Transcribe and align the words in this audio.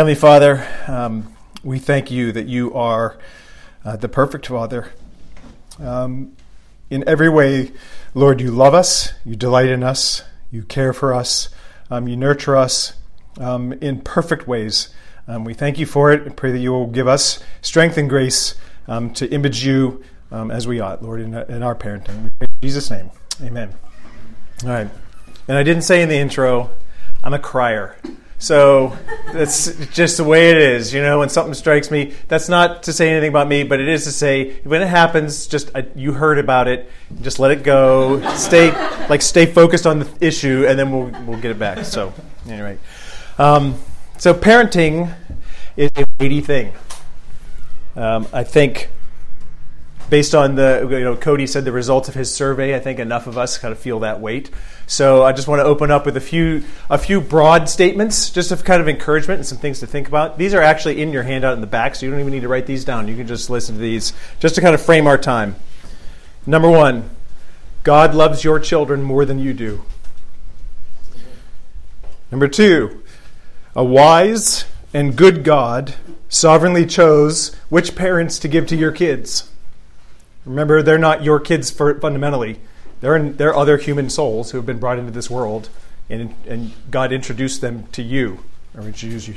Heavenly 0.00 0.14
Father, 0.14 0.66
um, 0.86 1.36
we 1.62 1.78
thank 1.78 2.10
you 2.10 2.32
that 2.32 2.46
you 2.46 2.72
are 2.72 3.18
uh, 3.84 3.96
the 3.98 4.08
perfect 4.08 4.46
Father. 4.46 4.92
Um, 5.78 6.34
in 6.88 7.06
every 7.06 7.28
way, 7.28 7.72
Lord, 8.14 8.40
you 8.40 8.50
love 8.50 8.72
us, 8.72 9.12
you 9.26 9.36
delight 9.36 9.68
in 9.68 9.82
us, 9.82 10.24
you 10.50 10.62
care 10.62 10.94
for 10.94 11.12
us, 11.12 11.50
um, 11.90 12.08
you 12.08 12.16
nurture 12.16 12.56
us 12.56 12.94
um, 13.38 13.74
in 13.74 14.00
perfect 14.00 14.48
ways. 14.48 14.88
Um, 15.28 15.44
we 15.44 15.52
thank 15.52 15.78
you 15.78 15.84
for 15.84 16.10
it 16.10 16.22
and 16.22 16.34
pray 16.34 16.50
that 16.50 16.60
you 16.60 16.70
will 16.70 16.86
give 16.86 17.06
us 17.06 17.44
strength 17.60 17.98
and 17.98 18.08
grace 18.08 18.54
um, 18.88 19.12
to 19.12 19.30
image 19.30 19.62
you 19.62 20.02
as 20.32 20.66
we 20.66 20.80
ought, 20.80 21.02
Lord, 21.02 21.20
in, 21.20 21.34
in 21.34 21.62
our 21.62 21.74
parenting. 21.74 22.32
in 22.40 22.48
Jesus' 22.62 22.90
name, 22.90 23.10
amen. 23.42 23.74
All 24.62 24.70
right. 24.70 24.88
And 25.46 25.58
I 25.58 25.62
didn't 25.62 25.82
say 25.82 26.00
in 26.00 26.08
the 26.08 26.16
intro, 26.16 26.70
I'm 27.22 27.34
a 27.34 27.38
crier. 27.38 27.98
So 28.40 28.96
that's 29.34 29.66
just 29.88 30.16
the 30.16 30.24
way 30.24 30.50
it 30.50 30.56
is. 30.56 30.94
You 30.94 31.02
know, 31.02 31.18
when 31.18 31.28
something 31.28 31.52
strikes 31.52 31.90
me, 31.90 32.14
that's 32.26 32.48
not 32.48 32.84
to 32.84 32.92
say 32.92 33.10
anything 33.10 33.28
about 33.28 33.46
me, 33.46 33.64
but 33.64 33.80
it 33.80 33.88
is 33.88 34.04
to 34.04 34.12
say 34.12 34.54
when 34.62 34.80
it 34.80 34.88
happens, 34.88 35.46
just 35.46 35.70
uh, 35.74 35.82
you 35.94 36.14
heard 36.14 36.38
about 36.38 36.66
it, 36.66 36.90
just 37.20 37.38
let 37.38 37.50
it 37.50 37.62
go. 37.62 38.26
Stay 38.36 38.72
like 39.08 39.20
stay 39.20 39.44
focused 39.44 39.86
on 39.86 39.98
the 39.98 40.08
issue, 40.22 40.64
and 40.66 40.78
then 40.78 40.90
we'll 40.90 41.10
we'll 41.26 41.38
get 41.38 41.50
it 41.50 41.58
back. 41.58 41.84
So 41.84 42.14
anyway, 42.48 42.78
um, 43.38 43.74
so 44.16 44.32
parenting 44.32 45.14
is 45.76 45.90
a 45.96 46.06
weighty 46.18 46.40
thing. 46.40 46.72
Um, 47.94 48.26
I 48.32 48.42
think 48.42 48.88
based 50.08 50.34
on 50.34 50.54
the 50.54 50.86
you 50.90 51.00
know 51.00 51.14
Cody 51.14 51.46
said 51.46 51.66
the 51.66 51.72
results 51.72 52.08
of 52.08 52.14
his 52.14 52.32
survey, 52.34 52.74
I 52.74 52.80
think 52.80 52.98
enough 52.98 53.26
of 53.26 53.36
us 53.36 53.58
kind 53.58 53.72
of 53.72 53.78
feel 53.78 54.00
that 54.00 54.18
weight. 54.18 54.50
So 54.90 55.22
I 55.22 55.30
just 55.30 55.46
want 55.46 55.60
to 55.60 55.64
open 55.64 55.92
up 55.92 56.04
with 56.04 56.16
a 56.16 56.20
few 56.20 56.64
a 56.90 56.98
few 56.98 57.20
broad 57.20 57.68
statements, 57.68 58.28
just 58.28 58.50
of 58.50 58.64
kind 58.64 58.82
of 58.82 58.88
encouragement 58.88 59.38
and 59.38 59.46
some 59.46 59.56
things 59.56 59.78
to 59.78 59.86
think 59.86 60.08
about. 60.08 60.36
These 60.36 60.52
are 60.52 60.60
actually 60.60 61.00
in 61.00 61.12
your 61.12 61.22
handout 61.22 61.54
in 61.54 61.60
the 61.60 61.68
back, 61.68 61.94
so 61.94 62.04
you 62.04 62.10
don't 62.10 62.18
even 62.18 62.32
need 62.32 62.40
to 62.40 62.48
write 62.48 62.66
these 62.66 62.84
down. 62.84 63.06
You 63.06 63.14
can 63.14 63.28
just 63.28 63.48
listen 63.48 63.76
to 63.76 63.80
these 63.80 64.12
just 64.40 64.56
to 64.56 64.60
kind 64.60 64.74
of 64.74 64.82
frame 64.82 65.06
our 65.06 65.16
time. 65.16 65.54
Number 66.44 66.68
one, 66.68 67.08
God 67.84 68.16
loves 68.16 68.42
your 68.42 68.58
children 68.58 69.04
more 69.04 69.24
than 69.24 69.38
you 69.38 69.54
do. 69.54 69.84
Number 72.32 72.48
two, 72.48 73.04
a 73.76 73.84
wise 73.84 74.64
and 74.92 75.14
good 75.14 75.44
God 75.44 75.94
sovereignly 76.28 76.84
chose 76.84 77.54
which 77.68 77.94
parents 77.94 78.40
to 78.40 78.48
give 78.48 78.66
to 78.66 78.76
your 78.76 78.90
kids. 78.90 79.52
Remember, 80.44 80.82
they're 80.82 80.98
not 80.98 81.22
your 81.22 81.38
kids 81.38 81.70
for, 81.70 81.94
They're, 83.00 83.16
in, 83.16 83.36
they're 83.36 83.54
other 83.54 83.78
human 83.78 84.10
souls 84.10 84.50
who 84.50 84.58
have 84.58 84.66
been 84.66 84.78
brought 84.78 84.98
into 84.98 85.10
this 85.10 85.30
world, 85.30 85.68
and, 86.08 86.34
and 86.46 86.72
God 86.90 87.12
introduced 87.12 87.60
them 87.60 87.86
to 87.92 88.02
you, 88.02 88.40
or 88.74 88.82
introduced 88.82 89.28
you, 89.28 89.34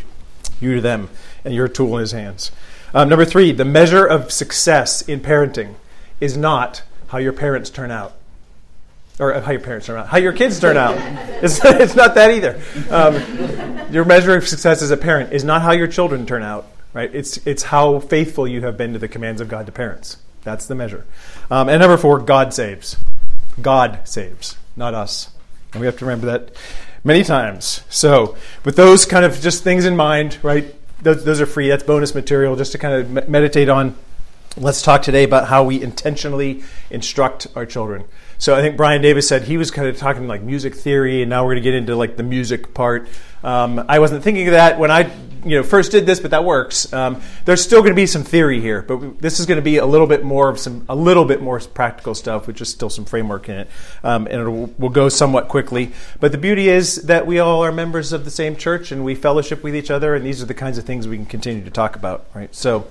you 0.59 0.75
to 0.75 0.81
them, 0.81 1.09
and 1.45 1.53
you're 1.53 1.66
a 1.66 1.70
tool 1.70 1.95
in 1.95 2.02
His 2.02 2.11
hands. 2.11 2.52
Um, 2.94 3.09
number 3.09 3.25
three, 3.25 3.52
the 3.52 3.66
measure 3.66 4.05
of 4.05 4.31
success 4.31 5.02
in 5.02 5.20
parenting 5.20 5.75
is 6.20 6.38
not 6.38 6.83
how 7.08 7.17
your 7.17 7.33
parents 7.33 7.70
turn 7.70 7.89
out. 7.92 8.14
Or 9.20 9.33
how 9.39 9.52
your 9.52 9.61
parents 9.61 9.86
turn 9.86 10.00
out, 10.00 10.08
how 10.08 10.17
your 10.17 10.33
kids 10.33 10.59
turn 10.59 10.77
out. 10.77 10.98
It's, 11.44 11.59
it's 11.66 11.94
not 11.94 12.16
that 12.16 12.31
either. 12.31 12.61
Um, 12.89 13.92
your 13.92 14.05
measure 14.05 14.33
of 14.33 14.48
success 14.48 14.81
as 14.81 14.92
a 14.92 14.98
parent 14.98 15.33
is 15.33 15.44
not 15.44 15.61
how 15.61 15.73
your 15.73 15.88
children 15.88 16.25
turn 16.25 16.42
out, 16.42 16.66
right? 16.94 17.14
It's, 17.14 17.36
it's 17.45 17.64
how 17.64 18.00
faithful 18.00 18.48
you 18.48 18.61
have 18.61 18.77
been 18.77 18.94
to 18.94 19.00
the 19.00 19.09
commands 19.09 19.42
of 19.42 19.50
God 19.50 19.66
to 19.66 19.73
parents. 19.73 20.16
That's 20.44 20.67
the 20.67 20.75
measure. 20.75 21.05
Um, 21.52 21.67
and 21.67 21.81
number 21.81 21.98
four, 21.98 22.20
God 22.20 22.53
saves. 22.53 22.95
God 23.61 23.99
saves, 24.05 24.57
not 24.75 24.93
us. 24.93 25.29
And 25.73 25.81
we 25.81 25.85
have 25.85 25.97
to 25.97 26.05
remember 26.05 26.27
that 26.27 26.55
many 27.03 27.23
times. 27.23 27.81
So, 27.89 28.35
with 28.63 28.75
those 28.75 29.05
kind 29.05 29.25
of 29.25 29.39
just 29.39 29.63
things 29.63 29.85
in 29.85 29.95
mind, 29.95 30.37
right? 30.43 30.73
Those, 31.01 31.23
those 31.25 31.41
are 31.41 31.45
free. 31.45 31.69
That's 31.69 31.83
bonus 31.83 32.15
material 32.15 32.55
just 32.55 32.71
to 32.73 32.77
kind 32.77 33.17
of 33.17 33.29
meditate 33.29 33.69
on. 33.69 33.95
Let's 34.55 34.81
talk 34.81 35.01
today 35.01 35.23
about 35.23 35.47
how 35.47 35.63
we 35.63 35.81
intentionally 35.81 36.63
instruct 36.91 37.47
our 37.55 37.65
children. 37.65 38.05
So 38.37 38.55
I 38.55 38.61
think 38.61 38.77
Brian 38.77 39.02
Davis 39.02 39.27
said 39.27 39.43
he 39.43 39.58
was 39.58 39.71
kind 39.71 39.87
of 39.87 39.97
talking 39.97 40.27
like 40.27 40.43
music 40.43 40.75
theory, 40.75 41.21
and 41.21 41.30
now 41.30 41.43
we're 41.43 41.53
going 41.53 41.63
to 41.63 41.69
get 41.69 41.73
into 41.73 41.95
like 41.95 42.17
the 42.17 42.23
music 42.23 42.73
part. 42.73 43.08
Um, 43.43 43.86
I 43.89 43.99
wasn't 43.99 44.23
thinking 44.23 44.48
of 44.48 44.54
that 44.54 44.80
when 44.80 44.92
I 44.92 45.11
you 45.45 45.58
know 45.58 45.64
first 45.64 45.92
did 45.92 46.05
this, 46.05 46.20
but 46.20 46.31
that 46.31 46.43
works. 46.43 46.92
Um, 46.93 47.21
there's 47.45 47.61
still 47.61 47.81
going 47.81 47.92
to 47.92 47.95
be 47.95 48.05
some 48.05 48.23
theory 48.23 48.61
here, 48.61 48.81
but 48.81 49.20
this 49.20 49.39
is 49.39 49.45
going 49.45 49.58
to 49.58 49.64
be 49.64 49.77
a 49.77 49.86
little 49.86 50.08
bit 50.08 50.23
more 50.23 50.49
of 50.49 50.59
some 50.59 50.86
a 50.89 50.95
little 50.95 51.26
bit 51.26 51.42
more 51.42 51.59
practical 51.59 52.15
stuff, 52.15 52.48
which 52.48 52.61
is 52.61 52.70
still 52.70 52.89
some 52.89 53.05
framework 53.05 53.49
in 53.49 53.55
it, 53.55 53.70
um, 54.04 54.27
and 54.27 54.42
it 54.42 54.80
will 54.80 54.89
go 54.89 55.09
somewhat 55.09 55.48
quickly. 55.48 55.92
But 56.20 56.31
the 56.31 56.37
beauty 56.37 56.70
is 56.70 57.04
that 57.04 57.27
we 57.27 57.39
all 57.39 57.64
are 57.64 57.71
members 57.71 58.14
of 58.14 58.26
the 58.26 58.31
same 58.31 58.55
church, 58.55 58.92
and 58.92 59.04
we 59.04 59.15
fellowship 59.15 59.64
with 59.64 59.75
each 59.75 59.92
other, 59.92 60.15
and 60.15 60.25
these 60.25 60.42
are 60.42 60.45
the 60.45 60.54
kinds 60.54 60.77
of 60.77 60.86
things 60.86 61.08
we 61.08 61.17
can 61.17 61.25
continue 61.25 61.64
to 61.64 61.71
talk 61.71 61.95
about, 61.95 62.25
right? 62.33 62.54
So. 62.54 62.87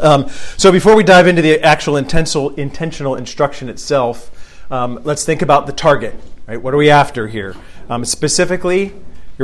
Um, 0.00 0.30
so 0.56 0.72
before 0.72 0.96
we 0.96 1.02
dive 1.04 1.26
into 1.26 1.42
the 1.42 1.60
actual 1.60 1.98
intentional, 1.98 2.54
intentional 2.54 3.14
instruction 3.14 3.68
itself, 3.68 4.30
um, 4.72 5.00
let's 5.04 5.22
think 5.22 5.42
about 5.42 5.66
the 5.66 5.72
target. 5.74 6.14
Right? 6.46 6.60
What 6.60 6.72
are 6.72 6.78
we 6.78 6.88
after 6.88 7.28
here? 7.28 7.54
Um, 7.90 8.06
specifically, 8.06 8.94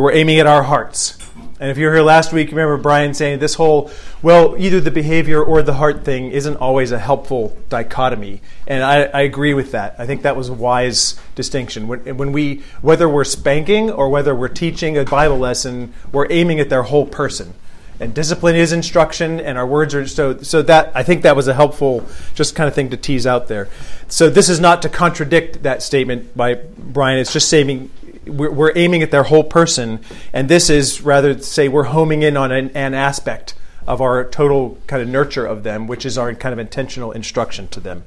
we're 0.03 0.13
aiming 0.13 0.39
at 0.39 0.47
our 0.47 0.63
hearts. 0.63 1.19
And 1.61 1.71
if 1.71 1.79
you 1.79 1.87
were 1.87 1.95
here 1.95 2.03
last 2.03 2.33
week, 2.33 2.51
you 2.51 2.57
remember 2.57 2.81
Brian 2.81 3.15
saying 3.15 3.41
this 3.41 3.55
whole, 3.55 3.91
well, 4.23 4.55
either 4.59 4.81
the 4.81 4.93
behavior 4.93 5.43
or 5.43 5.61
the 5.63 5.75
heart 5.75 6.05
thing 6.05 6.31
isn't 6.31 6.57
always 6.57 6.93
a 6.93 6.99
helpful 6.99 7.57
dichotomy. 7.69 8.41
And 8.69 8.85
I, 8.85 9.05
I 9.05 9.21
agree 9.23 9.55
with 9.55 9.73
that. 9.73 9.97
I 9.99 10.07
think 10.07 10.23
that 10.23 10.37
was 10.37 10.49
a 10.49 10.55
wise 10.55 11.21
distinction. 11.35 11.89
When, 11.89 12.17
when, 12.17 12.33
we, 12.33 12.63
whether 12.81 13.09
we're 13.09 13.25
spanking 13.25 13.91
or 13.91 14.09
whether 14.09 14.37
we're 14.37 14.49
teaching 14.49 14.97
a 14.97 15.05
Bible 15.05 15.39
lesson, 15.39 15.95
we're 16.13 16.31
aiming 16.31 16.61
at 16.61 16.69
their 16.69 16.85
whole 16.85 17.07
person 17.07 17.55
and 18.01 18.15
discipline 18.15 18.55
is 18.55 18.73
instruction 18.73 19.41
and 19.41 19.59
our 19.59 19.67
words 19.67 19.95
are 19.95 20.07
so 20.07 20.41
so 20.43 20.63
that 20.63 20.93
i 20.95 21.03
think 21.03 21.23
that 21.23 21.35
was 21.35 21.49
a 21.49 21.55
helpful 21.55 22.07
just 22.35 22.55
kind 22.55 22.69
of 22.69 22.75
thing 22.75 22.91
to 22.91 22.97
tease 22.97 23.27
out 23.27 23.49
there 23.49 23.69
so 24.07 24.31
this 24.31 24.49
is 24.49 24.61
not 24.61 24.83
to 24.83 24.89
contradict 24.89 25.63
that 25.63 25.83
statement 25.83 26.37
by 26.37 26.55
brian 26.55 27.19
it's 27.19 27.33
just 27.33 27.49
saying 27.49 27.91
we're, 28.29 28.51
we're 28.51 28.73
aiming 28.77 29.03
at 29.03 29.11
their 29.11 29.25
whole 29.25 29.45
person 29.45 30.01
and 30.33 30.49
this 30.49 30.71
is 30.71 31.03
rather 31.03 31.39
say 31.41 31.69
we're 31.69 31.85
homing 31.85 32.23
in 32.23 32.37
on 32.37 32.53
an, 32.53 32.71
an 32.71 32.95
aspect 32.95 33.55
of 33.87 34.01
our 34.01 34.25
total 34.29 34.79
kind 34.87 35.03
of 35.03 35.09
nurture 35.09 35.47
of 35.47 35.63
them 35.63 35.87
which 35.87 36.05
is 36.07 36.19
our 36.19 36.35
kind 36.35 36.53
of 36.53 36.59
intentional 36.59 37.13
instruction 37.13 37.69
to 37.69 37.81
them 37.81 38.05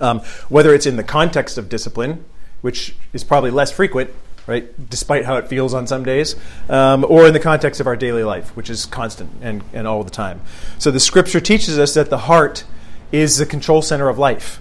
um, 0.00 0.20
whether 0.48 0.74
it's 0.74 0.86
in 0.86 0.96
the 0.96 1.04
context 1.04 1.58
of 1.58 1.68
discipline 1.68 2.24
which 2.60 2.94
is 3.12 3.22
probably 3.22 3.50
less 3.50 3.70
frequent 3.70 4.10
right? 4.46 4.90
Despite 4.90 5.24
how 5.24 5.36
it 5.36 5.48
feels 5.48 5.74
on 5.74 5.86
some 5.86 6.04
days, 6.04 6.36
um, 6.68 7.04
or 7.08 7.26
in 7.26 7.32
the 7.32 7.40
context 7.40 7.80
of 7.80 7.86
our 7.86 7.96
daily 7.96 8.24
life, 8.24 8.54
which 8.56 8.70
is 8.70 8.86
constant 8.86 9.30
and, 9.40 9.62
and 9.72 9.86
all 9.86 10.04
the 10.04 10.10
time. 10.10 10.40
So 10.78 10.90
the 10.90 11.00
scripture 11.00 11.40
teaches 11.40 11.78
us 11.78 11.94
that 11.94 12.10
the 12.10 12.18
heart 12.18 12.64
is 13.12 13.38
the 13.38 13.46
control 13.46 13.80
center 13.80 14.08
of 14.08 14.18
life, 14.18 14.60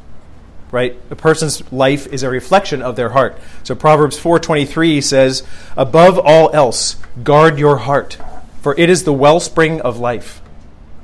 right? 0.74 1.00
A 1.12 1.16
person's 1.16 1.72
life 1.72 2.08
is 2.08 2.24
a 2.24 2.30
reflection 2.32 2.82
of 2.82 2.96
their 2.96 3.10
heart. 3.10 3.38
So 3.64 3.76
Proverbs 3.76 4.18
4:23 4.18 5.00
says, 5.02 5.44
"Above 5.78 6.18
all 6.18 6.50
else, 6.52 6.96
guard 7.24 7.60
your 7.60 7.78
heart, 7.78 8.18
for 8.60 8.74
it 8.76 8.90
is 8.90 9.04
the 9.04 9.14
wellspring 9.14 9.80
of 9.82 10.00
life." 10.00 10.42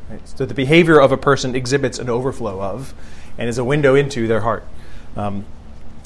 Right? 0.09 0.22
So 0.25 0.44
the 0.44 0.56
behavior 0.56 1.00
of 1.00 1.12
a 1.12 1.18
person 1.18 1.56
exhibits 1.56 2.00
an 2.00 2.09
overflow 2.09 2.59
of, 2.59 2.96
and 3.38 3.47
is 3.47 3.59
a 3.59 3.63
window 3.63 3.94
into 3.94 4.28
their 4.28 4.41
heart. 4.41 4.63
Um, 5.16 5.46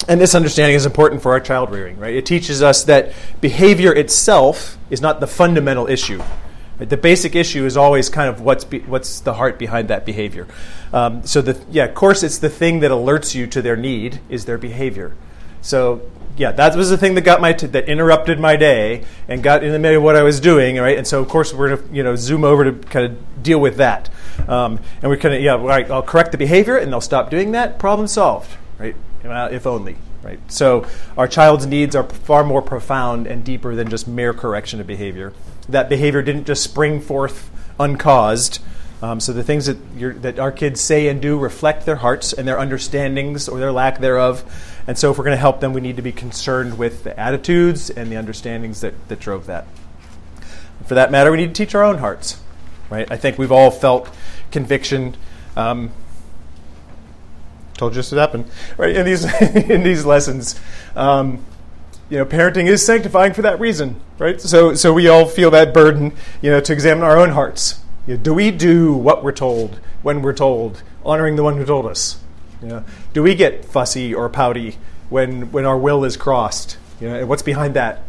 and 0.08 0.20
this 0.20 0.34
understanding 0.34 0.76
is 0.76 0.84
important 0.84 1.22
for 1.22 1.32
our 1.32 1.40
child 1.40 1.70
rearing, 1.70 1.98
right? 1.98 2.14
It 2.14 2.26
teaches 2.26 2.62
us 2.62 2.84
that 2.84 3.12
behavior 3.40 3.94
itself 3.94 4.76
is 4.90 5.00
not 5.00 5.20
the 5.20 5.26
fundamental 5.26 5.86
issue. 5.86 6.20
The 6.78 6.96
basic 6.96 7.36
issue 7.36 7.64
is 7.64 7.76
always 7.76 8.08
kind 8.08 8.28
of 8.28 8.40
what's 8.40 8.64
be, 8.64 8.80
what's 8.80 9.20
the 9.20 9.34
heart 9.34 9.58
behind 9.58 9.88
that 9.88 10.04
behavior. 10.04 10.46
Um, 10.92 11.24
so 11.24 11.40
the 11.40 11.62
yeah, 11.70 11.84
of 11.84 11.94
course, 11.94 12.22
it's 12.22 12.38
the 12.38 12.50
thing 12.50 12.80
that 12.80 12.90
alerts 12.90 13.34
you 13.34 13.46
to 13.48 13.62
their 13.62 13.76
need 13.76 14.20
is 14.28 14.44
their 14.44 14.58
behavior. 14.58 15.14
So 15.62 16.02
yeah, 16.36 16.50
that 16.52 16.76
was 16.76 16.90
the 16.90 16.98
thing 16.98 17.14
that 17.14 17.20
got 17.20 17.40
my 17.40 17.52
t- 17.52 17.68
that 17.68 17.88
interrupted 17.88 18.40
my 18.40 18.56
day 18.56 19.04
and 19.28 19.42
got 19.42 19.62
in 19.62 19.72
the 19.72 19.78
middle 19.78 19.98
of 19.98 20.02
what 20.02 20.16
I 20.16 20.22
was 20.22 20.40
doing, 20.40 20.76
right? 20.76 20.98
And 20.98 21.06
so 21.06 21.20
of 21.20 21.28
course 21.28 21.54
we're 21.54 21.76
gonna 21.76 21.94
you 21.94 22.02
know 22.02 22.16
zoom 22.16 22.42
over 22.44 22.64
to 22.64 22.72
kind 22.88 23.06
of 23.06 23.42
deal 23.42 23.60
with 23.60 23.76
that, 23.76 24.10
um, 24.48 24.80
and 25.00 25.10
we're 25.10 25.16
kind 25.16 25.34
of 25.34 25.40
yeah, 25.40 25.54
right, 25.54 25.88
I'll 25.90 26.02
correct 26.02 26.32
the 26.32 26.38
behavior 26.38 26.76
and 26.76 26.92
they'll 26.92 27.00
stop 27.00 27.30
doing 27.30 27.52
that. 27.52 27.78
Problem 27.78 28.08
solved, 28.08 28.56
right? 28.78 28.96
Well, 29.22 29.46
if 29.52 29.66
only, 29.66 29.96
right? 30.22 30.40
So 30.50 30.86
our 31.16 31.28
child's 31.28 31.66
needs 31.66 31.94
are 31.94 32.02
far 32.02 32.42
more 32.42 32.62
profound 32.62 33.26
and 33.26 33.44
deeper 33.44 33.74
than 33.74 33.88
just 33.88 34.08
mere 34.08 34.34
correction 34.34 34.80
of 34.80 34.86
behavior. 34.86 35.32
That 35.68 35.88
behavior 35.88 36.22
didn't 36.22 36.44
just 36.44 36.62
spring 36.62 37.00
forth 37.00 37.50
uncaused. 37.78 38.60
Um, 39.02 39.20
so 39.20 39.32
the 39.32 39.42
things 39.42 39.66
that, 39.66 40.22
that 40.22 40.38
our 40.38 40.52
kids 40.52 40.80
say 40.80 41.08
and 41.08 41.20
do 41.20 41.38
reflect 41.38 41.84
their 41.84 41.96
hearts 41.96 42.32
and 42.32 42.48
their 42.48 42.58
understandings 42.58 43.48
or 43.48 43.58
their 43.58 43.72
lack 43.72 43.98
thereof. 43.98 44.44
And 44.86 44.98
so 44.98 45.10
if 45.10 45.18
we're 45.18 45.24
going 45.24 45.36
to 45.36 45.40
help 45.40 45.60
them, 45.60 45.72
we 45.72 45.80
need 45.80 45.96
to 45.96 46.02
be 46.02 46.12
concerned 46.12 46.78
with 46.78 47.04
the 47.04 47.18
attitudes 47.18 47.90
and 47.90 48.10
the 48.10 48.16
understandings 48.16 48.80
that, 48.80 49.08
that 49.08 49.20
drove 49.20 49.46
that. 49.46 49.66
For 50.86 50.94
that 50.94 51.10
matter, 51.10 51.30
we 51.30 51.38
need 51.38 51.54
to 51.54 51.64
teach 51.64 51.74
our 51.74 51.84
own 51.84 51.98
hearts, 51.98 52.40
right? 52.90 53.10
I 53.10 53.16
think 53.16 53.38
we've 53.38 53.52
all 53.52 53.70
felt 53.70 54.14
conviction. 54.50 55.16
Um, 55.56 55.92
told 57.76 57.92
you 57.92 57.96
this 57.96 58.10
would 58.12 58.20
happen, 58.20 58.44
right? 58.76 58.94
In 58.94 59.04
these 59.04 59.24
in 59.42 59.82
these 59.82 60.04
lessons, 60.04 60.60
um, 60.94 61.44
you 62.10 62.18
know, 62.18 62.24
parenting 62.24 62.66
is 62.66 62.84
sanctifying 62.84 63.32
for 63.32 63.42
that 63.42 63.58
reason, 63.58 64.00
right? 64.18 64.40
So, 64.40 64.74
so 64.74 64.92
we 64.92 65.08
all 65.08 65.26
feel 65.26 65.50
that 65.52 65.72
burden, 65.72 66.12
you 66.42 66.50
know, 66.50 66.60
to 66.60 66.72
examine 66.72 67.04
our 67.04 67.16
own 67.16 67.30
hearts. 67.30 67.80
You 68.06 68.16
know, 68.16 68.22
do 68.22 68.34
we 68.34 68.50
do 68.50 68.92
what 68.92 69.24
we're 69.24 69.32
told 69.32 69.80
when 70.02 70.22
we're 70.22 70.34
told, 70.34 70.82
honoring 71.04 71.36
the 71.36 71.42
one 71.42 71.56
who 71.56 71.64
told 71.64 71.86
us? 71.86 72.18
You 72.62 72.68
know, 72.68 72.84
do 73.12 73.22
we 73.22 73.34
get 73.34 73.64
fussy 73.64 74.14
or 74.14 74.28
pouty 74.28 74.76
when 75.08 75.52
when 75.52 75.64
our 75.64 75.78
will 75.78 76.04
is 76.04 76.16
crossed? 76.16 76.78
You 77.00 77.08
know, 77.08 77.14
and 77.20 77.28
what's 77.28 77.42
behind 77.42 77.74
that? 77.74 78.02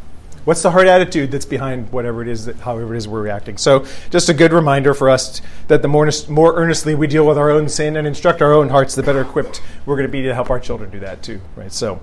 What's 0.46 0.62
the 0.62 0.70
heart 0.70 0.86
attitude 0.86 1.32
that's 1.32 1.46
behind 1.46 1.92
whatever 1.92 2.22
it 2.22 2.28
is 2.28 2.46
that, 2.46 2.58
however 2.58 2.94
it 2.94 2.98
is 3.00 3.08
we're 3.08 3.22
reacting? 3.22 3.58
So, 3.58 3.88
just 4.12 4.30
a 4.30 4.34
good 4.34 4.54
reminder 4.54 4.94
for 4.94 5.10
us 5.10 5.42
that 5.70 5.82
the 5.82 5.88
more, 5.88 6.08
more 6.30 6.56
earnestly 6.56 6.94
we 6.94 7.08
deal 7.08 7.26
with 7.26 7.38
our 7.38 7.50
own 7.50 7.68
sin 7.68 7.98
and 7.98 8.06
instruct 8.06 8.44
our 8.44 8.54
own 8.54 8.70
hearts, 8.70 8.94
the 8.94 9.02
better 9.02 9.22
equipped 9.22 9.62
we're 9.88 9.96
going 9.96 10.08
to 10.08 10.12
be 10.12 10.22
to 10.22 10.36
help 10.36 10.52
our 10.52 10.60
children 10.60 10.92
do 10.92 11.00
that 11.00 11.24
too, 11.24 11.42
right? 11.56 11.72
So, 11.72 12.00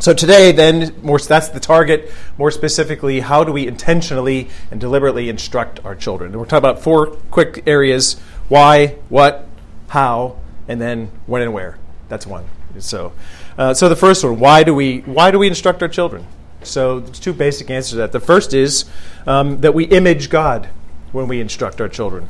so 0.00 0.14
today, 0.14 0.52
then, 0.52 0.94
more, 1.02 1.18
that's 1.18 1.48
the 1.48 1.58
target. 1.58 2.12
More 2.36 2.52
specifically, 2.52 3.20
how 3.20 3.42
do 3.42 3.52
we 3.52 3.66
intentionally 3.66 4.48
and 4.70 4.80
deliberately 4.80 5.28
instruct 5.28 5.84
our 5.84 5.96
children? 5.96 6.30
And 6.30 6.40
we're 6.40 6.46
talking 6.46 6.58
about 6.58 6.82
four 6.82 7.08
quick 7.30 7.64
areas: 7.66 8.18
why, 8.48 8.98
what, 9.08 9.48
how, 9.88 10.36
and 10.68 10.80
then 10.80 11.10
when 11.26 11.42
and 11.42 11.52
where. 11.52 11.78
That's 12.08 12.26
one. 12.26 12.44
So, 12.78 13.12
uh, 13.56 13.74
so 13.74 13.88
the 13.88 13.96
first 13.96 14.22
one: 14.22 14.38
why 14.38 14.62
do 14.62 14.72
we 14.72 15.00
why 15.00 15.32
do 15.32 15.38
we 15.38 15.48
instruct 15.48 15.82
our 15.82 15.88
children? 15.88 16.26
So 16.62 17.00
there's 17.00 17.20
two 17.20 17.32
basic 17.32 17.70
answers 17.70 17.90
to 17.90 17.96
that. 17.96 18.12
The 18.12 18.20
first 18.20 18.54
is 18.54 18.84
um, 19.26 19.60
that 19.60 19.74
we 19.74 19.84
image 19.84 20.30
God 20.30 20.68
when 21.12 21.26
we 21.26 21.40
instruct 21.40 21.80
our 21.80 21.88
children. 21.88 22.28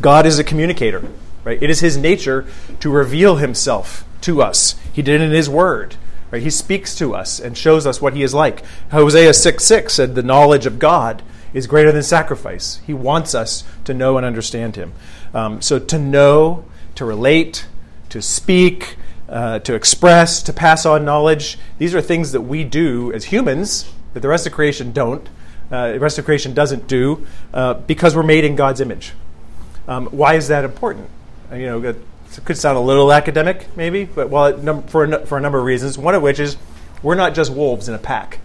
God 0.00 0.26
is 0.26 0.38
a 0.38 0.44
communicator, 0.44 1.02
right? 1.44 1.62
It 1.62 1.70
is 1.70 1.80
His 1.80 1.96
nature 1.96 2.46
to 2.80 2.90
reveal 2.90 3.36
Himself 3.36 4.04
to 4.22 4.42
us. 4.42 4.76
He 4.92 5.00
did 5.00 5.20
it 5.20 5.24
in 5.24 5.30
His 5.30 5.48
Word. 5.48 5.96
Right? 6.30 6.42
He 6.42 6.50
speaks 6.50 6.94
to 6.96 7.14
us 7.14 7.40
and 7.40 7.56
shows 7.56 7.86
us 7.86 8.02
what 8.02 8.14
he 8.14 8.22
is 8.22 8.34
like. 8.34 8.62
Hosea 8.90 9.32
6 9.34 9.64
6 9.64 9.92
said, 9.92 10.14
The 10.14 10.22
knowledge 10.22 10.66
of 10.66 10.78
God 10.78 11.22
is 11.54 11.66
greater 11.66 11.92
than 11.92 12.02
sacrifice. 12.02 12.80
He 12.86 12.92
wants 12.92 13.34
us 13.34 13.64
to 13.84 13.94
know 13.94 14.16
and 14.16 14.26
understand 14.26 14.76
him. 14.76 14.92
Um, 15.32 15.62
so 15.62 15.78
to 15.78 15.98
know, 15.98 16.64
to 16.96 17.04
relate, 17.04 17.66
to 18.10 18.20
speak, 18.20 18.96
uh, 19.28 19.58
to 19.60 19.74
express, 19.74 20.42
to 20.42 20.52
pass 20.52 20.84
on 20.84 21.04
knowledge, 21.04 21.58
these 21.78 21.94
are 21.94 22.00
things 22.00 22.32
that 22.32 22.42
we 22.42 22.64
do 22.64 23.12
as 23.12 23.26
humans 23.26 23.90
that 24.14 24.20
the 24.20 24.28
rest 24.28 24.46
of 24.46 24.52
creation 24.52 24.92
don't. 24.92 25.28
Uh, 25.70 25.92
the 25.92 26.00
rest 26.00 26.18
of 26.18 26.24
creation 26.24 26.54
doesn't 26.54 26.86
do 26.86 27.26
uh, 27.52 27.74
because 27.74 28.16
we're 28.16 28.22
made 28.22 28.44
in 28.44 28.56
God's 28.56 28.80
image. 28.80 29.12
Um, 29.86 30.06
why 30.06 30.34
is 30.34 30.48
that 30.48 30.64
important? 30.64 31.08
You 31.52 31.66
know, 31.66 31.94
it 32.38 32.44
could 32.44 32.56
sound 32.56 32.78
a 32.78 32.80
little 32.80 33.12
academic, 33.12 33.66
maybe, 33.76 34.04
but 34.04 34.30
for 34.88 35.04
a, 35.04 35.26
for 35.26 35.38
a 35.38 35.40
number 35.40 35.58
of 35.58 35.64
reasons. 35.64 35.98
One 35.98 36.14
of 36.14 36.22
which 36.22 36.38
is 36.38 36.56
we're 37.02 37.16
not 37.16 37.34
just 37.34 37.52
wolves 37.52 37.88
in 37.88 37.94
a 37.94 37.98
pack. 37.98 38.38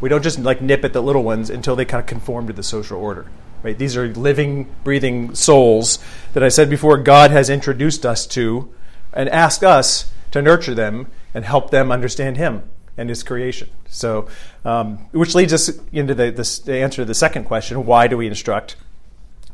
We 0.00 0.08
don't 0.08 0.22
just 0.22 0.38
like 0.38 0.62
nip 0.62 0.84
at 0.84 0.92
the 0.92 1.02
little 1.02 1.22
ones 1.22 1.50
until 1.50 1.76
they 1.76 1.84
kind 1.84 2.00
of 2.00 2.06
conform 2.06 2.46
to 2.46 2.52
the 2.52 2.62
social 2.62 2.98
order. 2.98 3.26
Right? 3.62 3.78
These 3.78 3.96
are 3.96 4.08
living, 4.08 4.74
breathing 4.84 5.34
souls 5.34 5.98
that 6.32 6.42
I 6.42 6.48
said 6.48 6.70
before 6.70 6.96
God 6.98 7.30
has 7.30 7.50
introduced 7.50 8.06
us 8.06 8.26
to 8.28 8.72
and 9.12 9.28
asked 9.28 9.62
us 9.62 10.10
to 10.30 10.40
nurture 10.40 10.74
them 10.74 11.08
and 11.34 11.44
help 11.44 11.70
them 11.70 11.92
understand 11.92 12.36
Him 12.36 12.62
and 12.96 13.08
His 13.08 13.22
creation. 13.22 13.68
So, 13.88 14.28
um, 14.64 15.08
which 15.12 15.34
leads 15.34 15.52
us 15.52 15.70
into 15.92 16.14
the, 16.14 16.30
the 16.64 16.76
answer 16.78 17.02
to 17.02 17.04
the 17.04 17.14
second 17.14 17.44
question: 17.44 17.84
Why 17.86 18.06
do 18.06 18.16
we 18.16 18.26
instruct? 18.26 18.76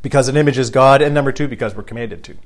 Because 0.01 0.27
an 0.27 0.37
image 0.37 0.57
is 0.57 0.69
God, 0.69 1.01
and 1.01 1.13
number 1.13 1.31
two, 1.31 1.47
because 1.47 1.75
we're 1.75 1.83
commanded 1.83 2.23
to. 2.25 2.37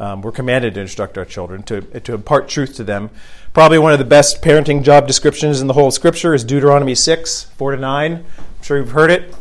Um, 0.00 0.22
we're 0.22 0.32
commanded 0.32 0.74
to 0.74 0.80
instruct 0.80 1.18
our 1.18 1.26
children, 1.26 1.62
to, 1.64 1.82
to 1.82 2.14
impart 2.14 2.48
truth 2.48 2.74
to 2.76 2.84
them. 2.84 3.10
Probably 3.52 3.78
one 3.78 3.92
of 3.92 3.98
the 3.98 4.06
best 4.06 4.40
parenting 4.40 4.82
job 4.82 5.06
descriptions 5.06 5.60
in 5.60 5.66
the 5.66 5.74
whole 5.74 5.90
scripture 5.90 6.32
is 6.32 6.42
Deuteronomy 6.42 6.94
6, 6.94 7.44
4 7.44 7.72
to 7.72 7.76
9. 7.76 8.12
I'm 8.14 8.24
sure 8.62 8.78
you've 8.78 8.92
heard 8.92 9.10
it. 9.10 9.34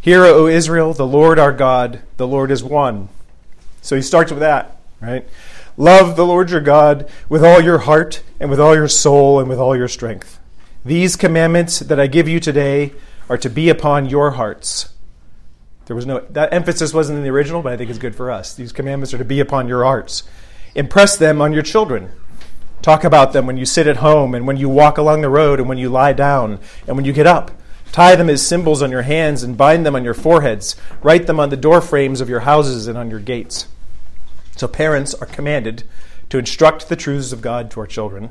Hear, 0.00 0.24
O 0.24 0.46
Israel, 0.46 0.94
the 0.94 1.06
Lord 1.06 1.38
our 1.38 1.52
God, 1.52 2.00
the 2.16 2.26
Lord 2.26 2.50
is 2.50 2.64
one. 2.64 3.10
So 3.82 3.94
he 3.94 4.00
starts 4.00 4.30
with 4.30 4.40
that, 4.40 4.78
right? 5.02 5.28
Love 5.76 6.16
the 6.16 6.24
Lord 6.24 6.50
your 6.50 6.62
God 6.62 7.06
with 7.28 7.44
all 7.44 7.60
your 7.60 7.80
heart 7.80 8.22
and 8.40 8.48
with 8.48 8.58
all 8.58 8.74
your 8.74 8.88
soul 8.88 9.38
and 9.38 9.50
with 9.50 9.58
all 9.58 9.76
your 9.76 9.88
strength. 9.88 10.40
These 10.82 11.16
commandments 11.16 11.78
that 11.80 12.00
I 12.00 12.06
give 12.06 12.26
you 12.26 12.40
today 12.40 12.94
are 13.28 13.36
to 13.36 13.50
be 13.50 13.68
upon 13.68 14.08
your 14.08 14.30
hearts. 14.30 14.94
There 15.90 15.96
was 15.96 16.06
no 16.06 16.20
that 16.30 16.52
emphasis 16.52 16.94
wasn't 16.94 17.18
in 17.18 17.24
the 17.24 17.30
original, 17.30 17.62
but 17.62 17.72
I 17.72 17.76
think 17.76 17.90
it's 17.90 17.98
good 17.98 18.14
for 18.14 18.30
us. 18.30 18.54
These 18.54 18.70
commandments 18.70 19.12
are 19.12 19.18
to 19.18 19.24
be 19.24 19.40
upon 19.40 19.66
your 19.66 19.82
hearts. 19.82 20.22
Impress 20.76 21.16
them 21.16 21.42
on 21.42 21.52
your 21.52 21.64
children. 21.64 22.12
Talk 22.80 23.02
about 23.02 23.32
them 23.32 23.44
when 23.44 23.56
you 23.56 23.64
sit 23.64 23.88
at 23.88 23.96
home 23.96 24.32
and 24.32 24.46
when 24.46 24.56
you 24.56 24.68
walk 24.68 24.98
along 24.98 25.22
the 25.22 25.28
road 25.28 25.58
and 25.58 25.68
when 25.68 25.78
you 25.78 25.88
lie 25.88 26.12
down 26.12 26.60
and 26.86 26.94
when 26.94 27.04
you 27.04 27.12
get 27.12 27.26
up. 27.26 27.50
Tie 27.90 28.14
them 28.14 28.30
as 28.30 28.46
symbols 28.46 28.82
on 28.82 28.92
your 28.92 29.02
hands 29.02 29.42
and 29.42 29.56
bind 29.56 29.84
them 29.84 29.96
on 29.96 30.04
your 30.04 30.14
foreheads. 30.14 30.76
Write 31.02 31.26
them 31.26 31.40
on 31.40 31.50
the 31.50 31.56
door 31.56 31.80
frames 31.80 32.20
of 32.20 32.28
your 32.28 32.46
houses 32.46 32.86
and 32.86 32.96
on 32.96 33.10
your 33.10 33.18
gates. 33.18 33.66
So 34.54 34.68
parents 34.68 35.12
are 35.14 35.26
commanded 35.26 35.82
to 36.28 36.38
instruct 36.38 36.88
the 36.88 36.94
truths 36.94 37.32
of 37.32 37.42
God 37.42 37.68
to 37.72 37.80
our 37.80 37.88
children, 37.88 38.30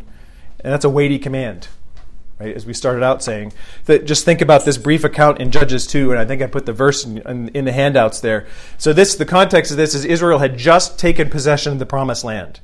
and 0.61 0.71
that's 0.71 0.85
a 0.85 0.89
weighty 0.89 1.19
command 1.19 1.67
right? 2.39 2.55
As 2.55 2.65
we 2.65 2.73
started 2.73 3.03
out 3.03 3.21
saying, 3.21 3.53
that 3.85 4.05
just 4.05 4.25
think 4.25 4.41
about 4.41 4.65
this 4.65 4.77
brief 4.77 5.03
account 5.03 5.39
in 5.39 5.51
Judges 5.51 5.85
2, 5.87 6.11
and 6.11 6.19
I 6.19 6.25
think 6.25 6.41
I 6.41 6.47
put 6.47 6.65
the 6.65 6.73
verse 6.73 7.05
in, 7.05 7.17
in, 7.19 7.49
in, 7.49 7.65
the 7.65 7.71
handouts 7.71 8.21
there. 8.21 8.47
So 8.77 8.93
this, 8.93 9.15
the 9.15 9.25
context 9.25 9.71
of 9.71 9.77
this 9.77 9.93
is 9.93 10.05
Israel 10.05 10.39
had 10.39 10.57
just 10.57 10.97
taken 10.97 11.29
possession 11.29 11.73
of 11.73 11.79
the 11.79 11.85
promised 11.85 12.23
land, 12.23 12.61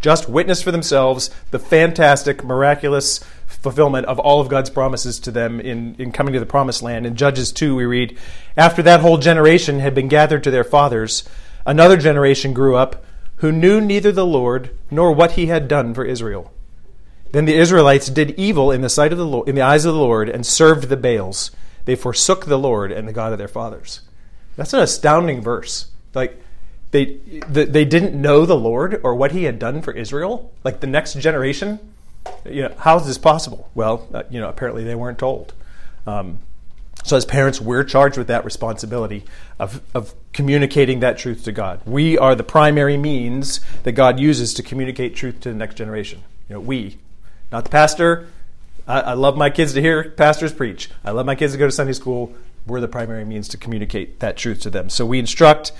just 0.00 0.28
witnessed 0.28 0.64
for 0.64 0.72
themselves 0.72 1.30
the 1.50 1.58
fantastic, 1.58 2.42
miraculous 2.42 3.20
fulfillment 3.46 4.06
of 4.06 4.18
all 4.18 4.40
of 4.40 4.48
God's 4.48 4.70
promises 4.70 5.18
to 5.20 5.30
them 5.30 5.60
in, 5.60 5.94
in 5.98 6.12
coming 6.12 6.32
to 6.32 6.40
the 6.40 6.46
promised 6.46 6.82
land. 6.82 7.06
In 7.06 7.16
Judges 7.16 7.52
2, 7.52 7.74
we 7.74 7.84
read, 7.84 8.16
After 8.56 8.82
that 8.82 9.00
whole 9.00 9.18
generation 9.18 9.80
had 9.80 9.94
been 9.94 10.08
gathered 10.08 10.44
to 10.44 10.50
their 10.50 10.64
fathers, 10.64 11.28
another 11.66 11.96
generation 11.96 12.54
grew 12.54 12.76
up 12.76 13.04
who 13.36 13.52
knew 13.52 13.80
neither 13.80 14.10
the 14.10 14.26
Lord 14.26 14.70
nor 14.90 15.12
what 15.12 15.32
he 15.32 15.46
had 15.46 15.68
done 15.68 15.94
for 15.94 16.04
Israel. 16.04 16.52
Then 17.32 17.44
the 17.44 17.56
Israelites 17.56 18.08
did 18.08 18.38
evil 18.38 18.70
in 18.70 18.80
the 18.80 18.88
sight 18.88 19.12
of 19.12 19.18
the 19.18 19.26
Lord, 19.26 19.48
in 19.48 19.54
the 19.54 19.62
eyes 19.62 19.84
of 19.84 19.94
the 19.94 20.00
Lord 20.00 20.28
and 20.28 20.46
served 20.46 20.88
the 20.88 20.96
Baals. 20.96 21.50
They 21.84 21.94
forsook 21.94 22.46
the 22.46 22.58
Lord 22.58 22.92
and 22.92 23.06
the 23.06 23.12
God 23.12 23.32
of 23.32 23.38
their 23.38 23.48
fathers. 23.48 24.00
That's 24.56 24.72
an 24.72 24.80
astounding 24.80 25.40
verse. 25.40 25.86
Like 26.14 26.42
they 26.90 27.18
they 27.48 27.84
didn't 27.84 28.20
know 28.20 28.46
the 28.46 28.56
Lord 28.56 29.00
or 29.02 29.14
what 29.14 29.32
He 29.32 29.44
had 29.44 29.58
done 29.58 29.82
for 29.82 29.92
Israel. 29.92 30.52
Like 30.64 30.80
the 30.80 30.86
next 30.86 31.14
generation, 31.14 31.78
you 32.44 32.62
know, 32.62 32.74
how 32.78 32.96
is 32.98 33.06
this 33.06 33.18
possible? 33.18 33.70
Well, 33.74 34.08
uh, 34.12 34.22
you 34.30 34.40
know, 34.40 34.48
apparently 34.48 34.84
they 34.84 34.94
weren't 34.94 35.18
told. 35.18 35.52
Um, 36.06 36.38
so 37.04 37.16
as 37.16 37.24
parents, 37.24 37.60
we're 37.60 37.84
charged 37.84 38.18
with 38.18 38.26
that 38.26 38.44
responsibility 38.44 39.24
of, 39.58 39.80
of 39.94 40.14
communicating 40.32 41.00
that 41.00 41.16
truth 41.16 41.44
to 41.44 41.52
God. 41.52 41.80
We 41.86 42.18
are 42.18 42.34
the 42.34 42.44
primary 42.44 42.96
means 42.96 43.60
that 43.84 43.92
God 43.92 44.18
uses 44.18 44.52
to 44.54 44.62
communicate 44.62 45.14
truth 45.14 45.40
to 45.40 45.50
the 45.50 45.54
next 45.54 45.76
generation. 45.76 46.22
You 46.48 46.56
know, 46.56 46.60
we, 46.60 46.98
not 47.50 47.64
the 47.64 47.70
pastor. 47.70 48.28
I, 48.86 49.00
I 49.00 49.12
love 49.14 49.36
my 49.36 49.50
kids 49.50 49.72
to 49.74 49.80
hear 49.80 50.10
pastors 50.10 50.52
preach. 50.52 50.90
I 51.04 51.10
love 51.10 51.26
my 51.26 51.34
kids 51.34 51.52
to 51.52 51.58
go 51.58 51.66
to 51.66 51.72
Sunday 51.72 51.92
school. 51.92 52.34
We're 52.66 52.80
the 52.80 52.88
primary 52.88 53.24
means 53.24 53.48
to 53.48 53.56
communicate 53.56 54.20
that 54.20 54.36
truth 54.36 54.60
to 54.60 54.70
them. 54.70 54.90
So 54.90 55.06
we 55.06 55.18
instruct 55.18 55.72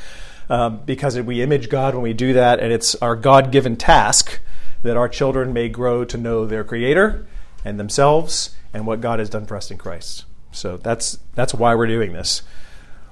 um, 0.49 0.81
because 0.85 1.19
we 1.21 1.43
image 1.43 1.69
God 1.69 1.95
when 1.95 2.03
we 2.03 2.15
do 2.15 2.33
that, 2.33 2.61
and 2.61 2.73
it's 2.73 2.95
our 2.97 3.17
God 3.17 3.53
given 3.53 3.77
task 3.77 4.41
that 4.83 4.97
our 4.97 5.09
children 5.09 5.53
may 5.53 5.69
grow 5.69 6.05
to 6.05 6.17
know 6.17 6.47
their 6.47 6.65
Creator 6.65 7.27
and 7.65 7.79
themselves 7.79 8.57
and 8.73 8.87
what 8.87 9.01
God 9.01 9.19
has 9.19 9.29
done 9.29 9.47
for 9.47 9.57
us 9.57 9.71
in 9.71 9.79
Christ. 9.79 10.25
So 10.53 10.77
that's 10.77 11.19
that's 11.35 11.53
why 11.53 11.75
we're 11.75 11.87
doing 11.87 12.13
this. 12.13 12.43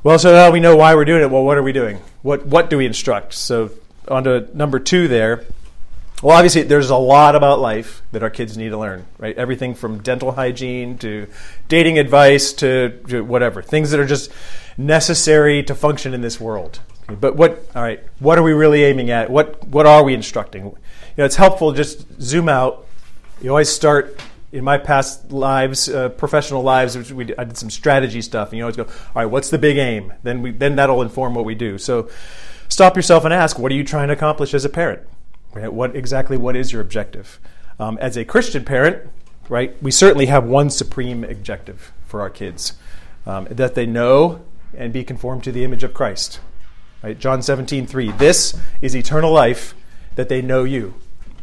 Well, 0.03 0.19
so 0.19 0.33
now 0.33 0.51
we 0.51 0.61
know 0.61 0.77
why 0.77 0.95
we're 0.95 1.05
doing 1.05 1.23
it. 1.23 1.31
Well, 1.31 1.45
what 1.45 1.59
are 1.59 1.63
we 1.63 1.73
doing? 1.73 1.99
What 2.23 2.47
what 2.47 2.71
do 2.71 2.79
we 2.79 2.87
instruct? 2.87 3.35
So 3.35 3.71
on 4.09 4.25
to 4.25 4.49
number 4.57 4.79
two 4.79 5.09
there. 5.09 5.45
Well, 6.23 6.35
obviously, 6.35 6.62
there's 6.62 6.88
a 6.88 6.96
lot 6.96 7.35
about 7.35 7.61
life 7.61 8.02
that 8.12 8.23
our 8.23 8.30
kids 8.30 8.56
need 8.56 8.70
to 8.70 8.78
learn, 8.78 9.04
right? 9.18 9.37
Everything 9.37 9.75
from 9.75 10.02
dental 10.02 10.32
hygiene 10.32 10.96
to 10.99 11.28
dating 11.68 11.99
advice 11.99 12.54
to, 12.54 13.23
whatever 13.26 13.61
things 13.61 13.90
that 13.90 14.00
are 14.00 14.06
just 14.06 14.32
necessary 14.78 15.62
to 15.64 15.75
function 15.75 16.14
in 16.14 16.23
this 16.23 16.40
world. 16.40 16.80
Okay, 17.04 17.16
but 17.16 17.37
what? 17.37 17.66
All 17.75 17.82
right, 17.82 18.02
what 18.18 18.38
are 18.38 18.42
we 18.42 18.52
really 18.52 18.82
aiming 18.82 19.11
at? 19.11 19.28
What 19.28 19.68
what 19.68 19.85
are 19.85 20.02
we 20.02 20.14
instructing? 20.14 20.64
You 20.64 20.75
know, 21.18 21.25
it's 21.26 21.37
helpful 21.37 21.73
just 21.73 22.06
zoom 22.20 22.49
out. 22.49 22.87
You 23.42 23.50
always 23.50 23.68
start 23.68 24.18
in 24.52 24.64
my 24.64 24.78
past 24.78 25.32
lives, 25.32 25.88
uh, 25.88 26.08
professional 26.08 26.62
lives, 26.62 27.12
we, 27.12 27.37
I 27.37 27.44
did 27.44 27.58
some 27.58 27.68
strategy 27.68 28.23
stuff, 28.23 28.50
and 28.50 28.58
you 28.58 28.64
always 28.64 28.76
go, 28.76 28.85
all 28.85 28.90
right, 29.16 29.26
what's 29.26 29.50
the 29.50 29.58
big 29.58 29.76
aim? 29.76 30.14
Then 30.23 30.40
we 30.40 30.50
then 30.50 30.76
that'll 30.76 31.02
inform 31.02 31.35
what 31.35 31.44
we 31.44 31.54
do. 31.54 31.76
So 31.76 32.08
stop 32.68 32.96
yourself 32.96 33.25
and 33.25 33.35
ask, 33.35 33.58
what 33.58 33.70
are 33.70 33.75
you 33.75 33.85
trying 33.85 34.08
to 34.08 34.14
accomplish 34.14 34.54
as 34.54 34.64
a 34.64 34.70
parent? 34.70 35.02
Right? 35.57 35.73
What 35.73 35.97
exactly 35.97 36.37
what 36.37 36.57
is 36.57 36.73
your 36.73 36.83
objective? 36.83 37.41
Um, 37.79 37.99
as 37.99 38.17
a 38.17 38.25
Christian 38.25 38.65
parent, 38.65 39.11
right, 39.49 39.81
we 39.83 39.91
certainly 39.91 40.27
have 40.27 40.45
one 40.45 40.71
supreme 40.71 41.25
objective 41.25 41.93
for 42.07 42.21
our 42.21 42.31
kids, 42.31 42.75
um, 43.27 43.47
that 43.51 43.75
they 43.75 43.87
know 43.87 44.43
and 44.77 44.93
be 44.93 45.05
conformed 45.05 45.45
to 45.45 45.53
the 45.53 45.65
image 45.65 45.83
of 45.83 45.95
Christ. 45.95 46.41
Right? 47.03 47.19
John 47.19 47.43
17, 47.43 47.87
3. 47.87 48.13
This 48.13 48.59
is 48.81 48.95
eternal 48.95 49.33
life, 49.33 49.75
that 50.17 50.29
they 50.29 50.43
know 50.43 50.65
you, 50.65 50.95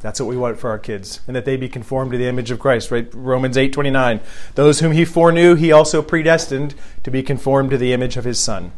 That's 0.01 0.19
what 0.19 0.27
we 0.27 0.35
want 0.35 0.59
for 0.59 0.69
our 0.69 0.79
kids, 0.79 1.21
and 1.27 1.35
that 1.35 1.45
they 1.45 1.55
be 1.55 1.69
conformed 1.69 2.11
to 2.11 2.17
the 2.17 2.27
image 2.27 2.51
of 2.51 2.59
Christ. 2.59 2.91
Right? 2.91 3.07
Romans 3.13 3.57
eight 3.57 3.71
twenty 3.71 3.89
nine. 3.89 4.19
Those 4.55 4.81
whom 4.81 4.91
He 4.91 5.05
foreknew, 5.05 5.55
He 5.55 5.71
also 5.71 6.01
predestined 6.01 6.75
to 7.03 7.09
be 7.09 7.23
conformed 7.23 7.69
to 7.69 7.77
the 7.77 7.93
image 7.93 8.17
of 8.17 8.25
His 8.25 8.37
Son. 8.37 8.73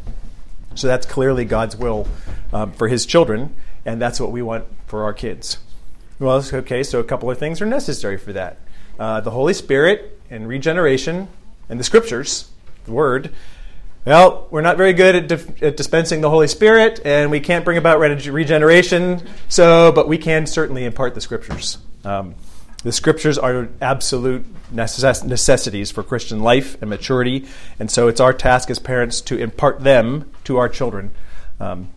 So 0.75 0.85
that's 0.85 1.05
clearly 1.07 1.43
God's 1.43 1.75
will 1.75 2.07
um, 2.53 2.73
for 2.73 2.89
His 2.89 3.07
children, 3.07 3.55
and 3.85 3.99
that's 3.99 4.19
what 4.19 4.31
we 4.31 4.43
want 4.43 4.65
for 4.95 5.03
our 5.03 5.13
kids. 5.13 5.57
Well, 6.19 6.41
okay. 6.53 6.81
So 6.81 7.01
a 7.01 7.03
couple 7.03 7.29
of 7.29 7.37
things 7.37 7.59
are 7.61 7.65
necessary 7.65 8.17
for 8.17 8.31
that: 8.31 8.59
uh, 8.97 9.19
the 9.19 9.31
Holy 9.31 9.53
Spirit 9.53 10.17
and 10.29 10.47
regeneration, 10.47 11.27
and 11.67 11.77
the 11.77 11.83
Scriptures, 11.83 12.49
the 12.85 12.93
Word. 12.93 13.33
Well, 14.05 14.47
we're 14.51 14.61
not 14.61 14.77
very 14.77 14.93
good 14.93 15.15
at, 15.15 15.27
dif- 15.27 15.61
at, 15.61 15.75
dispensing 15.75 16.21
the 16.21 16.29
Holy 16.29 16.47
Spirit, 16.47 17.01
and 17.03 17.29
we 17.29 17.41
can't 17.41 17.65
bring 17.65 17.77
about 17.77 17.99
re- 17.99 18.29
regeneration. 18.29 19.27
So, 19.49 19.91
but 19.91 20.07
we 20.07 20.17
can 20.17 20.47
certainly 20.47 20.85
impart 20.85 21.13
the 21.13 21.21
Scriptures. 21.21 21.77
Um, 22.05 22.35
the 22.83 22.93
Scriptures 22.93 23.37
are 23.37 23.67
absolute 23.81 24.45
necess- 24.73 25.25
necessities 25.25 25.91
for 25.91 26.03
Christian 26.03 26.39
life 26.39 26.77
and 26.79 26.89
maturity, 26.89 27.47
and 27.79 27.91
so 27.91 28.07
it's 28.07 28.21
our 28.21 28.31
task 28.31 28.69
as 28.69 28.79
parents 28.79 29.19
to 29.21 29.37
impart 29.37 29.81
them 29.81 30.31
to 30.45 30.55
our 30.55 30.69
children. 30.69 31.11
Um, 31.59 31.89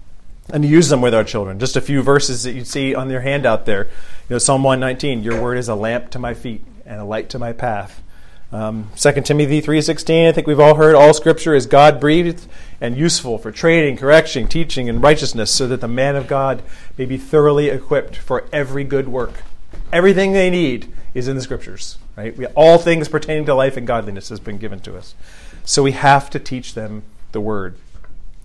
and 0.52 0.64
use 0.64 0.88
them 0.88 1.00
with 1.00 1.14
our 1.14 1.24
children. 1.24 1.58
Just 1.58 1.76
a 1.76 1.80
few 1.80 2.02
verses 2.02 2.42
that 2.44 2.52
you 2.52 2.64
see 2.64 2.94
on 2.94 3.10
your 3.10 3.20
handout 3.20 3.66
there. 3.66 3.84
You 4.28 4.34
know, 4.34 4.38
Psalm 4.38 4.62
119, 4.62 5.22
your 5.22 5.40
word 5.40 5.58
is 5.58 5.68
a 5.68 5.74
lamp 5.74 6.10
to 6.10 6.18
my 6.18 6.34
feet 6.34 6.64
and 6.86 7.00
a 7.00 7.04
light 7.04 7.28
to 7.30 7.38
my 7.38 7.52
path. 7.52 8.02
Um, 8.50 8.90
2 8.96 9.12
Timothy 9.22 9.60
3.16, 9.60 10.26
I 10.26 10.32
think 10.32 10.46
we've 10.46 10.58
all 10.58 10.76
heard, 10.76 10.94
all 10.94 11.12
scripture 11.12 11.54
is 11.54 11.66
God-breathed 11.66 12.46
and 12.80 12.96
useful 12.96 13.36
for 13.36 13.52
training, 13.52 13.98
correction, 13.98 14.48
teaching, 14.48 14.88
and 14.88 15.02
righteousness, 15.02 15.50
so 15.50 15.66
that 15.68 15.82
the 15.82 15.88
man 15.88 16.16
of 16.16 16.26
God 16.26 16.62
may 16.96 17.04
be 17.04 17.18
thoroughly 17.18 17.68
equipped 17.68 18.16
for 18.16 18.48
every 18.50 18.84
good 18.84 19.06
work. 19.06 19.42
Everything 19.92 20.32
they 20.32 20.48
need 20.48 20.90
is 21.12 21.28
in 21.28 21.36
the 21.36 21.42
scriptures, 21.42 21.98
right? 22.16 22.34
We, 22.36 22.46
all 22.46 22.78
things 22.78 23.08
pertaining 23.08 23.44
to 23.46 23.54
life 23.54 23.76
and 23.76 23.86
godliness 23.86 24.30
has 24.30 24.40
been 24.40 24.56
given 24.56 24.80
to 24.80 24.96
us. 24.96 25.14
So 25.64 25.82
we 25.82 25.92
have 25.92 26.30
to 26.30 26.38
teach 26.38 26.72
them 26.72 27.02
the 27.32 27.40
word, 27.42 27.76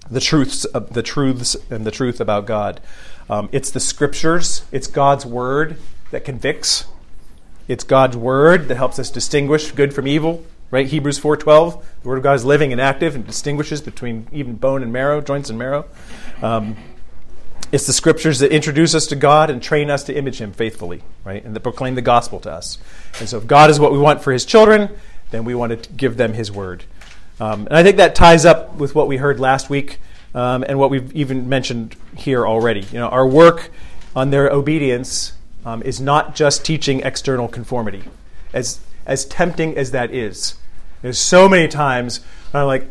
the 0.09 0.19
truths, 0.19 0.65
the 0.73 1.03
truths, 1.03 1.55
and 1.69 1.85
the 1.85 1.91
truth 1.91 2.19
about 2.19 2.45
God. 2.45 2.81
Um, 3.29 3.49
it's 3.51 3.71
the 3.71 3.79
scriptures, 3.79 4.65
it's 4.71 4.87
God's 4.87 5.25
word 5.25 5.77
that 6.11 6.25
convicts, 6.25 6.85
it's 7.67 7.83
God's 7.83 8.17
word 8.17 8.67
that 8.67 8.75
helps 8.75 8.99
us 8.99 9.09
distinguish 9.09 9.71
good 9.71 9.93
from 9.93 10.07
evil, 10.07 10.43
right? 10.71 10.87
Hebrews 10.87 11.19
4:12, 11.19 11.83
the 12.01 12.07
word 12.07 12.17
of 12.17 12.23
God 12.23 12.33
is 12.33 12.45
living 12.45 12.71
and 12.71 12.81
active 12.81 13.15
and 13.15 13.25
distinguishes 13.25 13.81
between 13.81 14.27
even 14.31 14.55
bone 14.55 14.83
and 14.83 14.91
marrow, 14.91 15.21
joints 15.21 15.49
and 15.49 15.57
marrow. 15.57 15.85
Um, 16.41 16.75
it's 17.71 17.87
the 17.87 17.93
scriptures 17.93 18.37
that 18.39 18.51
introduce 18.51 18.93
us 18.93 19.07
to 19.07 19.15
God 19.15 19.49
and 19.49 19.61
train 19.61 19.89
us 19.89 20.03
to 20.03 20.15
image 20.15 20.39
Him 20.39 20.51
faithfully, 20.51 21.01
right? 21.23 21.43
And 21.43 21.55
that 21.55 21.61
proclaim 21.61 21.95
the 21.95 22.03
gospel 22.03 22.39
to 22.41 22.51
us. 22.51 22.77
And 23.19 23.27
so, 23.27 23.37
if 23.37 23.47
God 23.47 23.71
is 23.71 23.79
what 23.79 23.91
we 23.91 23.97
want 23.97 24.21
for 24.21 24.31
His 24.31 24.45
children, 24.45 24.89
then 25.31 25.43
we 25.43 25.55
want 25.55 25.81
to 25.81 25.89
give 25.93 26.17
them 26.17 26.33
His 26.33 26.51
word. 26.51 26.83
Um, 27.39 27.67
and 27.67 27.75
I 27.75 27.83
think 27.83 27.97
that 27.97 28.15
ties 28.15 28.45
up 28.45 28.75
with 28.75 28.95
what 28.95 29.07
we 29.07 29.17
heard 29.17 29.39
last 29.39 29.69
week 29.69 29.99
um, 30.35 30.63
and 30.67 30.79
what 30.79 30.89
we've 30.89 31.13
even 31.15 31.49
mentioned 31.49 31.95
here 32.15 32.45
already. 32.45 32.81
You 32.81 32.99
know, 32.99 33.09
our 33.09 33.27
work 33.27 33.71
on 34.15 34.29
their 34.29 34.49
obedience 34.49 35.33
um, 35.65 35.81
is 35.83 35.99
not 35.99 36.35
just 36.35 36.65
teaching 36.65 37.01
external 37.01 37.47
conformity, 37.47 38.03
as 38.53 38.79
as 39.05 39.25
tempting 39.25 39.77
as 39.77 39.91
that 39.91 40.11
is. 40.11 40.55
There's 41.01 41.19
so 41.19 41.49
many 41.49 41.67
times 41.67 42.21
I'm 42.53 42.67
like, 42.67 42.87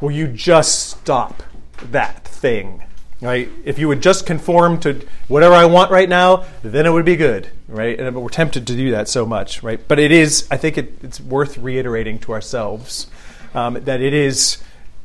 will 0.00 0.10
you 0.10 0.26
just 0.28 0.90
stop 0.90 1.42
that 1.90 2.24
thing? 2.24 2.84
Right? 3.20 3.50
If 3.66 3.78
you 3.78 3.86
would 3.88 4.00
just 4.00 4.24
conform 4.24 4.80
to 4.80 5.06
whatever 5.28 5.54
I 5.54 5.66
want 5.66 5.90
right 5.90 6.08
now, 6.08 6.46
then 6.62 6.86
it 6.86 6.90
would 6.90 7.04
be 7.04 7.16
good, 7.16 7.50
right? 7.68 8.00
And 8.00 8.16
we're 8.16 8.30
tempted 8.30 8.66
to 8.66 8.74
do 8.74 8.92
that 8.92 9.08
so 9.08 9.26
much, 9.26 9.62
right? 9.62 9.78
But 9.86 9.98
it 9.98 10.10
is, 10.10 10.48
I 10.50 10.56
think 10.56 10.78
it, 10.78 10.94
it's 11.02 11.20
worth 11.20 11.58
reiterating 11.58 12.18
to 12.20 12.32
ourselves 12.32 13.08
um, 13.54 13.74
that 13.84 14.00
it 14.00 14.14
is 14.14 14.62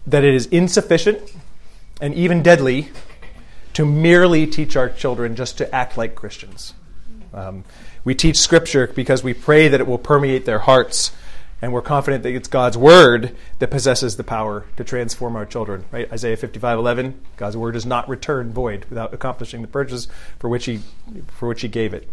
that 0.07 0.23
it 0.23 0.33
is 0.33 0.45
insufficient 0.47 1.33
and 1.99 2.13
even 2.13 2.43
deadly 2.43 2.89
to 3.73 3.85
merely 3.85 4.45
teach 4.47 4.75
our 4.75 4.89
children 4.89 5.35
just 5.35 5.57
to 5.57 5.75
act 5.75 5.97
like 5.97 6.15
Christians. 6.15 6.73
Um, 7.33 7.63
we 8.03 8.15
teach 8.15 8.37
Scripture 8.37 8.87
because 8.87 9.23
we 9.23 9.33
pray 9.33 9.67
that 9.67 9.81
it 9.81 9.87
will 9.87 9.97
permeate 9.97 10.45
their 10.45 10.59
hearts, 10.59 11.11
and 11.61 11.73
we're 11.73 11.81
confident 11.81 12.23
that 12.23 12.33
it's 12.33 12.47
God's 12.47 12.77
Word 12.77 13.35
that 13.59 13.71
possesses 13.71 14.15
the 14.15 14.23
power 14.23 14.65
to 14.77 14.83
transform 14.83 15.35
our 15.35 15.45
children. 15.45 15.85
Right? 15.91 16.11
Isaiah 16.11 16.37
55:11, 16.37 17.15
God's 17.35 17.57
Word 17.57 17.73
does 17.73 17.85
not 17.85 18.07
return 18.07 18.53
void 18.53 18.85
without 18.89 19.13
accomplishing 19.13 19.61
the 19.61 19.67
purpose 19.67 20.07
for 20.39 20.49
which 20.49 20.65
He 20.65 20.81
for 21.27 21.47
which 21.47 21.61
He 21.61 21.67
gave 21.67 21.93
it. 21.93 22.09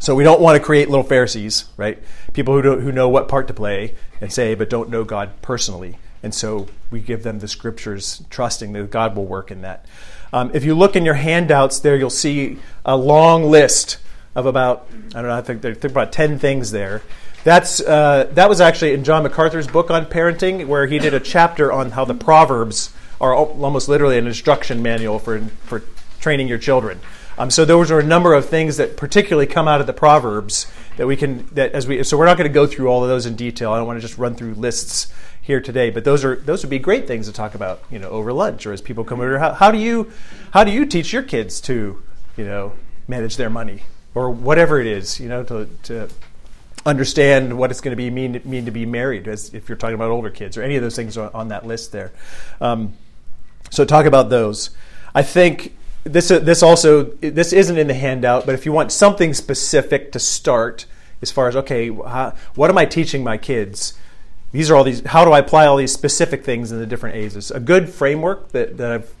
So 0.00 0.14
we 0.14 0.24
don't 0.24 0.40
want 0.40 0.56
to 0.56 0.64
create 0.64 0.88
little 0.88 1.04
Pharisees, 1.04 1.64
right? 1.76 1.98
People 2.32 2.60
who 2.60 2.80
who 2.80 2.92
know 2.92 3.08
what 3.08 3.28
part 3.28 3.48
to 3.48 3.54
play 3.54 3.94
and 4.20 4.32
say, 4.32 4.54
but 4.54 4.70
don't 4.70 4.90
know 4.90 5.04
God 5.04 5.30
personally. 5.42 5.98
And 6.22 6.34
so 6.34 6.68
we 6.90 7.00
give 7.00 7.22
them 7.22 7.38
the 7.38 7.48
scriptures, 7.48 8.22
trusting 8.30 8.72
that 8.72 8.90
God 8.90 9.14
will 9.16 9.26
work 9.26 9.50
in 9.50 9.62
that. 9.62 9.86
Um, 10.32 10.50
if 10.52 10.64
you 10.64 10.74
look 10.74 10.96
in 10.96 11.04
your 11.04 11.14
handouts 11.14 11.80
there, 11.80 11.96
you'll 11.96 12.10
see 12.10 12.58
a 12.84 12.96
long 12.96 13.44
list 13.44 13.98
of 14.34 14.46
about 14.46 14.86
I 15.14 15.20
don't 15.20 15.28
know 15.28 15.36
I 15.36 15.42
think 15.42 15.62
there 15.62 15.72
are 15.72 15.86
about 15.86 16.12
ten 16.12 16.38
things 16.38 16.70
there. 16.70 17.02
That's 17.44 17.80
uh, 17.80 18.28
that 18.32 18.48
was 18.48 18.60
actually 18.60 18.94
in 18.94 19.04
John 19.04 19.22
MacArthur's 19.22 19.66
book 19.66 19.90
on 19.90 20.06
parenting, 20.06 20.66
where 20.66 20.86
he 20.86 20.98
did 20.98 21.14
a 21.14 21.20
chapter 21.20 21.72
on 21.72 21.92
how 21.92 22.04
the 22.04 22.14
proverbs 22.14 22.92
are 23.20 23.34
almost 23.34 23.88
literally 23.88 24.18
an 24.18 24.26
instruction 24.26 24.82
manual 24.82 25.18
for 25.18 25.40
for 25.40 25.82
training 26.20 26.48
your 26.48 26.58
children. 26.58 27.00
Um, 27.38 27.50
so 27.50 27.64
those 27.64 27.90
are 27.90 28.00
a 28.00 28.04
number 28.04 28.34
of 28.34 28.46
things 28.46 28.76
that 28.76 28.96
particularly 28.96 29.46
come 29.46 29.68
out 29.68 29.80
of 29.80 29.86
the 29.86 29.92
proverbs 29.92 30.66
that 30.96 31.06
we 31.06 31.16
can 31.16 31.46
that 31.52 31.72
as 31.72 31.86
we 31.86 32.02
so 32.02 32.18
we're 32.18 32.26
not 32.26 32.36
going 32.36 32.50
to 32.50 32.54
go 32.54 32.66
through 32.66 32.88
all 32.88 33.02
of 33.02 33.08
those 33.08 33.26
in 33.26 33.36
detail. 33.36 33.72
I 33.72 33.78
don't 33.78 33.86
want 33.86 33.96
to 33.96 34.06
just 34.06 34.18
run 34.18 34.34
through 34.34 34.54
lists 34.54 35.12
here 35.40 35.60
today, 35.60 35.90
but 35.90 36.04
those 36.04 36.24
are 36.24 36.36
those 36.36 36.62
would 36.62 36.70
be 36.70 36.78
great 36.78 37.06
things 37.06 37.26
to 37.26 37.32
talk 37.32 37.54
about, 37.54 37.82
you 37.90 37.98
know, 37.98 38.10
over 38.10 38.32
lunch 38.32 38.66
or 38.66 38.72
as 38.72 38.80
people 38.80 39.04
come 39.04 39.20
over. 39.20 39.38
How, 39.38 39.52
how 39.54 39.70
do 39.70 39.78
you 39.78 40.12
how 40.50 40.64
do 40.64 40.72
you 40.72 40.84
teach 40.84 41.12
your 41.12 41.22
kids 41.22 41.60
to, 41.62 42.02
you 42.36 42.44
know, 42.44 42.72
manage 43.06 43.36
their 43.36 43.50
money? 43.50 43.82
or 44.18 44.30
whatever 44.30 44.80
it 44.80 44.86
is, 44.86 45.20
you 45.20 45.28
know, 45.28 45.44
to, 45.44 45.68
to 45.84 46.08
understand 46.84 47.56
what 47.56 47.70
it's 47.70 47.80
going 47.80 47.92
to 47.92 47.96
be 47.96 48.10
mean 48.10 48.40
mean 48.44 48.64
to 48.64 48.70
be 48.72 48.84
married, 48.84 49.28
as 49.28 49.54
if 49.54 49.68
you're 49.68 49.78
talking 49.78 49.94
about 49.94 50.10
older 50.10 50.30
kids 50.30 50.56
or 50.56 50.62
any 50.62 50.74
of 50.74 50.82
those 50.82 50.96
things 50.96 51.16
on, 51.16 51.30
on 51.34 51.48
that 51.48 51.66
list 51.66 51.92
there. 51.92 52.12
Um, 52.60 52.94
so 53.70 53.84
talk 53.84 54.06
about 54.06 54.28
those. 54.28 54.70
I 55.14 55.22
think 55.22 55.76
this 56.08 56.28
this 56.28 56.62
also 56.62 57.04
this 57.04 57.52
isn't 57.52 57.78
in 57.78 57.86
the 57.86 57.94
handout, 57.94 58.46
but 58.46 58.54
if 58.54 58.66
you 58.66 58.72
want 58.72 58.92
something 58.92 59.34
specific 59.34 60.12
to 60.12 60.18
start, 60.18 60.86
as 61.22 61.30
far 61.30 61.48
as 61.48 61.56
okay, 61.56 61.88
how, 61.88 62.34
what 62.54 62.70
am 62.70 62.78
I 62.78 62.84
teaching 62.84 63.22
my 63.22 63.36
kids? 63.36 63.98
These 64.52 64.70
are 64.70 64.76
all 64.76 64.84
these. 64.84 65.04
How 65.04 65.24
do 65.24 65.32
I 65.32 65.40
apply 65.40 65.66
all 65.66 65.76
these 65.76 65.92
specific 65.92 66.44
things 66.44 66.72
in 66.72 66.78
the 66.78 66.86
different 66.86 67.16
ages? 67.16 67.50
A 67.50 67.60
good 67.60 67.88
framework 67.88 68.50
that, 68.52 68.78
that 68.78 68.92
I've 68.92 69.14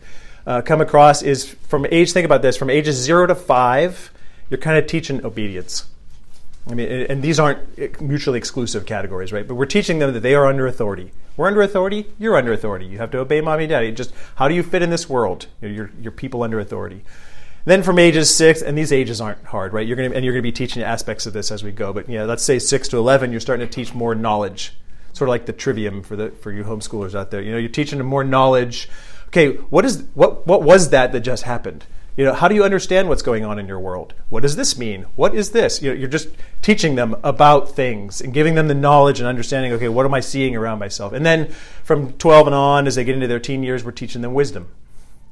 uh, 0.46 0.62
come 0.62 0.80
across 0.80 1.22
is 1.22 1.44
from 1.46 1.86
age. 1.90 2.12
Think 2.12 2.24
about 2.24 2.42
this: 2.42 2.56
from 2.56 2.70
ages 2.70 2.96
zero 2.96 3.26
to 3.26 3.34
five 3.34 4.10
you're 4.50 4.58
kind 4.58 4.78
of 4.78 4.86
teaching 4.86 5.24
obedience. 5.24 5.86
I 6.70 6.74
mean, 6.74 6.88
and 6.88 7.22
these 7.22 7.40
aren't 7.40 8.00
mutually 8.00 8.38
exclusive 8.38 8.84
categories, 8.84 9.32
right? 9.32 9.48
But 9.48 9.54
we're 9.54 9.66
teaching 9.66 10.00
them 10.00 10.12
that 10.12 10.20
they 10.20 10.34
are 10.34 10.46
under 10.46 10.66
authority. 10.66 11.12
We're 11.36 11.46
under 11.46 11.62
authority. 11.62 12.06
You're 12.18 12.36
under 12.36 12.52
authority. 12.52 12.86
You 12.86 12.98
have 12.98 13.10
to 13.12 13.18
obey 13.18 13.40
mommy 13.40 13.64
and 13.64 13.70
daddy. 13.70 13.92
Just 13.92 14.12
how 14.34 14.48
do 14.48 14.54
you 14.54 14.62
fit 14.62 14.82
in 14.82 14.90
this 14.90 15.08
world? 15.08 15.46
You're, 15.62 15.90
you're 16.00 16.12
people 16.12 16.42
under 16.42 16.60
authority. 16.60 17.04
Then 17.64 17.82
from 17.82 17.98
ages 17.98 18.34
six, 18.34 18.62
and 18.62 18.76
these 18.76 18.92
ages 18.92 19.20
aren't 19.20 19.44
hard, 19.44 19.72
right? 19.72 19.86
You're 19.86 19.96
to, 19.96 20.04
and 20.04 20.24
you're 20.24 20.32
going 20.32 20.42
to 20.42 20.48
be 20.48 20.52
teaching 20.52 20.82
aspects 20.82 21.26
of 21.26 21.32
this 21.32 21.50
as 21.50 21.62
we 21.62 21.70
go. 21.70 21.92
But 21.92 22.08
yeah, 22.08 22.24
let's 22.24 22.42
say 22.42 22.58
six 22.58 22.88
to 22.88 22.96
eleven, 22.96 23.30
you're 23.30 23.40
starting 23.40 23.66
to 23.66 23.72
teach 23.72 23.94
more 23.94 24.14
knowledge, 24.14 24.72
sort 25.12 25.28
of 25.28 25.30
like 25.30 25.46
the 25.46 25.52
trivium 25.52 26.02
for 26.02 26.16
the 26.16 26.30
for 26.30 26.50
you 26.50 26.64
homeschoolers 26.64 27.14
out 27.14 27.30
there. 27.30 27.42
You 27.42 27.52
know, 27.52 27.58
you're 27.58 27.68
teaching 27.68 27.98
them 27.98 28.06
more 28.06 28.24
knowledge. 28.24 28.88
Okay, 29.28 29.56
what 29.68 29.84
is 29.84 30.04
what 30.14 30.46
what 30.46 30.62
was 30.62 30.90
that 30.90 31.12
that 31.12 31.20
just 31.20 31.42
happened? 31.42 31.84
You 32.18 32.24
know, 32.24 32.34
how 32.34 32.48
do 32.48 32.56
you 32.56 32.64
understand 32.64 33.08
what's 33.08 33.22
going 33.22 33.44
on 33.44 33.60
in 33.60 33.68
your 33.68 33.78
world? 33.78 34.12
What 34.28 34.42
does 34.42 34.56
this 34.56 34.76
mean? 34.76 35.06
What 35.14 35.36
is 35.36 35.52
this? 35.52 35.80
You 35.80 35.90
know, 35.90 35.96
you're 35.96 36.08
just 36.08 36.30
teaching 36.62 36.96
them 36.96 37.14
about 37.22 37.76
things 37.76 38.20
and 38.20 38.34
giving 38.34 38.56
them 38.56 38.66
the 38.66 38.74
knowledge 38.74 39.20
and 39.20 39.28
understanding, 39.28 39.72
okay, 39.74 39.88
what 39.88 40.04
am 40.04 40.12
I 40.12 40.18
seeing 40.18 40.56
around 40.56 40.80
myself? 40.80 41.12
And 41.12 41.24
then 41.24 41.52
from 41.84 42.14
12 42.14 42.48
and 42.48 42.56
on, 42.56 42.88
as 42.88 42.96
they 42.96 43.04
get 43.04 43.14
into 43.14 43.28
their 43.28 43.38
teen 43.38 43.62
years, 43.62 43.84
we're 43.84 43.92
teaching 43.92 44.22
them 44.22 44.34
wisdom. 44.34 44.66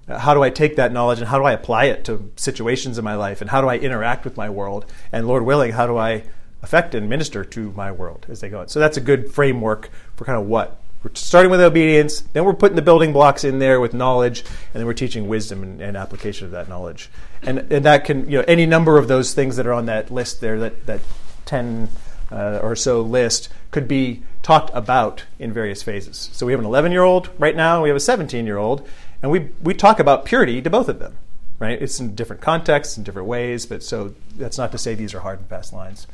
Uh, 0.06 0.20
how 0.20 0.32
do 0.32 0.44
I 0.44 0.50
take 0.50 0.76
that 0.76 0.92
knowledge 0.92 1.18
and 1.18 1.26
how 1.26 1.40
do 1.40 1.44
I 1.44 1.50
apply 1.50 1.86
it 1.86 2.04
to 2.04 2.30
situations 2.36 2.98
in 2.98 3.04
my 3.04 3.16
life? 3.16 3.40
And 3.40 3.50
how 3.50 3.60
do 3.60 3.66
I 3.66 3.78
interact 3.78 4.24
with 4.24 4.36
my 4.36 4.48
world? 4.48 4.86
And 5.10 5.26
Lord 5.26 5.44
willing, 5.44 5.72
how 5.72 5.88
do 5.88 5.96
I 5.96 6.22
affect 6.62 6.94
and 6.94 7.08
minister 7.08 7.44
to 7.44 7.72
my 7.72 7.90
world 7.90 8.26
as 8.28 8.38
they 8.38 8.48
go 8.48 8.60
on? 8.60 8.68
So 8.68 8.78
that's 8.78 8.96
a 8.96 9.00
good 9.00 9.32
framework 9.32 9.90
for 10.14 10.24
kind 10.24 10.38
of 10.38 10.46
what 10.46 10.80
we're 11.06 11.14
starting 11.14 11.52
with 11.52 11.60
obedience, 11.60 12.22
then 12.32 12.44
we're 12.44 12.52
putting 12.52 12.74
the 12.74 12.82
building 12.82 13.12
blocks 13.12 13.44
in 13.44 13.60
there 13.60 13.80
with 13.80 13.94
knowledge, 13.94 14.40
and 14.40 14.80
then 14.80 14.86
we're 14.86 14.92
teaching 14.92 15.28
wisdom 15.28 15.62
and, 15.62 15.80
and 15.80 15.96
application 15.96 16.46
of 16.46 16.50
that 16.50 16.68
knowledge. 16.68 17.10
And, 17.42 17.60
and 17.70 17.84
that 17.84 18.04
can, 18.04 18.28
you 18.28 18.38
know, 18.38 18.44
any 18.48 18.66
number 18.66 18.98
of 18.98 19.06
those 19.06 19.32
things 19.32 19.54
that 19.54 19.68
are 19.68 19.72
on 19.72 19.86
that 19.86 20.10
list 20.10 20.40
there, 20.40 20.58
that, 20.58 20.86
that 20.86 21.00
10 21.44 21.88
uh, 22.32 22.58
or 22.60 22.74
so 22.74 23.02
list, 23.02 23.48
could 23.70 23.86
be 23.86 24.24
talked 24.42 24.72
about 24.74 25.22
in 25.38 25.52
various 25.52 25.80
phases. 25.80 26.28
So 26.32 26.44
we 26.44 26.52
have 26.52 26.58
an 26.58 26.66
11 26.66 26.90
year 26.90 27.04
old 27.04 27.30
right 27.38 27.54
now, 27.54 27.84
we 27.84 27.88
have 27.88 27.96
a 27.96 28.00
17 28.00 28.44
year 28.44 28.56
old, 28.56 28.88
and 29.22 29.30
we, 29.30 29.50
we 29.62 29.74
talk 29.74 30.00
about 30.00 30.24
purity 30.24 30.60
to 30.60 30.70
both 30.70 30.88
of 30.88 30.98
them. 30.98 31.18
right? 31.60 31.80
It's 31.80 32.00
in 32.00 32.16
different 32.16 32.42
contexts, 32.42 32.98
in 32.98 33.04
different 33.04 33.28
ways, 33.28 33.64
but 33.64 33.84
so 33.84 34.12
that's 34.36 34.58
not 34.58 34.72
to 34.72 34.78
say 34.78 34.96
these 34.96 35.14
are 35.14 35.20
hard 35.20 35.38
and 35.38 35.48
fast 35.48 35.72
lines. 35.72 36.08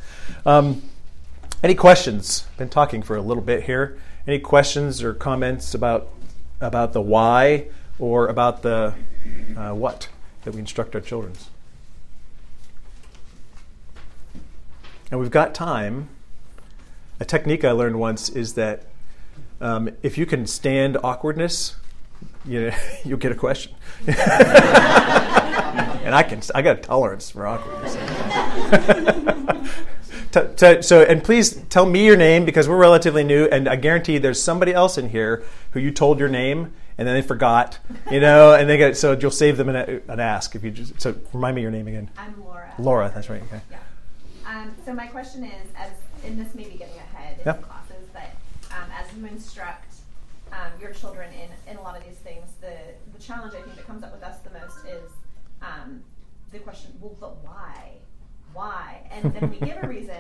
Um, 0.45 0.83
any 1.63 1.75
questions? 1.75 2.47
Been 2.59 2.69
talking 2.69 3.03
for 3.03 3.17
a 3.17 3.23
little 3.23 3.43
bit 3.43 3.63
here. 3.63 3.99
Any 4.27 4.39
questions 4.39 5.03
or 5.03 5.15
comments 5.15 5.75
about 5.75 6.09
about 6.61 6.93
the 6.93 7.01
why 7.01 7.67
or 7.99 8.29
about 8.29 8.63
the 8.63 8.95
uh, 9.57 9.73
what 9.73 10.09
that 10.45 10.55
we 10.55 10.61
instruct 10.61 10.95
our 10.95 11.01
children? 11.01 11.33
And 15.11 15.19
we've 15.21 15.31
got 15.31 15.55
time. 15.55 16.09
A 17.21 17.25
technique 17.25 17.65
I 17.65 17.73
learned 17.73 17.99
once 17.99 18.29
is 18.29 18.55
that 18.55 18.87
um, 19.61 19.91
if 20.03 20.17
you 20.17 20.25
can 20.25 20.47
stand 20.47 20.97
awkwardness, 21.05 21.77
you 22.45 22.63
know, 22.63 22.77
you'll 23.05 23.19
get 23.19 23.33
a 23.33 23.37
question. 23.37 23.75
and 24.07 24.15
I 26.15 26.25
can, 26.27 26.41
I 26.55 26.63
got 26.63 26.79
a 26.79 26.81
tolerance 26.81 27.31
for 27.31 27.47
awkwardness. 27.47 27.97
to, 30.33 30.55
to, 30.55 30.83
so, 30.83 31.03
and 31.03 31.23
please 31.23 31.55
tell 31.69 31.87
me 31.87 32.05
your 32.07 32.17
name 32.17 32.45
because 32.45 32.69
we're 32.69 32.77
relatively 32.77 33.25
new, 33.25 33.47
and 33.47 33.69
I 33.69 33.77
guarantee 33.77 34.19
there's 34.19 34.43
somebody 34.43 34.73
else 34.73 34.99
in 34.99 35.11
here 35.11 35.45
who 35.73 35.81
you 35.81 35.91
told 35.91 36.19
your 36.19 36.29
name 36.29 36.73
and 36.99 37.09
then 37.09 37.15
they 37.15 37.23
forgot, 37.23 37.79
you 38.11 38.21
know, 38.21 38.55
and 38.55 38.69
they 38.69 38.77
get 38.77 38.97
so 38.97 39.17
you'll 39.19 39.31
save 39.31 39.57
them 39.57 39.69
an, 39.69 40.03
an 40.09 40.21
ask 40.21 40.55
if 40.55 40.63
you 40.63 40.71
just. 40.71 41.01
So 41.01 41.15
remind 41.33 41.57
me 41.57 41.63
your 41.63 41.71
name 41.71 41.89
again. 41.89 42.11
I'm 42.17 42.41
Laura. 42.45 42.73
Laura, 42.79 43.11
that's 43.15 43.29
right. 43.29 43.43
Okay. 43.43 43.61
Yeah. 43.71 43.79
Um, 44.47 44.75
so 44.85 44.93
my 44.93 45.07
question 45.07 45.45
is, 45.45 45.69
as 45.77 45.93
in 46.25 46.39
this 46.39 46.55
may 46.55 46.65
be 46.65 46.77
getting 46.77 46.97
ahead 46.97 47.39
in 47.39 47.47
Yep. 47.47 47.63
classes, 47.63 48.07
but 48.13 48.31
um, 48.71 48.91
as 48.93 49.07
you 49.17 49.27
instruct 49.27 49.95
um, 50.53 50.71
your 50.81 50.93
children 50.93 51.31
in, 51.33 51.73
in 51.73 51.77
a 51.79 51.83
lot 51.83 51.97
of 51.97 52.05
these 52.05 52.19
things, 52.19 52.45
the 52.61 52.77
the 53.17 53.23
challenge 53.23 53.55
I 53.55 53.63
think 53.63 53.77
that 53.77 53.87
comes 53.87 54.05
up 54.05 54.13
with 54.13 54.23
us 54.23 54.39
the 54.41 54.51
most 54.51 54.85
is 54.87 55.11
um, 55.63 56.03
the 56.53 56.59
question, 56.59 56.93
well, 57.01 57.17
but 57.19 57.43
why? 57.43 57.92
Why? 58.55 59.09
And 59.11 59.35
then 59.35 59.51
we 59.51 59.59
give 59.59 59.79
a 59.83 59.87
reason, 59.89 60.17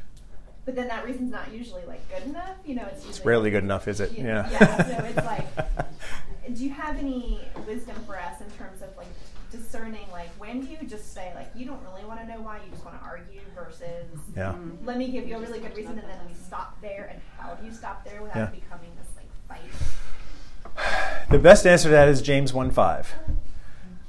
but 0.64 0.74
then 0.74 0.88
that 0.88 1.04
reason's 1.04 1.30
not 1.30 1.52
usually 1.52 1.84
like 1.86 2.06
good 2.08 2.28
enough. 2.28 2.56
You 2.64 2.74
know, 2.76 2.82
it's 2.86 2.96
usually 3.04 3.10
It's 3.10 3.24
rarely 3.24 3.50
good 3.50 3.64
enough, 3.64 3.88
is 3.88 4.00
it? 4.00 4.12
you- 4.16 4.24
Yeah. 4.24 4.48
yeah, 4.50 4.84
so 4.98 5.04
it's 5.04 5.26
like, 5.26 5.46
do 6.54 6.64
you 6.64 6.70
have 6.70 6.96
any 6.98 7.40
wisdom 7.66 7.96
for 8.06 8.18
us 8.18 8.40
in 8.40 8.50
terms 8.52 8.80
of 8.82 8.96
like 8.96 9.06
discerning 9.50 10.04
like 10.12 10.28
when 10.38 10.60
do 10.60 10.66
you 10.70 10.76
just 10.86 11.14
say 11.14 11.32
like 11.34 11.48
you 11.54 11.64
don't 11.64 11.82
really 11.82 12.04
want 12.04 12.20
to 12.20 12.26
know 12.26 12.38
why 12.42 12.56
you 12.56 12.70
just 12.70 12.84
want 12.84 12.98
to 13.00 13.02
argue 13.06 13.40
versus 13.54 14.06
yeah. 14.36 14.54
let 14.84 14.98
me 14.98 15.10
give 15.10 15.26
you 15.26 15.36
a 15.36 15.40
really 15.40 15.58
good 15.58 15.74
reason 15.74 15.92
and 15.98 16.06
then 16.06 16.18
we 16.28 16.34
stop 16.34 16.78
there 16.82 17.08
and 17.10 17.18
how 17.38 17.54
do 17.54 17.64
you 17.66 17.72
stop 17.72 18.04
there 18.04 18.20
without 18.22 18.36
Yeah. 18.36 18.46
becoming 18.60 18.90
this 18.98 19.08
like 19.16 19.26
fight 19.48 21.30
The 21.30 21.38
best 21.38 21.66
answer 21.66 21.88
to 21.88 21.92
that 21.92 22.08
is 22.08 22.20
James 22.20 22.52
1 22.52 22.70
5. 22.70 23.14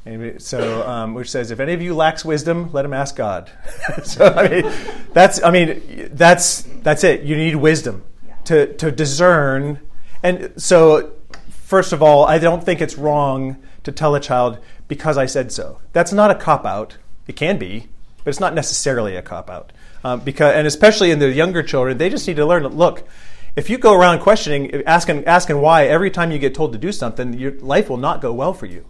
And 0.06 0.42
so, 0.42 0.88
um, 0.88 1.14
which 1.14 1.30
says, 1.30 1.52
if 1.52 1.60
any 1.60 1.74
of 1.74 1.82
you 1.82 1.94
lacks 1.94 2.24
wisdom, 2.24 2.72
let 2.72 2.86
him 2.86 2.94
ask 2.94 3.16
God. 3.16 3.52
so, 4.04 4.26
I 4.26 4.48
mean, 4.48 4.72
that's, 5.14 5.44
I 5.44 5.52
mean, 5.52 6.10
that's, 6.14 6.62
that's 6.82 7.04
it. 7.04 7.24
You 7.24 7.36
need 7.36 7.56
wisdom 7.56 8.04
to, 8.46 8.74
to 8.76 8.92
discern. 8.92 9.80
And 10.24 10.54
so, 10.58 11.14
first 11.50 11.94
of 11.94 12.02
all, 12.02 12.26
I 12.26 12.40
don't 12.40 12.64
think 12.64 12.82
it's 12.82 12.98
wrong 12.98 13.58
to 13.84 13.92
tell 13.92 14.16
a 14.16 14.20
child, 14.20 14.60
because 14.88 15.18
I 15.18 15.26
said 15.26 15.52
so. 15.52 15.80
That's 15.94 16.12
not 16.12 16.32
a 16.32 16.36
cop 16.36 16.66
out. 16.66 16.98
It 17.28 17.36
can 17.36 17.58
be, 17.58 17.88
but 18.24 18.30
it's 18.30 18.40
not 18.40 18.54
necessarily 18.54 19.16
a 19.16 19.22
cop 19.22 19.50
out. 19.50 19.72
Um, 20.04 20.22
because, 20.22 20.56
and 20.56 20.66
especially 20.66 21.12
in 21.12 21.20
the 21.20 21.32
younger 21.32 21.62
children, 21.62 21.98
they 21.98 22.10
just 22.10 22.28
need 22.28 22.38
to 22.38 22.46
learn. 22.46 22.66
Look, 22.66 23.08
if 23.56 23.70
you 23.70 23.78
go 23.78 23.94
around 23.94 24.20
questioning, 24.20 24.84
asking, 24.86 25.26
asking 25.26 25.60
why 25.60 25.88
every 25.88 26.12
time 26.12 26.32
you 26.32 26.40
get 26.40 26.54
told 26.56 26.72
to 26.74 26.78
do 26.78 26.92
something, 26.92 27.34
your 27.34 27.54
life 27.60 27.90
will 27.90 27.98
not 27.98 28.22
go 28.22 28.32
well 28.34 28.54
for 28.54 28.66
you. 28.66 28.86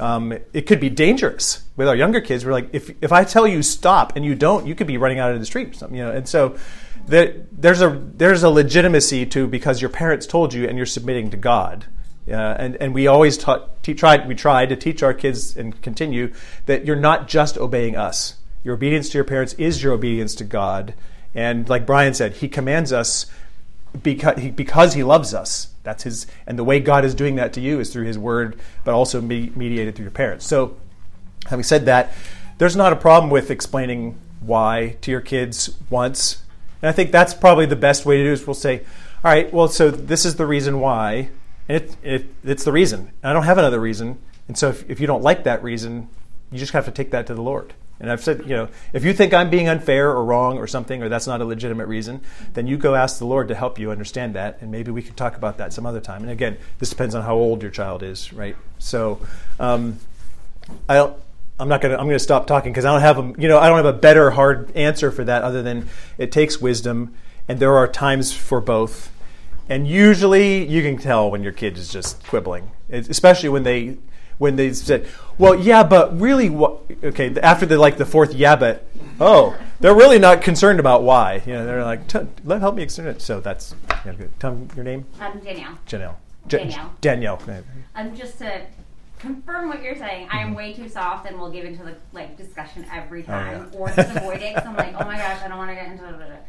Um, 0.00 0.32
it 0.52 0.62
could 0.66 0.80
be 0.80 0.90
dangerous. 0.90 1.62
With 1.76 1.88
our 1.88 1.96
younger 1.96 2.20
kids, 2.20 2.44
we're 2.44 2.52
like, 2.52 2.70
if, 2.72 2.90
if 3.02 3.12
I 3.12 3.24
tell 3.24 3.46
you 3.46 3.62
stop 3.62 4.16
and 4.16 4.24
you 4.24 4.34
don't, 4.34 4.66
you 4.66 4.74
could 4.74 4.86
be 4.86 4.96
running 4.96 5.18
out 5.18 5.30
into 5.30 5.40
the 5.40 5.46
street 5.46 5.68
or 5.68 5.72
something. 5.74 5.98
You 5.98 6.04
know, 6.04 6.12
and 6.12 6.28
so 6.28 6.56
there, 7.06 7.46
there's 7.52 7.80
a 7.80 7.90
there's 8.14 8.42
a 8.42 8.50
legitimacy 8.50 9.26
to 9.26 9.46
because 9.46 9.80
your 9.80 9.90
parents 9.90 10.26
told 10.26 10.54
you 10.54 10.68
and 10.68 10.76
you're 10.76 10.86
submitting 10.86 11.30
to 11.30 11.36
God. 11.36 11.86
Uh, 12.28 12.32
and, 12.32 12.76
and 12.76 12.94
we 12.94 13.06
always 13.06 13.38
taught, 13.38 13.82
te- 13.82 13.94
tried, 13.94 14.28
we 14.28 14.34
tried 14.34 14.68
to 14.68 14.76
teach 14.76 15.02
our 15.02 15.14
kids 15.14 15.56
and 15.56 15.80
continue 15.80 16.30
that 16.66 16.84
you're 16.84 16.94
not 16.94 17.26
just 17.26 17.56
obeying 17.56 17.96
us. 17.96 18.34
Your 18.62 18.74
obedience 18.74 19.08
to 19.10 19.18
your 19.18 19.24
parents 19.24 19.54
is 19.54 19.82
your 19.82 19.94
obedience 19.94 20.34
to 20.34 20.44
God. 20.44 20.92
And 21.34 21.66
like 21.70 21.86
Brian 21.86 22.12
said, 22.12 22.34
he 22.34 22.48
commands 22.48 22.92
us 22.92 23.26
because 24.02 24.38
he, 24.38 24.50
because 24.50 24.94
he 24.94 25.02
loves 25.02 25.34
us. 25.34 25.68
That's 25.82 26.02
his, 26.02 26.26
and 26.46 26.58
the 26.58 26.64
way 26.64 26.80
God 26.80 27.04
is 27.04 27.14
doing 27.14 27.36
that 27.36 27.52
to 27.54 27.60
you 27.60 27.80
is 27.80 27.90
through 27.90 28.04
His 28.04 28.18
Word, 28.18 28.58
but 28.84 28.94
also 28.94 29.20
me, 29.20 29.50
mediated 29.54 29.94
through 29.94 30.04
your 30.04 30.12
parents. 30.12 30.46
So, 30.46 30.76
having 31.46 31.62
said 31.62 31.86
that, 31.86 32.12
there's 32.58 32.76
not 32.76 32.92
a 32.92 32.96
problem 32.96 33.30
with 33.30 33.50
explaining 33.50 34.18
why 34.40 34.96
to 35.00 35.10
your 35.10 35.20
kids 35.20 35.76
once, 35.88 36.42
and 36.82 36.88
I 36.88 36.92
think 36.92 37.10
that's 37.10 37.32
probably 37.32 37.66
the 37.66 37.76
best 37.76 38.04
way 38.04 38.18
to 38.18 38.24
do. 38.24 38.32
Is 38.32 38.46
we'll 38.46 38.54
say, 38.54 38.80
all 39.24 39.30
right, 39.30 39.52
well, 39.52 39.68
so 39.68 39.90
this 39.90 40.24
is 40.24 40.36
the 40.36 40.46
reason 40.46 40.80
why, 40.80 41.30
and 41.68 41.82
it, 41.82 41.96
it, 42.02 42.26
it's 42.44 42.64
the 42.64 42.72
reason. 42.72 43.12
I 43.22 43.32
don't 43.32 43.44
have 43.44 43.58
another 43.58 43.80
reason, 43.80 44.18
and 44.46 44.58
so 44.58 44.68
if, 44.68 44.88
if 44.90 45.00
you 45.00 45.06
don't 45.06 45.22
like 45.22 45.44
that 45.44 45.62
reason, 45.62 46.08
you 46.50 46.58
just 46.58 46.72
have 46.72 46.84
to 46.84 46.90
take 46.90 47.10
that 47.12 47.26
to 47.28 47.34
the 47.34 47.42
Lord. 47.42 47.72
And 48.00 48.10
I've 48.10 48.22
said, 48.22 48.42
you 48.42 48.54
know, 48.54 48.68
if 48.92 49.04
you 49.04 49.12
think 49.12 49.34
I'm 49.34 49.50
being 49.50 49.68
unfair 49.68 50.10
or 50.10 50.24
wrong 50.24 50.58
or 50.58 50.66
something, 50.66 51.02
or 51.02 51.08
that's 51.08 51.26
not 51.26 51.40
a 51.40 51.44
legitimate 51.44 51.86
reason, 51.86 52.20
then 52.54 52.66
you 52.66 52.76
go 52.76 52.94
ask 52.94 53.18
the 53.18 53.26
Lord 53.26 53.48
to 53.48 53.54
help 53.54 53.78
you 53.78 53.90
understand 53.90 54.34
that, 54.34 54.58
and 54.60 54.70
maybe 54.70 54.90
we 54.90 55.02
could 55.02 55.16
talk 55.16 55.36
about 55.36 55.58
that 55.58 55.72
some 55.72 55.84
other 55.84 56.00
time. 56.00 56.22
And 56.22 56.30
again, 56.30 56.58
this 56.78 56.90
depends 56.90 57.14
on 57.14 57.24
how 57.24 57.34
old 57.34 57.62
your 57.62 57.72
child 57.72 58.02
is, 58.02 58.32
right? 58.32 58.56
So, 58.78 59.20
um, 59.58 59.98
I 60.88 61.10
I'm 61.60 61.68
not 61.68 61.80
gonna. 61.80 61.96
I'm 61.96 62.06
gonna 62.06 62.18
stop 62.18 62.46
talking 62.46 62.72
because 62.72 62.84
I 62.84 62.92
don't 62.92 63.00
have 63.00 63.18
a, 63.18 63.40
you 63.40 63.48
know, 63.48 63.58
I 63.58 63.68
don't 63.68 63.78
have 63.78 63.86
a 63.86 63.98
better 63.98 64.30
hard 64.30 64.74
answer 64.76 65.10
for 65.10 65.24
that 65.24 65.42
other 65.42 65.62
than 65.62 65.88
it 66.16 66.30
takes 66.30 66.60
wisdom, 66.60 67.14
and 67.48 67.58
there 67.58 67.76
are 67.76 67.88
times 67.88 68.32
for 68.32 68.60
both. 68.60 69.10
And 69.68 69.86
usually, 69.86 70.66
you 70.66 70.82
can 70.82 70.98
tell 70.98 71.30
when 71.30 71.42
your 71.42 71.52
kid 71.52 71.76
is 71.76 71.88
just 71.88 72.24
quibbling, 72.26 72.70
especially 72.90 73.48
when 73.48 73.64
they 73.64 73.96
when 74.38 74.56
they 74.56 74.72
said, 74.72 75.06
"Well, 75.36 75.54
yeah, 75.54 75.82
but 75.82 76.18
really, 76.18 76.48
what?" 76.48 76.80
Okay, 77.02 77.34
after 77.40 77.66
the 77.66 77.78
like 77.78 77.96
the 77.98 78.06
fourth 78.06 78.34
yeah, 78.34 78.56
but 78.56 78.84
oh, 79.20 79.56
they're 79.80 79.94
really 79.94 80.18
not 80.18 80.42
concerned 80.42 80.80
about 80.80 81.02
why. 81.02 81.42
You 81.46 81.54
know, 81.54 81.66
they're 81.66 81.84
like, 81.84 82.00
"Let 82.44 82.60
help 82.60 82.74
me 82.76 82.82
explain 82.82 83.08
it." 83.08 83.20
So 83.20 83.40
that's 83.40 83.74
yeah, 84.06 84.12
good. 84.14 84.30
Tell 84.40 84.54
me 84.54 84.66
your 84.74 84.84
name, 84.84 85.06
I'm 85.20 85.38
Danielle. 85.40 85.78
Janelle. 85.86 86.14
J- 86.46 86.58
Danielle. 86.58 86.92
Danielle. 87.00 87.42
Um, 87.94 88.16
just 88.16 88.38
to 88.38 88.62
confirm 89.18 89.68
what 89.68 89.82
you're 89.82 89.96
saying, 89.96 90.28
I 90.30 90.40
am 90.40 90.54
way 90.54 90.72
too 90.72 90.88
soft 90.88 91.26
and 91.28 91.38
will 91.38 91.50
give 91.50 91.64
into 91.64 91.82
the 91.82 91.96
like 92.12 92.36
discussion 92.36 92.86
every 92.92 93.22
time, 93.22 93.68
yeah. 93.72 93.78
or 93.78 93.88
just 93.90 94.16
avoid 94.16 94.40
it. 94.40 94.54
'cause 94.54 94.64
I'm 94.66 94.76
like, 94.84 94.94
oh 94.98 95.04
my 95.04 95.16
gosh, 95.18 95.42
I 95.44 95.48
don't 95.48 95.58
want 95.58 95.70
to 95.70 95.74
get 95.74 95.86
into 95.86 96.04
it. 96.08 96.42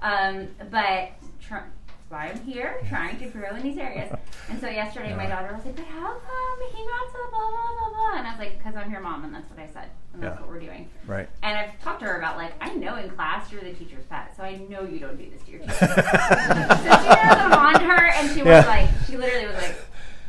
Um, 0.00 0.48
but 0.70 1.10
tr- 1.40 1.68
why 2.12 2.28
I'm 2.28 2.38
here, 2.44 2.78
trying 2.90 3.18
to 3.20 3.26
grow 3.26 3.56
in 3.56 3.62
these 3.62 3.78
areas. 3.78 4.14
And 4.50 4.60
so 4.60 4.68
yesterday, 4.68 5.14
my 5.16 5.26
daughter 5.26 5.52
was 5.54 5.64
like, 5.64 5.74
but 5.76 5.86
how 5.86 6.08
come 6.12 6.58
he 6.76 6.84
got 6.86 7.06
to 7.06 7.18
blah 7.30 7.50
blah 7.50 7.50
blah 7.50 7.88
blah? 7.94 8.18
And 8.18 8.26
I 8.26 8.30
was 8.30 8.38
like, 8.38 8.58
because 8.58 8.76
I'm 8.76 8.90
your 8.92 9.00
mom, 9.00 9.24
and 9.24 9.34
that's 9.34 9.48
what 9.50 9.58
I 9.58 9.66
said, 9.72 9.88
and 10.12 10.22
that's 10.22 10.36
Yeah. 10.36 10.40
what 10.42 10.50
we're 10.50 10.60
doing. 10.60 10.88
Right. 11.06 11.28
And 11.42 11.58
I've 11.58 11.80
talked 11.82 12.00
to 12.00 12.06
her 12.06 12.18
about 12.18 12.36
like, 12.36 12.52
I 12.60 12.74
know 12.74 12.96
in 12.96 13.08
class 13.10 13.50
you're 13.50 13.62
the 13.62 13.72
teacher's 13.72 14.04
pet, 14.04 14.34
so 14.36 14.42
I 14.42 14.56
know 14.68 14.82
you 14.84 14.98
don't 14.98 15.16
do 15.16 15.28
this 15.30 15.42
to 15.46 15.50
your 15.52 15.60
teacher. 15.62 15.74
so 15.74 15.86
she 15.86 17.08
I'm 17.08 17.52
on 17.52 17.80
her, 17.80 18.06
and 18.12 18.30
she 18.30 18.42
was 18.42 18.66
like, 18.66 18.90
she 19.06 19.16
literally 19.16 19.46
was 19.46 19.56
like, 19.56 19.74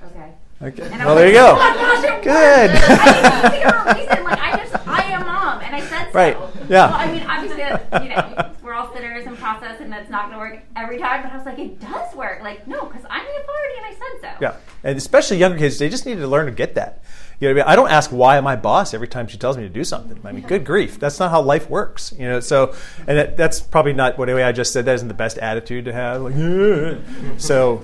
okay. 0.06 0.32
Okay. 0.62 0.84
And 0.94 1.04
Well, 1.04 1.16
there 1.16 1.28
you 1.28 1.34
go. 1.34 1.58
Oh 1.60 2.02
gosh, 2.02 2.24
Good. 2.24 2.72
I 2.72 3.52
didn't 3.52 3.74
a 3.74 3.94
reason. 4.00 4.24
Like 4.24 4.40
I 4.40 4.58
just, 4.58 4.88
I 4.88 5.02
am 5.12 5.26
mom, 5.26 5.60
and 5.62 5.76
I 5.76 5.82
said 5.82 6.06
so. 6.06 6.12
Right. 6.14 6.38
Yeah. 6.70 6.88
Well, 6.90 6.94
I 6.94 7.12
mean, 7.12 7.24
obviously, 7.28 8.08
you 8.08 8.16
know, 8.16 8.52
we're 8.64 8.74
all 8.74 8.94
sinners 8.94 9.26
and 9.28 9.38
process, 9.38 9.82
and 9.82 9.92
that's 10.04 10.12
not 10.12 10.30
going 10.30 10.34
to 10.34 10.56
work 10.56 10.64
every 10.76 10.98
time. 10.98 11.24
But 11.24 11.32
I 11.32 11.38
was 11.38 11.46
like, 11.46 11.60
it 11.60 11.80
does 11.80 12.14
work. 12.16 12.42
Like, 12.42 12.68
no, 12.68 12.86
because 12.86 13.06
I'm 13.10 13.24
the 13.24 13.42
authority, 13.42 13.74
and 13.78 13.86
I 13.86 13.92
said 13.92 14.22
so. 14.22 14.38
Yeah, 14.42 14.56
and 14.84 14.98
especially 14.98 15.38
younger 15.38 15.58
kids, 15.58 15.80
they 15.80 15.90
just 15.90 16.06
need 16.06 16.16
to 16.16 16.28
learn 16.28 16.46
to 16.48 16.52
get 16.52 16.76
that. 16.76 17.04
You 17.40 17.50
know, 17.50 17.56
what 17.56 17.62
I, 17.62 17.66
mean? 17.66 17.72
I 17.72 17.76
don't 17.76 17.92
ask 17.92 18.12
why 18.12 18.38
am 18.38 18.46
I 18.46 18.56
boss 18.56 18.94
every 18.94 19.08
time 19.08 19.28
she 19.28 19.38
tells 19.38 19.58
me 19.58 19.64
to 19.64 19.70
do 19.70 19.84
something. 19.84 20.20
I 20.24 20.32
mean, 20.32 20.46
good 20.46 20.66
grief, 20.66 21.00
that's 21.00 21.20
not 21.20 21.32
how 21.32 21.42
life 21.42 21.70
works. 21.70 22.14
You 22.18 22.26
know, 22.26 22.40
so 22.40 22.76
and 23.08 23.18
that, 23.18 23.38
that's 23.38 23.60
probably 23.60 23.94
not 23.94 24.18
what 24.18 24.28
the 24.28 24.36
way 24.36 24.44
I 24.44 24.52
just 24.52 24.72
said 24.74 24.86
that 24.86 24.96
isn't 24.96 25.08
the 25.08 25.14
best 25.14 25.38
attitude 25.38 25.86
to 25.86 25.94
have. 25.94 26.22
Like, 26.22 26.36
"Yeah." 26.36 26.98
so, 27.38 27.84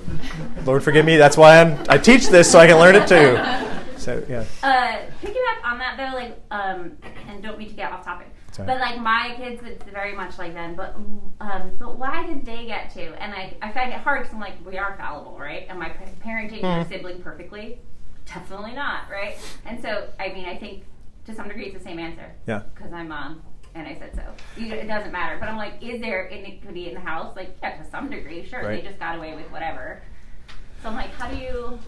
Lord 0.65 0.83
forgive 0.83 1.05
me. 1.05 1.17
That's 1.17 1.37
why 1.37 1.61
I'm 1.61 1.77
I 1.89 1.97
teach 1.97 2.27
this 2.27 2.51
so 2.51 2.59
I 2.59 2.67
can 2.67 2.77
learn 2.77 2.95
it 2.95 3.07
too. 3.07 3.97
So 3.97 4.23
yeah, 4.29 4.45
Uh, 4.63 4.97
picking 5.19 5.41
up 5.57 5.71
on 5.71 5.77
that 5.79 5.97
though, 5.97 6.17
like, 6.17 6.39
um, 6.51 6.97
and 7.27 7.43
don't 7.43 7.57
mean 7.57 7.69
to 7.69 7.75
get 7.75 7.91
off 7.91 8.05
topic, 8.05 8.27
Sorry. 8.59 8.67
but 8.67 8.79
like 8.79 8.99
my 8.99 9.33
kids, 9.37 9.61
it's 9.65 9.83
very 9.85 10.15
much 10.15 10.37
like 10.37 10.53
them. 10.53 10.75
But 10.75 10.95
um, 11.41 11.71
but 11.79 11.97
why 11.97 12.25
did 12.25 12.45
they 12.45 12.65
get 12.65 12.93
to? 12.93 13.01
And 13.21 13.33
I 13.33 13.55
I 13.61 13.71
find 13.71 13.91
it 13.91 13.99
hard 13.99 14.21
because 14.21 14.33
I'm 14.33 14.41
like, 14.41 14.63
we 14.65 14.77
are 14.77 14.95
fallible, 14.97 15.37
right? 15.37 15.65
Am 15.69 15.81
I 15.81 15.89
pa- 15.89 16.05
parenting 16.23 16.61
my 16.61 16.67
mm-hmm. 16.67 16.91
sibling 16.91 17.21
perfectly? 17.21 17.79
Definitely 18.25 18.73
not, 18.73 19.09
right? 19.09 19.37
And 19.65 19.81
so 19.81 20.09
I 20.19 20.29
mean, 20.29 20.45
I 20.45 20.57
think 20.57 20.83
to 21.25 21.33
some 21.33 21.47
degree 21.47 21.67
it's 21.67 21.77
the 21.77 21.83
same 21.83 21.99
answer. 21.99 22.33
yeah. 22.47 22.63
because 22.73 22.91
I'm 22.93 23.09
mom 23.09 23.41
and 23.75 23.87
I 23.87 23.95
said 23.97 24.15
so. 24.15 24.23
You, 24.61 24.73
it 24.73 24.87
doesn't 24.87 25.11
matter. 25.11 25.37
But 25.39 25.49
I'm 25.49 25.57
like, 25.57 25.81
is 25.81 26.01
there 26.01 26.25
iniquity 26.25 26.87
in 26.87 26.95
the 26.95 26.99
house? 26.99 27.35
Like, 27.35 27.57
yeah, 27.61 27.77
to 27.81 27.89
some 27.89 28.09
degree, 28.09 28.45
sure. 28.45 28.63
Right. 28.63 28.81
They 28.81 28.87
just 28.87 28.99
got 28.99 29.17
away 29.17 29.35
with 29.35 29.49
whatever. 29.51 30.01
So 30.81 30.89
I'm 30.89 30.95
like, 30.95 31.11
how 31.11 31.29
do 31.29 31.37
you 31.37 31.79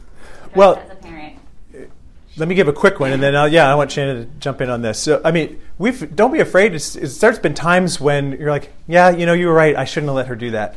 Well- 0.55 0.75
as 0.75 0.89
a 0.89 0.95
parent? 0.95 1.39
Eh, 1.73 1.85
let 2.37 2.47
me 2.47 2.55
give 2.55 2.67
a 2.67 2.73
quick 2.73 2.99
one, 2.99 3.11
and 3.11 3.21
then 3.21 3.35
I'll, 3.35 3.47
yeah, 3.47 3.71
I 3.71 3.75
want 3.75 3.91
Shannon 3.91 4.25
to 4.25 4.39
jump 4.39 4.61
in 4.61 4.69
on 4.69 4.81
this. 4.81 4.99
So, 4.99 5.21
I 5.25 5.31
mean, 5.31 5.59
we've 5.77 6.15
don't 6.15 6.31
be 6.31 6.39
afraid. 6.39 6.73
It's, 6.73 6.95
it's, 6.95 7.17
there's 7.19 7.39
been 7.39 7.53
times 7.53 7.99
when 7.99 8.31
you're 8.33 8.51
like, 8.51 8.71
yeah, 8.87 9.09
you 9.09 9.25
know, 9.25 9.33
you 9.33 9.47
were 9.47 9.53
right. 9.53 9.75
I 9.75 9.85
shouldn't 9.85 10.09
have 10.09 10.15
let 10.15 10.27
her 10.27 10.35
do 10.35 10.51
that. 10.51 10.75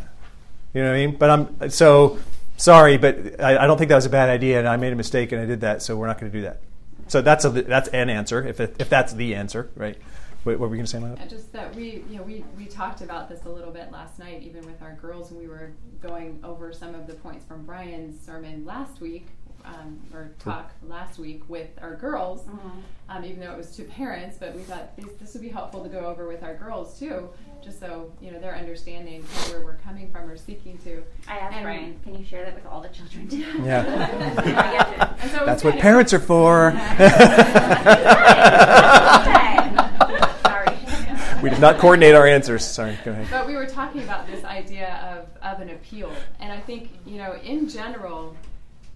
You 0.72 0.82
know 0.82 0.88
what 0.88 0.96
I 0.96 1.06
mean? 1.06 1.16
But 1.16 1.30
I'm 1.30 1.70
so 1.70 2.18
sorry, 2.56 2.96
but 2.96 3.40
I, 3.40 3.58
I 3.58 3.66
don't 3.66 3.78
think 3.78 3.88
that 3.90 3.94
was 3.94 4.06
a 4.06 4.10
bad 4.10 4.28
idea, 4.28 4.58
and 4.58 4.66
I 4.66 4.76
made 4.76 4.92
a 4.92 4.96
mistake, 4.96 5.30
and 5.32 5.40
I 5.40 5.46
did 5.46 5.60
that. 5.60 5.82
So 5.82 5.96
we're 5.96 6.08
not 6.08 6.18
going 6.18 6.32
to 6.32 6.38
do 6.38 6.42
that. 6.42 6.60
So 7.06 7.22
that's 7.22 7.44
a 7.44 7.50
that's 7.50 7.88
an 7.88 8.10
answer 8.10 8.44
if 8.46 8.60
it, 8.60 8.76
if 8.80 8.88
that's 8.88 9.12
the 9.12 9.34
answer, 9.34 9.70
right? 9.76 9.96
What, 10.42 10.58
what 10.58 10.60
were 10.60 10.68
we 10.68 10.76
going 10.76 10.86
to 10.86 10.90
say, 10.90 10.98
Lana? 10.98 11.16
And 11.20 11.30
just 11.30 11.52
that 11.52 11.74
we, 11.74 12.04
you 12.10 12.16
know, 12.16 12.22
we, 12.22 12.44
we 12.56 12.66
talked 12.66 13.00
about 13.00 13.28
this 13.28 13.44
a 13.44 13.48
little 13.48 13.70
bit 13.70 13.90
last 13.92 14.18
night, 14.18 14.42
even 14.42 14.66
with 14.66 14.82
our 14.82 14.94
girls, 14.94 15.30
when 15.30 15.40
we 15.40 15.48
were 15.48 15.72
going 16.02 16.38
over 16.44 16.72
some 16.72 16.94
of 16.94 17.06
the 17.06 17.14
points 17.14 17.46
from 17.46 17.64
Brian's 17.64 18.20
sermon 18.24 18.64
last 18.66 19.00
week, 19.00 19.28
um, 19.64 19.98
or 20.12 20.30
talk 20.38 20.70
last 20.86 21.18
week 21.18 21.42
with 21.48 21.68
our 21.80 21.94
girls, 21.96 22.42
Mm-hmm. 22.42 22.68
um, 23.08 23.24
even 23.24 23.40
though 23.40 23.52
it 23.52 23.56
was 23.56 23.74
to 23.76 23.82
parents, 23.84 24.36
but 24.38 24.54
we 24.54 24.62
thought 24.62 24.94
this, 24.96 25.06
this 25.20 25.32
would 25.34 25.42
be 25.42 25.48
helpful 25.48 25.82
to 25.82 25.88
go 25.88 26.00
over 26.00 26.28
with 26.28 26.42
our 26.42 26.54
girls 26.54 26.98
too, 26.98 27.28
just 27.62 27.80
so, 27.80 28.12
you 28.20 28.30
know, 28.30 28.38
they're 28.38 28.56
understanding 28.56 29.22
where 29.48 29.64
we're 29.64 29.76
coming 29.78 30.10
from 30.10 30.28
or 30.28 30.36
seeking 30.36 30.76
to. 30.78 31.02
I 31.28 31.38
asked 31.38 31.54
And- 31.56 31.64
Brian, 31.64 31.98
can 32.04 32.18
you 32.18 32.24
share 32.24 32.44
that 32.44 32.54
with 32.54 32.66
all 32.66 32.80
the 32.82 32.88
children 32.90 33.28
too? 33.28 33.38
Yeah. 33.62 35.14
And 35.24 35.30
so 35.30 35.42
it 35.42 35.46
That's 35.46 35.64
what 35.64 35.70
kind 35.72 35.78
of- 35.78 35.82
parents 35.82 36.12
are 36.12 36.20
for. 36.20 36.72
We 41.42 41.50
did 41.50 41.60
not 41.60 41.78
coordinate 41.78 42.14
our 42.14 42.26
answers. 42.26 42.64
Sorry, 42.64 42.98
go 43.04 43.10
ahead. 43.10 43.26
But 43.30 43.46
we 43.46 43.54
were 43.54 43.66
talking 43.66 44.02
about 44.02 44.26
this 44.26 44.42
idea 44.44 45.26
of, 45.42 45.46
of 45.46 45.60
an 45.60 45.68
appeal. 45.74 46.10
And 46.40 46.50
I 46.50 46.58
think, 46.58 46.88
you 47.04 47.18
know, 47.18 47.34
in 47.42 47.68
general, 47.68 48.34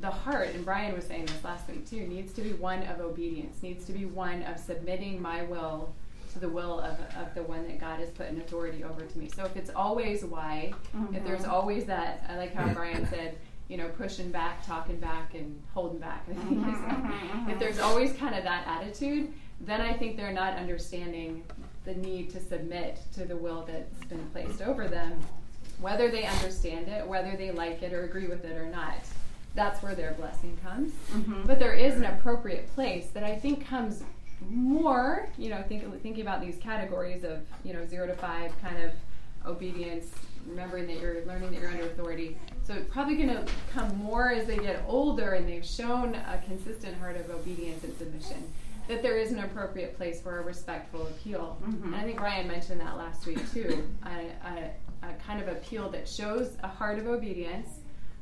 the 0.01 0.11
heart, 0.11 0.49
and 0.55 0.65
Brian 0.65 0.95
was 0.95 1.05
saying 1.05 1.27
this 1.27 1.43
last 1.43 1.69
week 1.69 1.89
too, 1.89 2.07
needs 2.07 2.33
to 2.35 2.41
be 2.41 2.53
one 2.53 2.85
of 2.85 3.01
obedience, 3.01 3.63
needs 3.63 3.85
to 3.87 3.93
be 3.93 4.07
one 4.07 4.43
of 4.45 4.59
submitting 4.59 5.21
my 5.21 5.43
will 5.43 5.93
to 6.33 6.39
the 6.39 6.49
will 6.49 6.81
of, 6.81 6.99
of 7.17 7.35
the 7.35 7.43
one 7.43 7.67
that 7.67 7.81
God 7.81 7.99
has 8.01 8.11
put 8.11 8.29
in 8.29 8.41
authority 8.41 8.85
over 8.85 9.05
to 9.05 9.19
me. 9.19 9.29
So 9.35 9.45
if 9.45 9.57
it's 9.57 9.71
always 9.75 10.25
why, 10.25 10.73
if 10.73 10.93
mm-hmm. 10.95 11.25
there's 11.25 11.45
always 11.45 11.85
that, 11.87 12.25
I 12.29 12.37
like 12.37 12.55
how 12.55 12.73
Brian 12.73 13.09
said, 13.09 13.39
you 13.69 13.77
know, 13.77 13.89
pushing 13.89 14.31
back, 14.31 14.65
talking 14.65 14.99
back, 14.99 15.35
and 15.35 15.61
holding 15.75 15.99
back. 15.99 16.27
I 16.31 16.35
think 16.35 16.67
he 16.67 16.73
said. 16.75 17.53
if 17.53 17.59
there's 17.59 17.79
always 17.79 18.13
kind 18.13 18.35
of 18.35 18.45
that 18.45 18.67
attitude, 18.67 19.33
then 19.61 19.81
I 19.81 19.93
think 19.93 20.17
they're 20.17 20.33
not 20.33 20.55
understanding 20.55 21.43
the 21.85 21.95
need 21.95 22.31
to 22.31 22.41
submit 22.41 23.01
to 23.15 23.25
the 23.25 23.37
will 23.37 23.67
that's 23.67 24.05
been 24.05 24.25
placed 24.31 24.63
over 24.63 24.87
them, 24.87 25.21
whether 25.81 26.11
they 26.11 26.25
understand 26.25 26.89
it, 26.89 27.07
whether 27.07 27.37
they 27.37 27.51
like 27.51 27.83
it 27.83 27.93
or 27.93 28.05
agree 28.05 28.27
with 28.27 28.45
it 28.45 28.57
or 28.57 28.67
not. 28.67 28.99
That's 29.59 29.83
where 29.83 29.97
their 29.97 30.13
blessing 30.13 30.57
comes. 30.65 30.93
Mm-hmm. 31.13 31.43
But 31.45 31.59
there 31.59 31.75
is 31.75 31.97
an 31.97 32.05
appropriate 32.05 32.73
place 32.77 33.09
that 33.09 33.25
I 33.25 33.35
think 33.35 33.67
comes 33.67 34.05
more, 34.49 35.29
you 35.37 35.49
know, 35.49 35.61
think, 35.69 35.83
thinking 36.01 36.23
about 36.23 36.41
these 36.41 36.57
categories 36.59 37.25
of, 37.25 37.41
you 37.65 37.73
know, 37.73 37.85
zero 37.85 38.07
to 38.07 38.15
five 38.15 38.53
kind 38.63 38.81
of 38.81 38.93
obedience, 39.45 40.07
remembering 40.47 40.87
that 40.87 41.01
you're 41.01 41.25
learning 41.27 41.51
that 41.51 41.61
you're 41.61 41.71
under 41.71 41.87
authority. 41.87 42.37
So 42.63 42.75
it's 42.75 42.89
probably 42.89 43.17
going 43.17 43.31
to 43.31 43.45
come 43.73 43.97
more 43.99 44.31
as 44.31 44.47
they 44.47 44.59
get 44.59 44.85
older 44.87 45.33
and 45.33 45.49
they've 45.49 45.67
shown 45.67 46.15
a 46.15 46.41
consistent 46.47 46.97
heart 47.01 47.17
of 47.17 47.29
obedience 47.31 47.83
and 47.83 47.99
submission. 47.99 48.45
That 48.87 49.03
there 49.03 49.19
is 49.19 49.33
an 49.33 49.41
appropriate 49.41 49.97
place 49.97 50.21
for 50.21 50.39
a 50.39 50.43
respectful 50.43 51.09
appeal. 51.09 51.59
Mm-hmm. 51.65 51.87
And 51.87 51.97
I 51.97 52.05
think 52.05 52.21
Ryan 52.21 52.47
mentioned 52.47 52.81
that 52.81 52.97
last 52.97 53.27
week 53.27 53.41
too. 53.53 53.85
A, 54.07 54.47
a, 54.47 55.09
a 55.09 55.15
kind 55.27 55.43
of 55.43 55.49
appeal 55.49 55.89
that 55.91 56.09
shows 56.09 56.57
a 56.63 56.69
heart 56.69 57.01
of 57.01 57.09
obedience, 57.09 57.78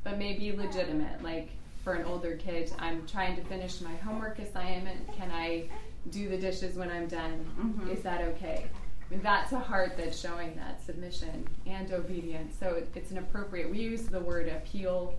but 0.07 0.17
maybe 0.17 0.53
legitimate. 0.53 1.21
Like 1.21 1.49
for 1.83 1.93
an 1.93 2.05
older 2.05 2.37
kid, 2.37 2.71
I'm 2.79 3.05
trying 3.07 3.35
to 3.35 3.43
finish 3.43 3.81
my 3.81 3.93
homework 3.97 4.39
assignment. 4.39 5.11
Can 5.13 5.29
I 5.31 5.65
do 6.11 6.29
the 6.29 6.37
dishes 6.37 6.77
when 6.77 6.89
I'm 6.89 7.07
done? 7.07 7.45
Mm-hmm. 7.59 7.89
Is 7.89 8.03
that 8.03 8.21
okay? 8.21 8.65
I 8.65 9.13
mean, 9.13 9.21
that's 9.21 9.51
a 9.51 9.59
heart 9.59 9.95
that's 9.97 10.17
showing 10.17 10.55
that 10.55 10.81
submission 10.85 11.45
and 11.65 11.91
obedience. 11.91 12.55
So 12.57 12.69
it, 12.75 12.89
it's 12.95 13.11
an 13.11 13.17
appropriate. 13.17 13.69
We 13.69 13.79
use 13.79 14.03
the 14.03 14.19
word 14.21 14.47
appeal. 14.47 15.13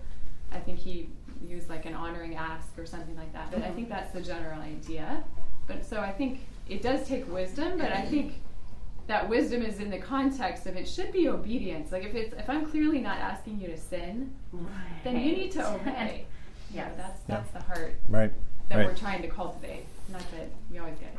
I 0.51 0.57
think 0.57 0.79
he 0.79 1.09
used 1.47 1.69
like 1.69 1.85
an 1.85 1.93
honoring 1.93 2.35
ask 2.35 2.67
or 2.77 2.87
something 2.87 3.15
like 3.15 3.31
that. 3.33 3.51
But 3.51 3.59
I 3.59 3.65
mm-hmm. 3.67 3.75
think 3.75 3.89
that's 3.89 4.11
the 4.11 4.21
general 4.21 4.59
idea. 4.59 5.23
But 5.67 5.85
so 5.85 5.99
I 5.99 6.11
think 6.11 6.41
it 6.67 6.81
does 6.81 7.07
take 7.07 7.31
wisdom, 7.31 7.77
but 7.77 7.91
I 7.91 7.97
mm-hmm. 7.97 8.09
think 8.09 8.33
that 9.09 9.27
wisdom 9.27 9.63
is 9.63 9.79
in 9.79 9.89
the 9.89 9.97
context 9.97 10.67
of 10.67 10.75
it 10.75 10.87
should 10.87 11.11
be 11.11 11.27
obedience. 11.27 11.91
Like 11.91 12.03
if 12.03 12.13
it's 12.13 12.31
if 12.35 12.47
I'm 12.47 12.65
clearly 12.67 12.99
not 12.99 13.17
asking 13.17 13.59
you 13.59 13.67
to 13.67 13.77
sin, 13.77 14.31
then 15.03 15.15
you 15.19 15.31
need 15.35 15.51
to 15.53 15.67
obey. 15.73 16.25
Yeah, 16.71 16.87
Yes. 16.87 16.93
that's 16.95 17.19
Yeah. 17.27 17.35
that's 17.37 17.51
the 17.51 17.59
heart 17.63 17.95
Right. 18.07 18.31
that 18.69 18.77
Right. 18.77 18.85
we're 18.87 18.93
trying 18.95 19.23
to 19.23 19.27
cultivate. 19.27 19.85
Not 20.11 20.21
that 20.31 20.49
we 20.71 20.77
always 20.77 20.93
get 20.99 21.09
it, 21.09 21.17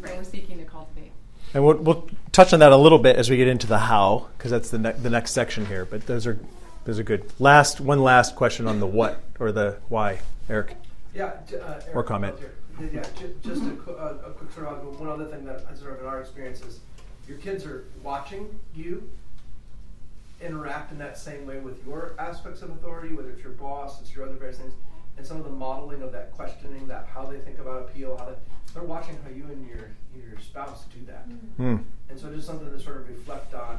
but 0.00 0.08
that 0.08 0.16
we're 0.18 0.24
seeking 0.24 0.58
to 0.58 0.64
cultivate. 0.64 1.12
And 1.54 1.64
we'll, 1.64 1.76
we'll 1.76 2.08
touch 2.32 2.52
on 2.52 2.58
that 2.58 2.72
a 2.72 2.76
little 2.76 2.98
bit 2.98 3.14
as 3.16 3.30
we 3.30 3.36
get 3.36 3.46
into 3.48 3.68
the 3.68 3.78
how, 3.78 4.26
because 4.36 4.50
that's 4.50 4.68
the, 4.70 4.78
ne- 4.78 4.92
the 4.92 5.08
next 5.08 5.30
section 5.30 5.64
here. 5.64 5.84
But 5.84 6.06
those 6.06 6.26
are 6.26 6.38
those 6.86 6.98
are 6.98 7.04
good. 7.04 7.30
Last 7.38 7.80
one, 7.80 8.02
last 8.02 8.34
question 8.34 8.66
on 8.66 8.80
the 8.80 8.86
what 8.86 9.20
or 9.38 9.52
the 9.52 9.76
why, 9.88 10.18
Eric. 10.50 10.74
Yeah, 11.14 11.34
j- 11.48 11.60
uh, 11.60 11.74
Eric, 11.74 11.84
Or 11.94 12.02
comment. 12.02 12.34
Yeah, 12.92 13.04
ju- 13.16 13.34
just 13.44 13.62
a, 13.62 13.70
qu- 13.70 13.92
uh, 13.92 14.14
a 14.26 14.30
quick 14.30 14.50
sort 14.52 14.66
of 14.66 14.98
one 15.00 15.08
other 15.08 15.26
thing 15.26 15.44
that 15.44 15.64
I 15.70 15.74
sort 15.76 15.94
of 15.94 16.00
in 16.00 16.06
our 16.06 16.20
experience 16.20 16.60
is 16.62 16.80
your 17.28 17.38
kids 17.38 17.64
are 17.66 17.84
watching 18.02 18.58
you 18.74 19.08
interact 20.40 20.92
in 20.92 20.98
that 20.98 21.18
same 21.18 21.46
way 21.46 21.58
with 21.58 21.84
your 21.86 22.14
aspects 22.18 22.62
of 22.62 22.70
authority, 22.70 23.12
whether 23.14 23.30
it's 23.30 23.42
your 23.42 23.52
boss, 23.52 24.00
it's 24.00 24.14
your 24.14 24.24
other 24.24 24.36
various 24.36 24.58
things, 24.58 24.72
and 25.16 25.26
some 25.26 25.36
of 25.36 25.44
the 25.44 25.50
modeling 25.50 26.00
of 26.00 26.12
that 26.12 26.32
questioning, 26.32 26.86
that 26.86 27.08
how 27.12 27.26
they 27.26 27.38
think 27.38 27.58
about 27.58 27.82
appeal, 27.82 28.16
how 28.16 28.26
they 28.26 28.34
they're 28.74 28.82
watching 28.84 29.16
how 29.24 29.30
you 29.30 29.44
and 29.44 29.66
your 29.68 29.90
your 30.14 30.38
spouse 30.40 30.84
do 30.94 31.04
that, 31.06 31.24
Hmm. 31.56 31.76
and 32.08 32.18
so 32.18 32.30
just 32.32 32.46
something 32.46 32.70
to 32.70 32.78
sort 32.80 32.98
of 32.98 33.08
reflect 33.08 33.54
on. 33.54 33.78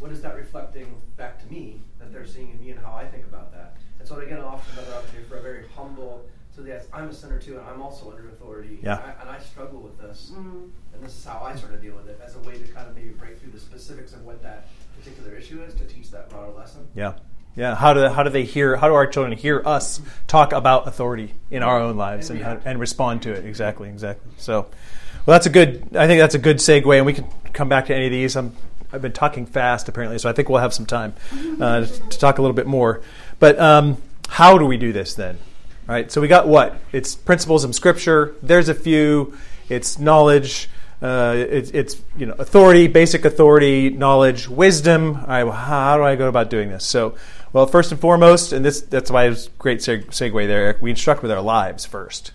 What 0.00 0.10
is 0.10 0.20
that 0.22 0.34
reflecting 0.34 0.96
back 1.16 1.40
to 1.46 1.52
me 1.52 1.80
that 2.00 2.12
they're 2.12 2.26
seeing 2.26 2.50
in 2.50 2.58
me 2.60 2.70
and 2.72 2.80
how 2.80 2.94
I 2.94 3.06
think 3.06 3.24
about 3.24 3.52
that? 3.52 3.76
And 4.00 4.08
so 4.08 4.16
again, 4.18 4.40
often 4.40 4.76
another 4.78 4.96
opportunity 4.96 5.28
for 5.28 5.36
a 5.36 5.40
very 5.42 5.64
humble. 5.76 6.24
So 6.54 6.62
yes, 6.64 6.86
I'm 6.92 7.08
a 7.08 7.12
sinner 7.14 7.38
too, 7.38 7.58
and 7.58 7.66
I'm 7.66 7.80
also 7.80 8.10
under 8.10 8.28
authority. 8.28 8.78
Yeah. 8.82 8.98
And 8.98 9.04
I, 9.04 9.20
and 9.22 9.30
I 9.30 9.38
struggle 9.38 9.80
with 9.80 9.98
this, 9.98 10.32
and 10.36 10.70
this 11.02 11.16
is 11.16 11.24
how 11.24 11.40
I 11.42 11.56
sort 11.56 11.72
of 11.72 11.80
deal 11.80 11.94
with 11.94 12.08
it 12.08 12.20
as 12.24 12.36
a 12.36 12.40
way 12.40 12.58
to 12.58 12.72
kind 12.72 12.86
of 12.88 12.94
maybe 12.94 13.08
break 13.08 13.38
through 13.38 13.52
the 13.52 13.60
specifics 13.60 14.12
of 14.12 14.24
what 14.24 14.42
that 14.42 14.68
particular 14.98 15.34
issue 15.34 15.62
is 15.62 15.72
to 15.74 15.84
teach 15.86 16.10
that 16.10 16.28
broader 16.28 16.52
lesson. 16.52 16.86
Yeah. 16.94 17.14
Yeah. 17.56 17.74
How 17.74 17.94
do 17.94 18.06
how 18.08 18.22
do 18.22 18.30
they 18.30 18.44
hear? 18.44 18.76
How 18.76 18.88
do 18.88 18.94
our 18.94 19.06
children 19.06 19.36
hear 19.36 19.62
us 19.64 20.00
talk 20.26 20.52
about 20.52 20.86
authority 20.86 21.34
in 21.50 21.62
our 21.62 21.80
own 21.80 21.96
lives 21.96 22.28
and 22.28 22.40
And 22.40 22.62
how, 22.62 22.70
and 22.70 22.78
respond 22.78 23.22
to 23.22 23.32
it? 23.32 23.44
Exactly. 23.46 23.88
Exactly. 23.88 24.30
So, 24.36 24.66
well, 25.24 25.34
that's 25.34 25.46
a 25.46 25.50
good. 25.50 25.96
I 25.96 26.06
think 26.06 26.20
that's 26.20 26.34
a 26.34 26.38
good 26.38 26.58
segue, 26.58 26.96
and 26.96 27.06
we 27.06 27.14
can 27.14 27.26
come 27.54 27.68
back 27.68 27.86
to 27.86 27.94
any 27.94 28.06
of 28.06 28.12
these. 28.12 28.36
I'm, 28.36 28.54
I've 28.92 29.02
been 29.02 29.12
talking 29.12 29.46
fast 29.46 29.88
apparently, 29.88 30.18
so 30.18 30.28
I 30.28 30.32
think 30.34 30.50
we'll 30.50 30.60
have 30.60 30.74
some 30.74 30.86
time 30.86 31.14
uh, 31.60 31.86
to 31.86 32.18
talk 32.18 32.38
a 32.38 32.42
little 32.42 32.54
bit 32.54 32.66
more. 32.66 33.00
But 33.38 33.58
um, 33.58 33.96
how 34.28 34.58
do 34.58 34.66
we 34.66 34.76
do 34.76 34.92
this 34.92 35.14
then? 35.14 35.38
Right. 35.86 36.10
So 36.10 36.20
we 36.20 36.28
got 36.28 36.46
what? 36.46 36.80
It's 36.92 37.14
principles 37.14 37.64
of 37.64 37.74
Scripture. 37.74 38.34
There's 38.42 38.68
a 38.68 38.74
few. 38.74 39.36
It's 39.68 39.98
knowledge. 39.98 40.68
Uh, 41.02 41.34
it's, 41.36 41.70
it's 41.72 42.00
you 42.16 42.26
know 42.26 42.34
authority, 42.38 42.86
basic 42.86 43.24
authority, 43.24 43.90
knowledge, 43.90 44.48
wisdom. 44.48 45.24
Right, 45.26 45.42
well, 45.42 45.52
how 45.52 45.96
do 45.96 46.04
I 46.04 46.14
go 46.14 46.28
about 46.28 46.48
doing 46.48 46.68
this? 46.68 46.84
So, 46.84 47.16
well, 47.52 47.66
first 47.66 47.90
and 47.90 48.00
foremost, 48.00 48.52
and 48.52 48.64
this 48.64 48.82
that's 48.82 49.10
why 49.10 49.26
it's 49.26 49.48
great 49.58 49.80
seg- 49.80 50.06
segue 50.06 50.46
there. 50.46 50.60
Eric, 50.66 50.80
We 50.80 50.90
instruct 50.90 51.22
with 51.22 51.32
our 51.32 51.40
lives 51.40 51.84
first. 51.84 52.30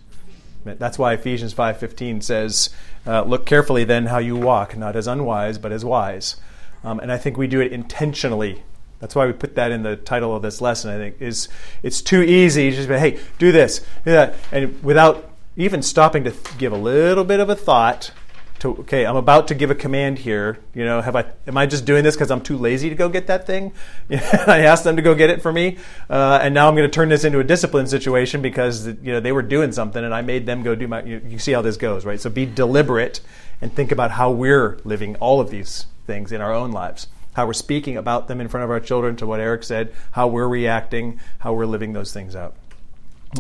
That's 0.66 1.00
why 1.00 1.14
Ephesians 1.14 1.54
five 1.54 1.78
fifteen 1.80 2.20
says, 2.20 2.70
uh, 3.06 3.24
"Look 3.24 3.46
carefully 3.46 3.86
then 3.86 4.08
how 4.08 4.18
you 4.18 4.36
walk, 4.36 4.76
not 4.76 4.98
as 4.98 5.08
unwise, 5.08 5.58
but 5.58 5.72
as 5.72 5.86
wise." 5.86 6.36
Um, 6.84 7.00
and 7.00 7.10
I 7.10 7.18
think 7.18 7.38
we 7.38 7.48
do 7.48 7.62
it 7.62 7.72
intentionally. 7.72 8.64
That's 9.00 9.16
why 9.16 9.28
we 9.28 9.34
put 9.34 9.56
that 9.56 9.72
in 9.72 9.84
the 9.84 9.96
title 9.96 10.36
of 10.36 10.42
this 10.42 10.62
lesson. 10.62 10.90
I 10.90 10.98
think 10.98 11.22
is 11.22 11.50
it's 11.84 12.02
too 12.02 12.22
easy. 12.22 12.72
To 12.72 12.76
just 12.76 12.90
be, 12.90 12.98
"Hey, 12.98 13.20
do 13.38 13.52
this, 13.52 13.80
do 14.06 14.12
that," 14.12 14.36
and 14.52 14.82
without 14.84 15.30
even 15.56 15.82
stopping 15.82 16.24
to 16.24 16.34
give 16.58 16.72
a 16.72 16.78
little 16.78 17.24
bit 17.24 17.40
of 17.40 17.50
a 17.50 17.56
thought 17.56 18.12
to 18.60 18.70
okay 18.78 19.06
i'm 19.06 19.16
about 19.16 19.48
to 19.48 19.56
give 19.56 19.70
a 19.70 19.76
command 19.76 20.20
here. 20.20 20.60
You 20.74 20.86
know 20.86 21.02
have 21.02 21.16
i 21.16 21.26
am 21.48 21.58
i 21.58 21.66
just 21.66 21.86
doing 21.86 22.04
this 22.04 22.16
because 22.16 22.32
i'm 22.32 22.42
too 22.42 22.58
lazy 22.58 22.90
to 22.90 22.96
go 22.96 23.10
get 23.10 23.28
that 23.28 23.46
thing? 23.46 23.74
I 24.10 24.62
asked 24.62 24.84
them 24.84 24.96
to 24.96 25.02
go 25.02 25.14
get 25.14 25.30
it 25.30 25.42
for 25.42 25.52
me. 25.52 25.78
Uh, 26.10 26.40
and 26.42 26.54
now 26.54 26.68
i'm 26.68 26.76
going 26.76 26.90
to 26.90 26.94
turn 26.94 27.10
this 27.10 27.24
into 27.24 27.40
a 27.40 27.44
discipline 27.44 27.88
situation 27.88 28.42
because 28.42 28.88
you 28.88 29.12
know 29.12 29.20
they 29.20 29.32
were 29.32 29.42
doing 29.42 29.72
something 29.72 30.04
and 30.04 30.14
i 30.14 30.22
made 30.22 30.46
them 30.46 30.64
go 30.64 30.76
do 30.76 30.88
my 30.88 31.04
you, 31.04 31.22
you 31.28 31.40
see 31.40 31.52
how 31.52 31.62
this 31.62 31.78
goes 31.78 32.06
right? 32.06 32.20
So 32.20 32.30
be 32.30 32.46
deliberate 32.46 33.22
and 33.62 33.74
think 33.74 33.92
about 33.92 34.12
how 34.12 34.32
we're 34.32 34.80
living 34.84 35.16
all 35.18 35.40
of 35.40 35.50
these 35.50 35.86
things 36.06 36.32
in 36.32 36.42
our 36.42 36.54
own 36.54 36.72
lives 36.72 37.08
how 37.38 37.48
we're 37.48 37.54
speaking 37.54 37.96
about 37.96 38.28
them 38.28 38.42
in 38.42 38.50
front 38.50 38.66
of 38.66 38.70
our 38.70 38.82
children 38.82 39.16
to 39.16 39.26
what 39.26 39.40
eric 39.40 39.64
said 39.64 39.94
how 40.12 40.28
we're 40.28 40.48
reacting 40.48 41.20
how 41.40 41.54
we're 41.54 41.66
living 41.66 41.94
those 41.94 42.12
things 42.12 42.36
out 42.36 42.54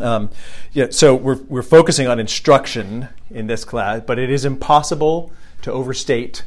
um, 0.01 0.29
yeah, 0.73 0.88
so 0.91 1.15
we're, 1.15 1.41
we're 1.47 1.63
focusing 1.63 2.07
on 2.07 2.19
instruction 2.19 3.10
in 3.29 3.47
this 3.47 3.63
class, 3.63 4.01
but 4.05 4.19
it 4.19 4.29
is 4.29 4.45
impossible 4.45 5.31
to 5.62 5.71
overstate 5.71 6.43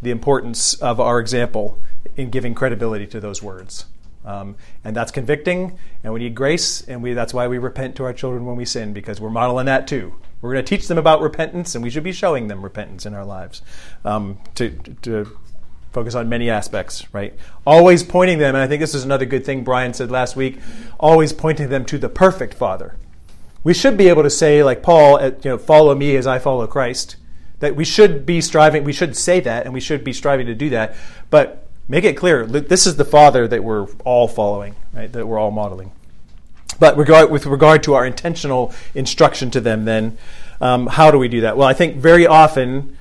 the 0.00 0.10
importance 0.10 0.74
of 0.74 1.00
our 1.00 1.20
example 1.20 1.78
in 2.16 2.30
giving 2.30 2.54
credibility 2.54 3.06
to 3.06 3.20
those 3.20 3.42
words. 3.42 3.86
Um, 4.24 4.56
and 4.84 4.94
that's 4.94 5.12
convicting, 5.12 5.78
and 6.02 6.12
we 6.12 6.20
need 6.20 6.34
grace, 6.34 6.82
and 6.82 7.02
we, 7.02 7.14
that's 7.14 7.32
why 7.32 7.46
we 7.46 7.58
repent 7.58 7.96
to 7.96 8.04
our 8.04 8.12
children 8.12 8.44
when 8.46 8.56
we 8.56 8.64
sin, 8.64 8.92
because 8.92 9.20
we're 9.20 9.30
modeling 9.30 9.66
that 9.66 9.86
too. 9.86 10.14
We're 10.40 10.52
going 10.52 10.64
to 10.64 10.76
teach 10.76 10.86
them 10.86 10.98
about 10.98 11.20
repentance, 11.20 11.74
and 11.74 11.82
we 11.82 11.90
should 11.90 12.04
be 12.04 12.12
showing 12.12 12.48
them 12.48 12.62
repentance 12.62 13.06
in 13.06 13.14
our 13.14 13.24
lives 13.24 13.62
um, 14.04 14.38
to, 14.56 14.70
to 15.02 15.38
focus 15.98 16.14
on 16.14 16.28
many 16.28 16.48
aspects, 16.48 17.12
right? 17.12 17.34
Always 17.66 18.04
pointing 18.04 18.38
them, 18.38 18.54
and 18.54 18.62
I 18.62 18.68
think 18.68 18.78
this 18.78 18.94
is 18.94 19.02
another 19.02 19.24
good 19.24 19.44
thing 19.44 19.64
Brian 19.64 19.92
said 19.92 20.12
last 20.12 20.36
week, 20.36 20.60
always 21.00 21.32
pointing 21.32 21.70
them 21.70 21.84
to 21.86 21.98
the 21.98 22.08
perfect 22.08 22.54
Father. 22.54 22.94
We 23.64 23.74
should 23.74 23.96
be 23.96 24.08
able 24.08 24.22
to 24.22 24.30
say, 24.30 24.62
like 24.62 24.80
Paul, 24.80 25.20
you 25.20 25.36
know, 25.44 25.58
follow 25.58 25.96
me 25.96 26.14
as 26.14 26.24
I 26.24 26.38
follow 26.38 26.68
Christ. 26.68 27.16
That 27.58 27.74
we 27.74 27.84
should 27.84 28.24
be 28.24 28.40
striving, 28.40 28.84
we 28.84 28.92
should 28.92 29.16
say 29.16 29.40
that, 29.40 29.64
and 29.64 29.74
we 29.74 29.80
should 29.80 30.04
be 30.04 30.12
striving 30.12 30.46
to 30.46 30.54
do 30.54 30.70
that. 30.70 30.94
But 31.30 31.66
make 31.88 32.04
it 32.04 32.16
clear, 32.16 32.46
this 32.46 32.86
is 32.86 32.94
the 32.94 33.04
Father 33.04 33.48
that 33.48 33.64
we're 33.64 33.88
all 34.04 34.28
following, 34.28 34.76
right? 34.92 35.12
That 35.12 35.26
we're 35.26 35.40
all 35.40 35.50
modeling. 35.50 35.90
But 36.78 36.96
regard, 36.96 37.28
with 37.28 37.44
regard 37.44 37.82
to 37.82 37.94
our 37.94 38.06
intentional 38.06 38.72
instruction 38.94 39.50
to 39.50 39.60
them, 39.60 39.84
then, 39.84 40.16
um, 40.60 40.86
how 40.86 41.10
do 41.10 41.18
we 41.18 41.26
do 41.26 41.40
that? 41.40 41.56
Well, 41.56 41.66
I 41.66 41.74
think 41.74 41.96
very 41.96 42.24
often 42.24 42.96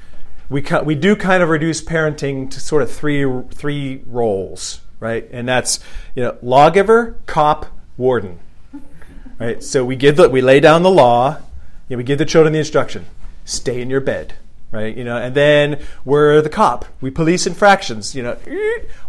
we, 0.49 0.63
we 0.83 0.95
do 0.95 1.15
kind 1.15 1.43
of 1.43 1.49
reduce 1.49 1.81
parenting 1.81 2.49
to 2.51 2.59
sort 2.59 2.81
of 2.81 2.91
three, 2.91 3.25
three 3.51 4.01
roles, 4.05 4.81
right? 4.99 5.27
And 5.31 5.47
that's, 5.47 5.79
you 6.15 6.23
know, 6.23 6.37
lawgiver, 6.41 7.17
cop, 7.25 7.65
warden, 7.97 8.39
right? 9.39 9.61
So 9.63 9.83
we 9.83 9.95
give 9.95 10.15
the, 10.15 10.29
we 10.29 10.41
lay 10.41 10.59
down 10.59 10.83
the 10.83 10.91
law, 10.91 11.37
you 11.89 11.95
know, 11.95 11.97
we 11.97 12.03
give 12.03 12.17
the 12.17 12.25
children 12.25 12.53
the 12.53 12.59
instruction, 12.59 13.05
stay 13.45 13.81
in 13.81 13.89
your 13.89 14.01
bed, 14.01 14.35
right? 14.71 14.95
You 14.95 15.03
know, 15.03 15.17
and 15.17 15.35
then 15.35 15.81
we're 16.05 16.41
the 16.41 16.49
cop. 16.49 16.85
We 17.01 17.11
police 17.11 17.47
infractions. 17.47 18.15
You 18.15 18.23
know, 18.23 18.37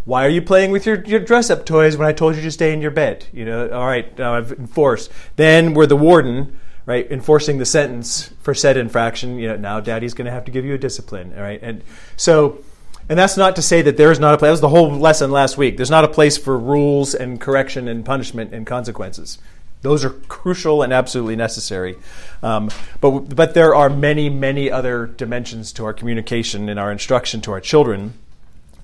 why 0.05 0.25
are 0.25 0.29
you 0.29 0.41
playing 0.41 0.71
with 0.71 0.85
your, 0.85 1.03
your 1.03 1.19
dress 1.19 1.49
up 1.49 1.65
toys 1.65 1.97
when 1.97 2.07
I 2.07 2.13
told 2.13 2.35
you 2.35 2.41
to 2.41 2.51
stay 2.51 2.73
in 2.73 2.81
your 2.81 2.91
bed? 2.91 3.27
You 3.31 3.45
know, 3.45 3.69
all 3.69 3.85
right, 3.85 4.17
now 4.17 4.35
I've 4.35 4.51
enforced. 4.53 5.11
Then 5.35 5.73
we're 5.73 5.87
the 5.87 5.97
warden, 5.97 6.59
right? 6.89 7.09
Enforcing 7.11 7.59
the 7.59 7.67
sentence 7.67 8.31
for 8.41 8.55
said 8.55 8.75
infraction. 8.75 9.37
You 9.37 9.49
know, 9.49 9.57
now 9.57 9.79
daddy's 9.79 10.15
going 10.15 10.25
to 10.25 10.31
have 10.31 10.45
to 10.45 10.51
give 10.51 10.65
you 10.65 10.73
a 10.73 10.77
discipline, 10.77 11.33
all 11.37 11.43
right? 11.43 11.61
And 11.61 11.83
so. 12.17 12.63
And 13.07 13.17
that's 13.17 13.37
not 13.37 13.55
to 13.55 13.63
say 13.63 13.81
that 13.81 13.97
there 13.97 14.11
is 14.11 14.19
not 14.19 14.35
a 14.35 14.37
place. 14.37 14.49
That 14.49 14.51
was 14.51 14.61
the 14.61 14.69
whole 14.69 14.91
lesson 14.91 15.31
last 15.31 15.57
week. 15.57 15.77
There's 15.77 15.89
not 15.89 16.03
a 16.03 16.07
place 16.07 16.37
for 16.37 16.59
rules 16.59 17.15
and 17.15 17.41
correction 17.41 17.87
and 17.87 18.05
punishment 18.05 18.53
and 18.53 18.67
consequences. 18.67 19.39
Those 19.81 20.05
are 20.05 20.11
crucial 20.11 20.83
and 20.83 20.93
absolutely 20.93 21.35
necessary. 21.35 21.95
Um, 22.43 22.69
but, 23.01 23.35
but 23.35 23.55
there 23.55 23.73
are 23.73 23.89
many, 23.89 24.29
many 24.29 24.69
other 24.69 25.07
dimensions 25.07 25.73
to 25.73 25.85
our 25.85 25.93
communication 25.93 26.69
and 26.69 26.79
our 26.79 26.91
instruction 26.91 27.41
to 27.41 27.51
our 27.51 27.59
children 27.59 28.13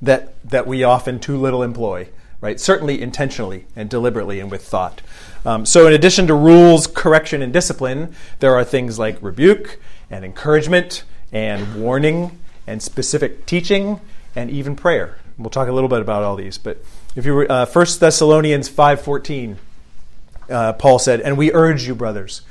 that, 0.01 0.33
that 0.49 0.65
we 0.65 0.83
often 0.83 1.19
too 1.19 1.37
little 1.37 1.61
employ, 1.61 2.07
right? 2.45 2.59
Certainly 2.59 3.01
intentionally 3.01 3.65
and 3.75 3.89
deliberately 3.89 4.39
and 4.39 4.51
with 4.51 4.63
thought. 4.63 5.01
Um, 5.45 5.65
so, 5.65 5.87
in 5.87 5.93
addition 5.93 6.27
to 6.27 6.35
rules, 6.35 6.85
correction, 6.85 7.41
and 7.41 7.51
discipline, 7.51 8.13
there 8.39 8.53
are 8.53 8.63
things 8.63 8.99
like 8.99 9.17
rebuke 9.19 9.79
and 10.11 10.23
encouragement 10.23 11.03
and 11.31 11.81
warning 11.81 12.37
and 12.67 12.83
specific 12.83 13.47
teaching 13.47 13.99
and 14.35 14.51
even 14.51 14.75
prayer. 14.75 15.17
We'll 15.39 15.49
talk 15.49 15.67
a 15.67 15.71
little 15.71 15.89
bit 15.89 16.01
about 16.01 16.21
all 16.21 16.35
these. 16.35 16.59
But 16.59 16.77
if 17.15 17.25
you 17.25 17.41
uh, 17.41 17.65
1 17.65 17.85
Thessalonians 17.99 18.69
5.14, 18.69 19.55
uh, 20.47 20.73
Paul 20.73 20.99
said, 20.99 21.21
And 21.21 21.39
we 21.39 21.51
urge 21.51 21.87
you, 21.87 21.95
brothers, 21.95 22.43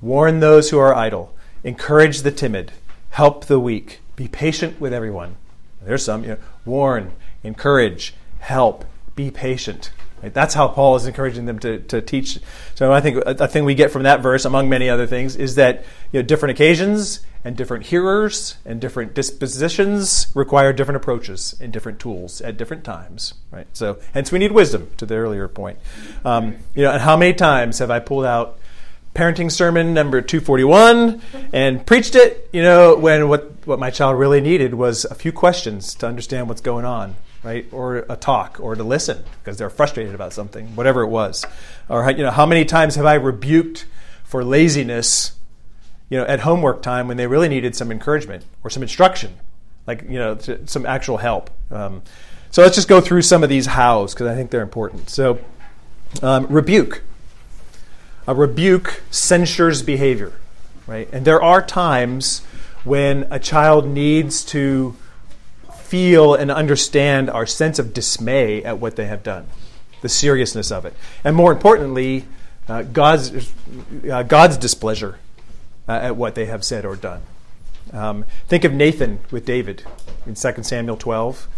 warn 0.00 0.38
those 0.38 0.70
who 0.70 0.78
are 0.78 0.94
idle, 0.94 1.34
encourage 1.64 2.22
the 2.22 2.30
timid, 2.30 2.70
help 3.10 3.46
the 3.46 3.58
weak, 3.58 3.98
be 4.14 4.28
patient 4.28 4.80
with 4.80 4.92
everyone. 4.92 5.34
There's 5.82 6.04
some, 6.04 6.22
you 6.22 6.30
know, 6.30 6.38
warn, 6.64 7.10
encourage, 7.42 8.14
help, 8.38 8.84
be 9.24 9.30
patient. 9.30 9.90
Right? 10.22 10.32
That's 10.32 10.54
how 10.54 10.68
Paul 10.68 10.96
is 10.96 11.06
encouraging 11.06 11.46
them 11.46 11.58
to, 11.60 11.80
to 11.80 12.02
teach. 12.02 12.38
So 12.74 12.92
I 12.92 13.00
think 13.00 13.22
a 13.24 13.48
thing 13.48 13.64
we 13.64 13.74
get 13.74 13.90
from 13.90 14.02
that 14.02 14.20
verse, 14.20 14.44
among 14.44 14.68
many 14.68 14.88
other 14.88 15.06
things, 15.06 15.36
is 15.36 15.54
that 15.54 15.84
you 16.12 16.20
know, 16.20 16.26
different 16.26 16.52
occasions 16.52 17.20
and 17.42 17.56
different 17.56 17.86
hearers 17.86 18.56
and 18.66 18.80
different 18.80 19.14
dispositions 19.14 20.26
require 20.34 20.74
different 20.74 20.96
approaches 20.96 21.56
and 21.58 21.72
different 21.72 21.98
tools 21.98 22.42
at 22.42 22.58
different 22.58 22.84
times. 22.84 23.34
Right. 23.50 23.66
So 23.72 23.98
hence 24.12 24.30
we 24.30 24.38
need 24.38 24.52
wisdom. 24.52 24.90
To 24.98 25.06
the 25.06 25.16
earlier 25.16 25.48
point, 25.48 25.78
um, 26.24 26.56
you 26.74 26.82
know, 26.82 26.92
and 26.92 27.00
how 27.00 27.16
many 27.16 27.32
times 27.32 27.78
have 27.78 27.90
I 27.90 27.98
pulled 27.98 28.26
out 28.26 28.58
parenting 29.14 29.50
sermon 29.50 29.92
number 29.92 30.20
241 30.20 31.20
and 31.52 31.84
preached 31.84 32.14
it 32.14 32.48
you 32.52 32.62
know 32.62 32.94
when 32.94 33.28
what 33.28 33.50
what 33.66 33.76
my 33.80 33.90
child 33.90 34.16
really 34.16 34.40
needed 34.40 34.72
was 34.72 35.04
a 35.06 35.16
few 35.16 35.32
questions 35.32 35.96
to 35.96 36.06
understand 36.06 36.46
what's 36.48 36.60
going 36.60 36.84
on 36.84 37.16
right? 37.42 37.66
Or 37.72 37.98
a 38.08 38.16
talk, 38.16 38.58
or 38.60 38.74
to 38.74 38.84
listen 38.84 39.24
because 39.42 39.56
they're 39.56 39.70
frustrated 39.70 40.14
about 40.14 40.32
something, 40.32 40.76
whatever 40.76 41.02
it 41.02 41.08
was. 41.08 41.44
Or 41.88 42.08
you 42.10 42.22
know, 42.22 42.30
how 42.30 42.46
many 42.46 42.64
times 42.64 42.96
have 42.96 43.06
I 43.06 43.14
rebuked 43.14 43.86
for 44.24 44.44
laziness, 44.44 45.32
you 46.08 46.18
know, 46.18 46.24
at 46.24 46.40
homework 46.40 46.82
time 46.82 47.08
when 47.08 47.16
they 47.16 47.26
really 47.26 47.48
needed 47.48 47.74
some 47.74 47.90
encouragement 47.90 48.44
or 48.62 48.70
some 48.70 48.82
instruction, 48.82 49.36
like 49.86 50.02
you 50.02 50.18
know, 50.18 50.38
some 50.66 50.86
actual 50.86 51.16
help. 51.16 51.50
Um, 51.70 52.02
so 52.50 52.62
let's 52.62 52.74
just 52.74 52.88
go 52.88 53.00
through 53.00 53.22
some 53.22 53.42
of 53.42 53.48
these 53.48 53.66
hows 53.66 54.12
because 54.12 54.26
I 54.26 54.34
think 54.34 54.50
they're 54.50 54.62
important. 54.62 55.08
So, 55.08 55.38
um, 56.22 56.46
rebuke. 56.48 57.02
A 58.26 58.34
rebuke 58.34 59.02
censures 59.10 59.82
behavior, 59.82 60.32
right? 60.86 61.08
And 61.12 61.24
there 61.24 61.42
are 61.42 61.62
times 61.62 62.40
when 62.84 63.26
a 63.30 63.38
child 63.38 63.86
needs 63.86 64.44
to 64.46 64.96
feel 65.90 66.36
and 66.36 66.52
understand 66.52 67.28
our 67.28 67.46
sense 67.46 67.80
of 67.80 67.92
dismay 67.92 68.62
at 68.62 68.78
what 68.78 68.94
they 68.94 69.06
have 69.06 69.24
done, 69.24 69.48
the 70.02 70.08
seriousness 70.08 70.70
of 70.70 70.84
it, 70.84 70.94
and 71.24 71.34
more 71.34 71.50
importantly, 71.50 72.24
uh, 72.68 72.82
God's, 72.82 73.52
uh, 74.08 74.22
God's 74.22 74.56
displeasure 74.56 75.18
uh, 75.88 75.92
at 75.94 76.16
what 76.16 76.36
they 76.36 76.46
have 76.46 76.64
said 76.64 76.84
or 76.84 76.94
done. 76.94 77.22
Um, 77.92 78.24
think 78.46 78.62
of 78.62 78.72
Nathan 78.72 79.18
with 79.32 79.44
David 79.44 79.82
in 80.26 80.36
2 80.36 80.62
Samuel 80.62 80.96
12. 80.96 81.48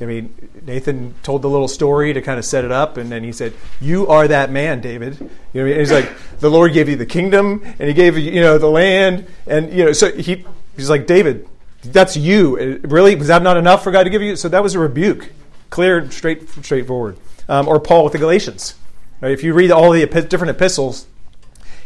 I 0.00 0.06
mean, 0.06 0.34
Nathan 0.64 1.14
told 1.22 1.42
the 1.42 1.50
little 1.50 1.68
story 1.68 2.14
to 2.14 2.22
kind 2.22 2.38
of 2.38 2.46
set 2.46 2.64
it 2.64 2.72
up, 2.72 2.96
and 2.96 3.12
then 3.12 3.24
he 3.24 3.32
said, 3.32 3.52
"You 3.80 4.06
are 4.06 4.26
that 4.28 4.50
man, 4.50 4.80
David." 4.80 5.18
You 5.18 5.28
know, 5.52 5.62
I 5.62 5.64
mean? 5.64 5.72
and 5.72 5.80
he's 5.80 5.92
like, 5.92 6.08
"The 6.38 6.50
Lord 6.50 6.72
gave 6.72 6.88
you 6.88 6.96
the 6.96 7.04
kingdom, 7.04 7.62
and 7.78 7.88
He 7.88 7.92
gave 7.92 8.16
you, 8.16 8.30
you 8.30 8.40
know, 8.40 8.58
the 8.58 8.70
land, 8.70 9.26
and 9.46 9.72
you 9.72 9.84
know." 9.84 9.92
So 9.92 10.12
he, 10.12 10.44
he's 10.76 10.88
like, 10.88 11.08
"David, 11.08 11.48
that's 11.82 12.16
you. 12.16 12.78
Really? 12.84 13.14
Was 13.16 13.28
that 13.28 13.42
not 13.42 13.56
enough 13.56 13.82
for 13.82 13.90
God 13.90 14.04
to 14.04 14.10
give 14.10 14.22
you? 14.22 14.36
So 14.36 14.48
that 14.48 14.62
was 14.62 14.74
a 14.74 14.78
rebuke, 14.78 15.32
clear, 15.70 16.10
straight, 16.10 16.48
straightforward. 16.48 17.18
Um, 17.48 17.68
or 17.68 17.80
Paul 17.80 18.04
with 18.04 18.12
the 18.12 18.18
Galatians. 18.18 18.76
Right? 19.20 19.32
If 19.32 19.42
you 19.42 19.52
read 19.54 19.70
all 19.70 19.90
the 19.90 20.06
different 20.06 20.50
epistles, 20.50 21.06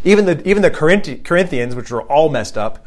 even 0.04 0.26
the 0.26 0.46
even 0.48 0.62
the 0.62 0.70
Corinthians, 0.70 1.74
which 1.74 1.90
were 1.90 2.02
all 2.02 2.28
messed 2.28 2.56
up, 2.56 2.86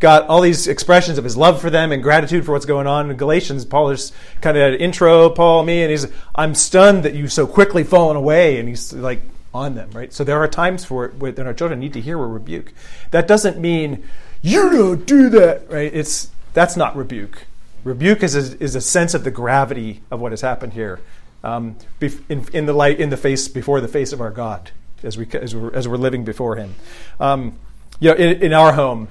got 0.00 0.26
all 0.28 0.40
these 0.40 0.66
expressions 0.66 1.18
of 1.18 1.24
his 1.24 1.36
love 1.36 1.60
for 1.60 1.70
them 1.70 1.92
and 1.92 2.02
gratitude 2.02 2.44
for 2.44 2.52
what's 2.52 2.66
going 2.66 2.86
on. 2.86 3.10
In 3.10 3.16
Galatians, 3.16 3.64
Paul 3.64 3.90
is 3.90 4.12
kind 4.40 4.56
of 4.56 4.74
an 4.74 4.80
intro, 4.80 5.28
Paul, 5.30 5.64
me, 5.64 5.82
and 5.82 5.90
he's, 5.90 6.06
I'm 6.34 6.54
stunned 6.54 7.04
that 7.04 7.14
you've 7.14 7.32
so 7.32 7.46
quickly 7.46 7.84
fallen 7.84 8.16
away. 8.16 8.58
And 8.58 8.68
he's 8.68 8.92
like 8.92 9.20
on 9.52 9.74
them, 9.74 9.90
right? 9.92 10.12
So 10.12 10.24
there 10.24 10.38
are 10.38 10.48
times 10.48 10.84
for 10.84 11.04
it 11.04 11.14
when 11.14 11.38
our 11.46 11.52
children 11.52 11.80
need 11.80 11.92
to 11.92 12.00
hear 12.00 12.18
a 12.18 12.26
rebuke. 12.26 12.72
That 13.10 13.28
doesn't 13.28 13.58
mean 13.58 14.02
you 14.42 14.70
don't 14.70 15.06
do 15.06 15.28
that, 15.30 15.70
right? 15.70 15.92
It's 15.92 16.30
that's 16.52 16.76
not 16.76 16.96
rebuke. 16.96 17.46
Rebuke 17.84 18.22
is 18.22 18.34
a, 18.34 18.62
is 18.62 18.74
a 18.74 18.80
sense 18.80 19.14
of 19.14 19.24
the 19.24 19.30
gravity 19.30 20.02
of 20.10 20.20
what 20.20 20.32
has 20.32 20.42
happened 20.42 20.74
here 20.74 21.00
um, 21.42 21.76
in, 22.00 22.46
in, 22.52 22.66
the 22.66 22.72
light, 22.72 23.00
in 23.00 23.10
the 23.10 23.16
face, 23.16 23.48
before 23.48 23.80
the 23.80 23.88
face 23.88 24.12
of 24.12 24.20
our 24.20 24.30
God 24.30 24.70
as, 25.02 25.16
we, 25.16 25.26
as, 25.32 25.54
we're, 25.54 25.72
as 25.74 25.88
we're 25.88 25.96
living 25.96 26.24
before 26.24 26.56
Him. 26.56 26.74
Um, 27.18 27.58
you 27.98 28.10
know, 28.10 28.16
in, 28.16 28.42
in 28.42 28.52
our 28.52 28.72
home, 28.72 29.08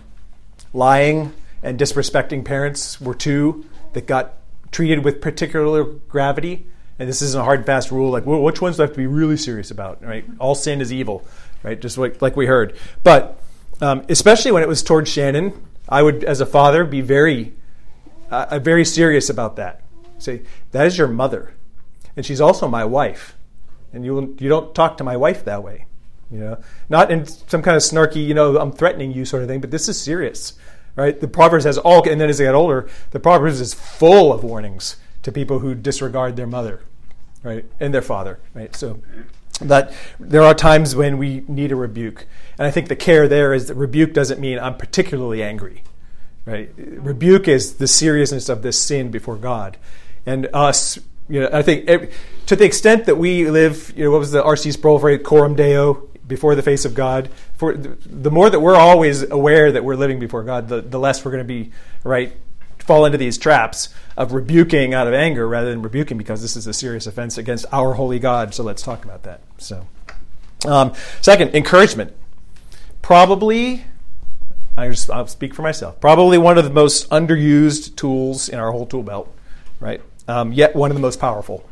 lying 0.74 1.34
and 1.64 1.80
disrespecting 1.80 2.46
parents 2.46 3.02
were 3.02 3.16
two 3.16 3.66
that 3.94 4.06
got 4.06 4.34
treated 4.72 5.04
with 5.04 5.22
particular 5.22 5.84
gravity. 5.84 6.66
And 7.00 7.08
this 7.08 7.22
isn't 7.22 7.40
a 7.40 7.44
hard 7.44 7.60
and 7.60 7.66
fast 7.66 7.92
rule, 7.92 8.12
like 8.12 8.26
which 8.26 8.62
ones 8.62 8.78
do 8.78 8.84
I 8.84 8.86
have 8.86 8.94
to 8.94 8.98
be 8.98 9.08
really 9.08 9.38
serious 9.38 9.72
about, 9.72 10.04
right? 10.04 10.26
All 10.38 10.54
sin 10.54 10.82
is 10.82 10.92
evil, 10.92 11.26
right? 11.64 11.80
Just 11.80 11.98
like, 11.98 12.22
like 12.22 12.36
we 12.36 12.46
heard. 12.46 12.76
But 13.04 13.42
um, 13.82 14.06
especially 14.10 14.52
when 14.52 14.64
it 14.64 14.68
was 14.68 14.84
towards 14.84 15.10
Shannon, 15.10 15.54
I 15.90 16.04
would, 16.04 16.24
as 16.24 16.40
a 16.40 16.46
father, 16.46 16.86
be 16.86 17.02
very, 17.02 17.54
uh, 18.30 18.60
very 18.60 18.86
serious 18.86 19.30
about 19.30 19.56
that. 19.56 19.82
Say, 20.20 20.44
that 20.72 20.86
is 20.86 20.98
your 20.98 21.08
mother, 21.08 21.54
and 22.16 22.26
she's 22.26 22.40
also 22.40 22.68
my 22.68 22.86
wife, 22.86 23.36
and 23.92 24.06
you 24.06 24.36
you 24.40 24.50
don't 24.50 24.76
talk 24.76 24.98
to 24.98 25.04
my 25.04 25.18
wife 25.18 25.44
that 25.46 25.64
way, 25.64 25.86
you 26.30 26.40
know, 26.40 26.58
not 26.90 27.12
in 27.12 27.26
some 27.26 27.62
kind 27.62 27.76
of 27.76 27.82
snarky, 27.82 28.26
you 28.26 28.34
know, 28.34 28.58
I'm 28.58 28.72
threatening 28.72 29.12
you 29.12 29.26
sort 29.26 29.42
of 29.42 29.50
thing, 29.50 29.62
but 29.62 29.72
this 29.72 29.90
is 29.90 30.00
serious, 30.00 30.54
right? 30.96 31.20
The 31.20 31.28
Proverbs 31.28 31.66
has 31.66 31.78
all, 31.78 32.08
and 32.08 32.22
then 32.22 32.30
as 32.30 32.38
they 32.38 32.44
get 32.44 32.54
older, 32.54 32.88
the 33.12 33.20
Proverbs 33.20 33.60
is 33.60 33.74
full 33.74 34.32
of 34.32 34.44
warnings 34.44 34.98
to 35.24 35.32
people 35.32 35.60
who 35.60 35.74
disregard 35.74 36.36
their 36.36 36.48
mother, 36.48 36.82
right, 37.42 37.66
and 37.80 37.94
their 37.94 38.02
father, 38.02 38.40
right? 38.54 38.76
So 38.76 39.02
that 39.62 39.94
there 40.20 40.42
are 40.42 40.54
times 40.54 40.96
when 40.96 41.18
we 41.18 41.44
need 41.48 41.72
a 41.72 41.76
rebuke. 41.76 42.26
And 42.58 42.68
I 42.68 42.72
think 42.72 42.88
the 42.88 42.96
care 42.96 43.28
there 43.28 43.54
is 43.54 43.68
that 43.68 43.76
rebuke 43.76 44.14
doesn't 44.14 44.40
mean 44.40 44.60
I'm 44.60 44.78
particularly 44.78 45.44
angry. 45.44 45.84
Right? 46.46 46.72
Rebuke 46.78 47.48
is 47.48 47.76
the 47.76 47.88
seriousness 47.88 48.50
of 48.50 48.62
this 48.62 48.82
sin 48.82 49.12
before 49.12 49.36
God. 49.36 49.78
And 50.26 50.50
us, 50.54 50.98
you 51.28 51.42
know, 51.42 51.50
I 51.52 51.62
think 51.62 52.12
to 52.48 52.56
the 52.56 52.66
extent 52.66 53.06
that 53.06 53.18
we 53.18 53.50
live, 53.50 53.94
you 53.96 54.06
know, 54.06 54.12
what 54.12 54.20
was 54.20 54.32
the 54.32 54.44
R.C. 54.44 54.72
Sproul 54.72 55.00
phrase, 55.00 55.22
coram 55.24 55.56
deo, 55.56 56.10
before 56.30 56.56
the 56.56 56.64
face 56.64 56.86
of 56.86 56.94
God. 56.94 57.30
For 57.58 57.76
the 57.76 58.32
more 58.32 58.50
that 58.50 58.60
we're 58.60 58.76
always 58.76 59.24
aware 59.24 59.72
that 59.72 59.84
we're 59.84 59.96
living 59.96 60.20
before 60.20 60.44
God, 60.44 60.70
the, 60.70 60.82
the 60.82 61.00
less 61.00 61.26
we're 61.26 61.32
going 61.32 61.44
to 61.44 61.48
be 61.48 61.72
right 62.04 62.34
fall 62.90 63.06
into 63.06 63.20
these 63.20 63.38
traps 63.38 63.90
of 64.18 64.34
rebuking 64.34 64.96
out 64.96 65.06
of 65.06 65.14
anger 65.14 65.48
rather 65.48 65.70
than 65.70 65.80
rebuking 65.84 66.18
because 66.18 66.42
this 66.42 66.56
is 66.56 66.66
a 66.66 66.74
serious 66.74 67.06
offense 67.06 67.38
against 67.38 67.68
our 67.72 67.94
holy 67.94 68.18
God. 68.18 68.52
So 68.56 68.64
let's 68.64 68.82
talk 68.82 69.06
about 69.06 69.22
that. 69.24 69.42
So, 69.60 69.86
um, 70.66 70.94
second, 71.22 71.54
encouragement. 71.54 72.14
Probably, 73.04 73.86
I 74.76 74.90
just, 74.90 75.12
I'll 75.12 75.28
speak 75.28 75.54
for 75.54 75.62
myself. 75.62 76.02
Probably 76.02 76.40
one 76.40 76.58
of 76.58 76.64
the 76.64 76.72
most 76.72 77.08
underused 77.12 77.96
tools 77.96 78.50
in 78.50 78.58
our 78.58 78.72
whole 78.72 78.88
tool 78.88 79.04
belt, 79.04 79.32
right? 79.80 80.02
Um, 80.28 80.52
yet 80.52 80.76
one 80.76 80.90
of 80.90 80.96
the 80.96 81.02
most 81.02 81.20
powerful. 81.20 81.70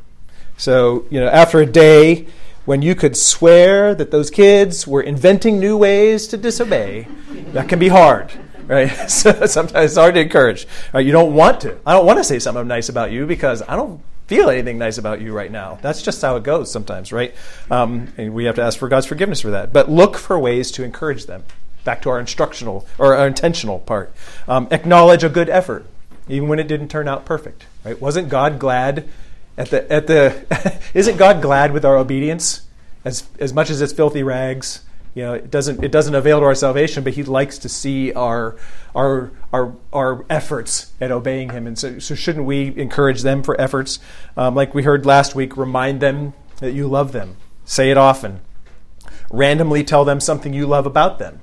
So, 0.56 1.08
you 1.10 1.20
know, 1.20 1.30
after 1.30 1.60
a 1.62 1.66
day 1.66 2.28
when 2.66 2.84
you 2.84 2.94
could 2.94 3.18
swear 3.18 3.96
that 3.96 4.12
those 4.12 4.30
kids 4.30 4.86
were 4.86 5.02
inventing 5.02 5.60
new 5.60 5.78
ways 5.78 6.28
to 6.28 6.38
disobey, 6.38 7.08
that 7.54 7.68
can 7.68 7.80
be 7.80 7.88
hard 7.88 8.32
right? 8.68 8.88
so 9.10 9.46
sometimes 9.46 9.92
it's 9.92 9.98
hard 9.98 10.16
to 10.16 10.22
encourage. 10.22 10.68
Right? 10.94 11.06
You 11.06 11.12
don't 11.12 11.34
want 11.34 11.62
to. 11.62 11.78
I 11.86 11.94
don't 11.94 12.06
want 12.06 12.20
to 12.20 12.24
say 12.24 12.40
something 12.40 12.68
nice 12.68 12.90
about 12.90 13.12
you 13.12 13.26
because 13.26 13.62
I 13.68 13.76
don't 13.76 14.02
feel 14.28 14.50
anything 14.50 14.78
nice 14.78 14.98
about 14.98 15.22
you 15.22 15.34
right 15.34 15.52
now. 15.52 15.80
That's 15.82 16.02
just 16.02 16.22
how 16.22 16.36
it 16.36 16.44
goes 16.44 16.72
sometimes, 16.72 17.12
right? 17.12 17.34
Um, 17.72 18.14
and 18.18 18.34
we 18.34 18.46
have 18.46 18.56
to 18.56 18.62
ask 18.62 18.78
for 18.78 18.90
God's 18.90 19.06
forgiveness 19.06 19.42
for 19.42 19.52
that. 19.52 19.74
But 19.74 19.90
look 19.90 20.18
for 20.18 20.38
ways 20.38 20.72
to 20.72 20.84
encourage 20.84 21.26
them. 21.26 21.44
Back 21.86 22.02
to 22.02 22.10
our 22.10 22.20
instructional 22.20 22.86
or 22.98 23.16
our 23.16 23.28
intentional 23.28 23.80
part. 23.80 24.14
Um, 24.48 24.68
acknowledge 24.72 25.24
a 25.24 25.30
good 25.30 25.50
effort, 25.50 25.86
even 26.28 26.50
when 26.50 26.60
it 26.60 26.68
didn't 26.68 26.90
turn 26.90 27.08
out 27.08 27.26
perfect. 27.26 27.66
Right? 27.86 28.00
Wasn't 28.00 28.28
God 28.28 28.60
glad 28.60 29.08
at 29.58 29.70
the 29.70 29.90
at 29.92 30.08
the? 30.08 30.80
isn't 30.94 31.16
God 31.16 31.42
glad 31.42 31.72
with 31.72 31.86
our 31.86 31.96
obedience 31.96 32.68
as 33.06 33.30
as 33.40 33.54
much 33.54 33.70
as 33.70 33.82
it's 33.82 33.94
filthy 33.94 34.24
rags? 34.24 34.82
You 35.18 35.24
know, 35.24 35.34
it 35.34 35.50
doesn't 35.50 35.84
it 35.84 35.92
doesn't 35.92 36.14
avail 36.14 36.42
to 36.42 36.46
our 36.46 36.54
salvation, 36.54 37.04
but 37.04 37.14
He 37.14 37.24
likes 37.24 37.58
to 37.58 37.70
see 37.70 38.14
our 38.14 38.56
our 38.94 39.32
our 39.52 39.76
our 39.92 40.24
efforts 40.30 40.94
at 41.02 41.10
obeying 41.10 41.50
Him, 41.50 41.66
and 41.66 41.76
so, 41.76 41.98
so 41.98 42.14
shouldn't 42.14 42.46
we 42.46 42.68
encourage 42.78 43.24
them 43.24 43.42
for 43.42 43.60
efforts? 43.60 43.98
Um, 44.38 44.54
like 44.54 44.76
we 44.76 44.84
heard 44.84 45.08
last 45.08 45.34
week, 45.34 45.58
remind 45.58 46.02
them 46.02 46.34
that 46.60 46.74
you 46.74 46.88
love 46.88 47.14
them. 47.14 47.38
Say 47.66 47.90
it 47.90 47.98
often. 47.98 48.42
Randomly 49.32 49.84
tell 49.84 50.06
them 50.06 50.20
something 50.20 50.54
you 50.54 50.68
love 50.68 50.86
about 50.86 51.18
them, 51.18 51.40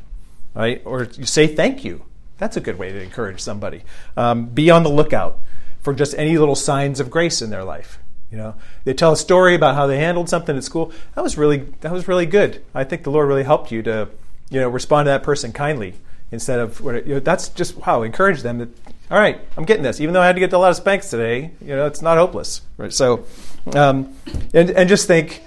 right? 0.55 0.81
Or 0.85 1.09
you 1.13 1.27
say 1.27 1.49
thank 1.49 1.85
you. 1.85 2.05
That's 2.39 2.57
a 2.57 2.61
good 2.61 2.79
way 2.79 2.93
to 2.93 3.03
encourage 3.03 3.41
somebody. 3.41 3.83
Um, 4.17 4.47
be 4.47 4.71
on 4.71 4.85
the 4.85 4.89
lookout 4.89 5.41
for 5.81 5.93
just 5.93 6.15
any 6.17 6.39
little 6.39 6.55
signs 6.55 7.01
of 7.01 7.11
grace 7.11 7.43
in 7.43 7.51
their 7.51 7.65
life. 7.65 7.99
You 8.35 8.41
know, 8.41 8.55
they 8.83 8.95
tell 8.95 9.13
a 9.13 9.17
story 9.17 9.55
about 9.55 9.77
how 9.77 9.87
they 9.87 9.99
handled 9.99 10.29
something 10.29 10.57
at 10.57 10.65
school. 10.65 10.91
That 11.15 11.23
was 11.23 11.39
really 11.39 11.59
that 11.83 11.93
was 11.93 12.09
really 12.09 12.27
good. 12.27 12.65
I 12.75 12.83
think 12.83 13.05
the 13.05 13.13
Lord 13.13 13.29
really 13.29 13.45
helped 13.45 13.71
you 13.71 13.81
to, 13.85 14.09
you 14.51 14.61
know, 14.61 14.69
respond 14.69 15.07
to 15.07 15.11
that 15.11 15.23
person 15.23 15.53
kindly 15.53 15.95
instead 16.33 16.59
of 16.59 16.81
you 16.81 17.15
know, 17.15 17.21
that's 17.21 17.49
just 17.51 17.77
wow. 17.87 18.03
Encourage 18.03 18.43
them 18.43 18.59
that 18.59 18.71
all 19.09 19.21
right, 19.21 19.41
I'm 19.57 19.65
getting 19.65 19.85
this. 19.85 20.01
Even 20.01 20.15
though 20.15 20.21
I 20.21 20.27
had 20.27 20.35
to 20.35 20.41
get 20.41 20.53
a 20.53 20.59
lot 20.59 20.71
of 20.71 20.77
spanks 20.77 21.11
today, 21.11 21.53
you 21.61 21.77
know, 21.77 21.87
it's 21.87 22.03
not 22.03 22.19
hopeless. 22.19 22.63
Right? 22.77 22.93
So, 22.93 23.25
um, 23.73 24.13
and 24.53 24.69
and 24.71 24.89
just 24.89 25.07
think, 25.07 25.41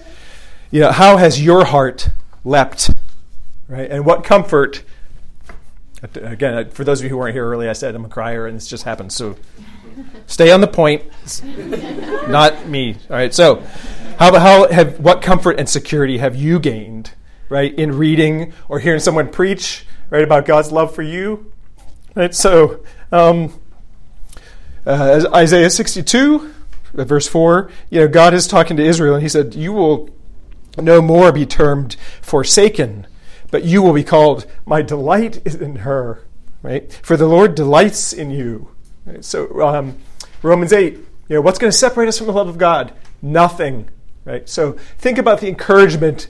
you 0.72 0.80
know, 0.80 0.94
how 0.94 1.18
has 1.18 1.44
your 1.44 1.66
heart 1.66 2.08
leapt, 2.46 2.92
right? 3.68 3.92
And 3.92 4.06
what 4.06 4.24
comfort. 4.24 4.84
Again, 6.14 6.70
for 6.70 6.86
those 6.86 7.02
of 7.02 7.04
you 7.04 7.10
who 7.10 7.18
weren't 7.18 7.34
here 7.34 7.46
early, 7.46 7.68
I 7.68 7.74
said 7.74 7.96
I'm 7.96 8.06
a 8.06 8.10
crier, 8.10 8.48
and 8.48 8.56
this 8.56 8.68
just 8.68 8.84
happened. 8.84 9.12
So 9.12 9.36
Stay 10.26 10.52
on 10.52 10.62
the 10.62 10.68
point. 10.68 11.04
not 12.30 12.68
me. 12.68 12.96
All 13.10 13.16
right. 13.16 13.34
So, 13.34 13.64
how, 14.20 14.38
how 14.40 14.70
have 14.70 15.00
what 15.00 15.22
comfort 15.22 15.60
and 15.60 15.70
security 15.70 16.18
have 16.18 16.36
you 16.36 16.60
gained, 16.60 17.12
right, 17.50 17.74
in 17.74 17.98
reading 17.98 18.54
or 18.68 18.80
hearing 18.80 19.00
someone 19.00 19.30
preach, 19.30 19.86
right, 20.10 20.24
about 20.24 20.46
God's 20.46 20.72
love 20.72 20.94
for 20.94 21.04
you? 21.04 21.52
Right. 22.16 22.34
So, 22.34 22.84
um, 23.12 23.54
uh, 24.86 25.30
Isaiah 25.34 25.70
62, 25.70 26.54
uh, 26.98 27.04
verse 27.04 27.28
4, 27.28 27.70
you 27.90 28.00
know, 28.00 28.08
God 28.08 28.34
is 28.34 28.48
talking 28.48 28.78
to 28.78 28.84
Israel, 28.84 29.14
and 29.14 29.24
He 29.24 29.30
said, 29.30 29.54
"You 29.54 29.74
will 29.74 30.10
no 30.78 31.02
more 31.02 31.32
be 31.32 31.46
termed 31.46 31.96
forsaken, 32.22 33.06
but 33.52 33.64
you 33.64 33.82
will 33.82 33.94
be 33.94 34.04
called, 34.04 34.46
My 34.66 34.82
delight 34.82 35.42
is 35.46 35.56
in 35.56 35.78
her." 35.78 36.24
Right? 36.64 36.92
For 37.04 37.16
the 37.16 37.28
Lord 37.28 37.54
delights 37.54 38.12
in 38.12 38.32
you. 38.32 38.70
So 39.22 39.62
um, 39.62 39.98
Romans 40.42 40.74
8, 40.74 40.94
you 40.94 41.06
know, 41.30 41.42
what's 41.42 41.60
going 41.60 41.72
to 41.72 41.78
separate 41.78 42.08
us 42.08 42.18
from 42.18 42.28
the 42.28 42.34
love 42.34 42.48
of 42.48 42.58
God? 42.58 42.94
Nothing. 43.22 43.90
Right? 44.26 44.48
So 44.48 44.74
think 44.98 45.18
about 45.18 45.40
the 45.40 45.48
encouragement 45.48 46.28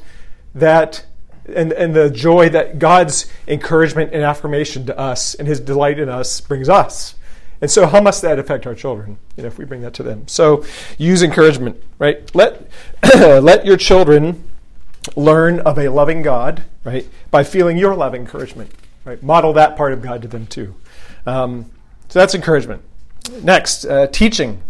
that 0.54 1.06
and, 1.48 1.72
and 1.72 1.96
the 1.96 2.10
joy 2.10 2.50
that 2.50 2.78
God's 2.78 3.32
encouragement 3.48 4.14
and 4.14 4.24
affirmation 4.24 4.86
to 4.88 4.98
us 4.98 5.34
and 5.34 5.48
his 5.48 5.60
delight 5.60 5.98
in 5.98 6.10
us 6.10 6.42
brings 6.42 6.68
us. 6.68 7.16
And 7.62 7.72
so 7.72 7.88
how 7.88 8.02
must 8.02 8.22
that 8.22 8.38
affect 8.38 8.68
our 8.68 8.76
children, 8.76 9.18
you 9.36 9.44
know, 9.44 9.48
if 9.48 9.58
we 9.58 9.66
bring 9.66 9.82
that 9.82 9.94
to 9.96 10.04
them? 10.04 10.28
So 10.28 10.64
use 10.98 11.24
encouragement, 11.24 11.82
right? 11.98 12.30
Let 12.36 12.70
let 13.16 13.66
your 13.66 13.78
children 13.78 14.44
learn 15.16 15.60
of 15.62 15.80
a 15.80 15.90
loving 15.90 16.22
God, 16.22 16.64
right, 16.84 17.08
by 17.32 17.44
feeling 17.44 17.78
your 17.78 17.96
love 17.96 18.14
encouragement, 18.14 18.72
right? 19.06 19.22
Model 19.24 19.54
that 19.54 19.76
part 19.76 19.94
of 19.94 20.02
God 20.02 20.22
to 20.22 20.28
them 20.28 20.46
too. 20.46 20.76
Um, 21.26 21.72
so 22.10 22.20
that's 22.20 22.36
encouragement. 22.36 22.84
Next, 23.42 23.86
uh, 23.86 24.08
teaching. 24.08 24.62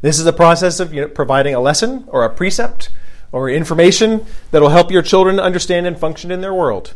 This 0.00 0.18
is 0.18 0.26
a 0.26 0.32
process 0.32 0.78
of 0.80 0.94
you 0.94 1.02
know, 1.02 1.08
providing 1.08 1.54
a 1.54 1.60
lesson 1.60 2.04
or 2.08 2.24
a 2.24 2.30
precept 2.30 2.90
or 3.32 3.50
information 3.50 4.24
that 4.50 4.62
will 4.62 4.68
help 4.68 4.90
your 4.90 5.02
children 5.02 5.40
understand 5.40 5.86
and 5.86 5.98
function 5.98 6.30
in 6.30 6.40
their 6.40 6.54
world. 6.54 6.94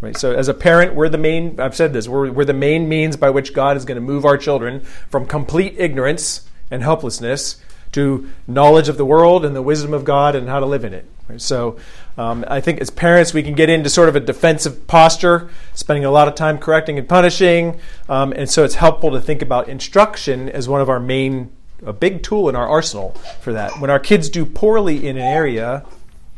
Right? 0.00 0.16
So, 0.16 0.34
as 0.34 0.48
a 0.48 0.54
parent, 0.54 0.94
we're 0.94 1.08
the 1.08 1.18
main, 1.18 1.60
I've 1.60 1.76
said 1.76 1.92
this, 1.92 2.08
we're, 2.08 2.30
we're 2.30 2.44
the 2.44 2.54
main 2.54 2.88
means 2.88 3.16
by 3.16 3.30
which 3.30 3.52
God 3.52 3.76
is 3.76 3.84
going 3.84 3.96
to 3.96 4.00
move 4.00 4.24
our 4.24 4.38
children 4.38 4.80
from 4.80 5.26
complete 5.26 5.74
ignorance 5.76 6.48
and 6.70 6.82
helplessness 6.82 7.62
to 7.92 8.30
knowledge 8.46 8.88
of 8.88 8.96
the 8.96 9.04
world 9.04 9.44
and 9.44 9.54
the 9.54 9.62
wisdom 9.62 9.92
of 9.92 10.04
God 10.04 10.34
and 10.34 10.48
how 10.48 10.60
to 10.60 10.66
live 10.66 10.84
in 10.84 10.94
it. 10.94 11.04
Right? 11.28 11.40
So, 11.40 11.76
um, 12.20 12.44
I 12.48 12.60
think 12.60 12.82
as 12.82 12.90
parents, 12.90 13.32
we 13.32 13.42
can 13.42 13.54
get 13.54 13.70
into 13.70 13.88
sort 13.88 14.10
of 14.10 14.14
a 14.14 14.20
defensive 14.20 14.86
posture, 14.86 15.48
spending 15.72 16.04
a 16.04 16.10
lot 16.10 16.28
of 16.28 16.34
time 16.34 16.58
correcting 16.58 16.98
and 16.98 17.08
punishing. 17.08 17.80
Um, 18.10 18.34
and 18.34 18.50
so 18.50 18.62
it's 18.62 18.74
helpful 18.74 19.10
to 19.12 19.20
think 19.22 19.40
about 19.40 19.70
instruction 19.70 20.50
as 20.50 20.68
one 20.68 20.82
of 20.82 20.90
our 20.90 21.00
main, 21.00 21.50
a 21.82 21.94
big 21.94 22.22
tool 22.22 22.50
in 22.50 22.56
our 22.56 22.68
arsenal 22.68 23.12
for 23.40 23.54
that. 23.54 23.80
When 23.80 23.88
our 23.88 23.98
kids 23.98 24.28
do 24.28 24.44
poorly 24.44 25.08
in 25.08 25.16
an 25.16 25.22
area, 25.22 25.82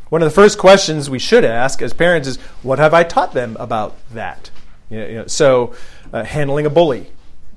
one 0.07 0.21
of 0.21 0.25
the 0.25 0.33
first 0.33 0.57
questions 0.57 1.09
we 1.09 1.19
should 1.19 1.43
ask 1.43 1.81
as 1.81 1.91
parents 1.91 2.29
is, 2.29 2.37
What 2.61 2.79
have 2.79 2.93
I 2.93 3.03
taught 3.03 3.33
them 3.33 3.57
about 3.59 3.97
that? 4.11 4.51
You 4.89 4.99
know, 4.99 5.07
you 5.07 5.15
know, 5.15 5.27
so, 5.27 5.75
uh, 6.13 6.23
handling 6.23 6.65
a 6.65 6.69
bully. 6.69 7.07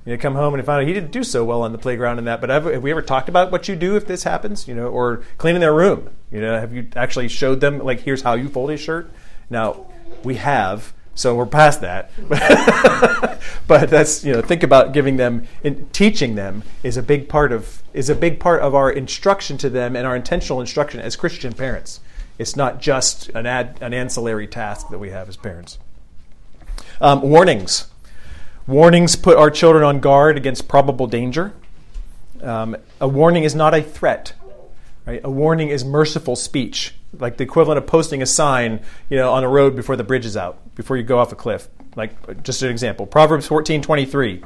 You 0.06 0.12
know, 0.12 0.18
come 0.22 0.36
home 0.36 0.54
and 0.54 0.64
find 0.64 0.80
out 0.80 0.86
he 0.86 0.94
didn't 0.94 1.10
do 1.10 1.24
so 1.24 1.44
well 1.44 1.62
on 1.62 1.72
the 1.72 1.78
playground 1.78 2.18
and 2.18 2.28
that. 2.28 2.40
But 2.40 2.48
have, 2.48 2.64
have, 2.66 2.82
we 2.82 2.92
ever 2.92 3.02
talked 3.02 3.28
about 3.28 3.50
what 3.50 3.66
you 3.66 3.74
do 3.74 3.96
if 3.96 4.06
this 4.06 4.22
happens? 4.22 4.68
You 4.68 4.74
know, 4.74 4.86
or 4.86 5.24
cleaning 5.36 5.60
their 5.60 5.74
room. 5.74 6.10
You 6.30 6.40
know, 6.40 6.58
have 6.58 6.72
you 6.72 6.88
actually 6.94 7.26
showed 7.26 7.60
them 7.60 7.80
like 7.80 8.00
here's 8.00 8.22
how 8.22 8.34
you 8.34 8.48
fold 8.48 8.70
a 8.70 8.76
shirt? 8.76 9.10
Now 9.50 9.86
we 10.22 10.36
have, 10.36 10.94
so 11.16 11.34
we're 11.34 11.44
past 11.44 11.80
that. 11.80 12.12
but 13.66 13.90
that's 13.90 14.24
you 14.24 14.32
know, 14.32 14.42
think 14.42 14.62
about 14.62 14.92
giving 14.92 15.16
them, 15.16 15.48
in, 15.64 15.88
teaching 15.88 16.36
them 16.36 16.62
is 16.84 16.96
a 16.96 17.02
big 17.02 17.28
part 17.28 17.50
of 17.50 17.82
is 17.92 18.08
a 18.08 18.14
big 18.14 18.38
part 18.38 18.62
of 18.62 18.76
our 18.76 18.90
instruction 18.92 19.58
to 19.58 19.68
them 19.68 19.96
and 19.96 20.06
our 20.06 20.14
intentional 20.14 20.60
instruction 20.60 21.00
as 21.00 21.16
Christian 21.16 21.52
parents. 21.52 21.98
It's 22.38 22.54
not 22.54 22.80
just 22.80 23.28
an 23.30 23.46
ad, 23.46 23.78
an 23.80 23.92
ancillary 23.92 24.46
task 24.46 24.88
that 24.90 24.98
we 24.98 25.10
have 25.10 25.28
as 25.28 25.36
parents. 25.36 25.78
Um, 27.00 27.22
warnings. 27.22 27.88
Warnings 28.66 29.16
put 29.16 29.36
our 29.36 29.50
children 29.50 29.84
on 29.84 30.00
guard 30.00 30.36
against 30.36 30.68
probable 30.68 31.06
danger. 31.06 31.52
Um, 32.42 32.76
a 33.00 33.08
warning 33.08 33.44
is 33.44 33.54
not 33.54 33.74
a 33.74 33.82
threat. 33.82 34.32
Right? 35.06 35.20
A 35.22 35.30
warning 35.30 35.68
is 35.68 35.84
merciful 35.84 36.34
speech, 36.34 36.92
like 37.16 37.36
the 37.36 37.44
equivalent 37.44 37.78
of 37.78 37.86
posting 37.86 38.22
a 38.22 38.26
sign, 38.26 38.80
you 39.08 39.16
know, 39.16 39.32
on 39.32 39.44
a 39.44 39.48
road 39.48 39.76
before 39.76 39.94
the 39.94 40.02
bridge 40.02 40.26
is 40.26 40.36
out, 40.36 40.74
before 40.74 40.96
you 40.96 41.04
go 41.04 41.20
off 41.20 41.30
a 41.30 41.36
cliff. 41.36 41.68
Like 41.94 42.42
just 42.42 42.60
an 42.62 42.70
example, 42.70 43.06
Proverbs 43.06 43.46
fourteen 43.46 43.82
twenty 43.82 44.04
three. 44.04 44.42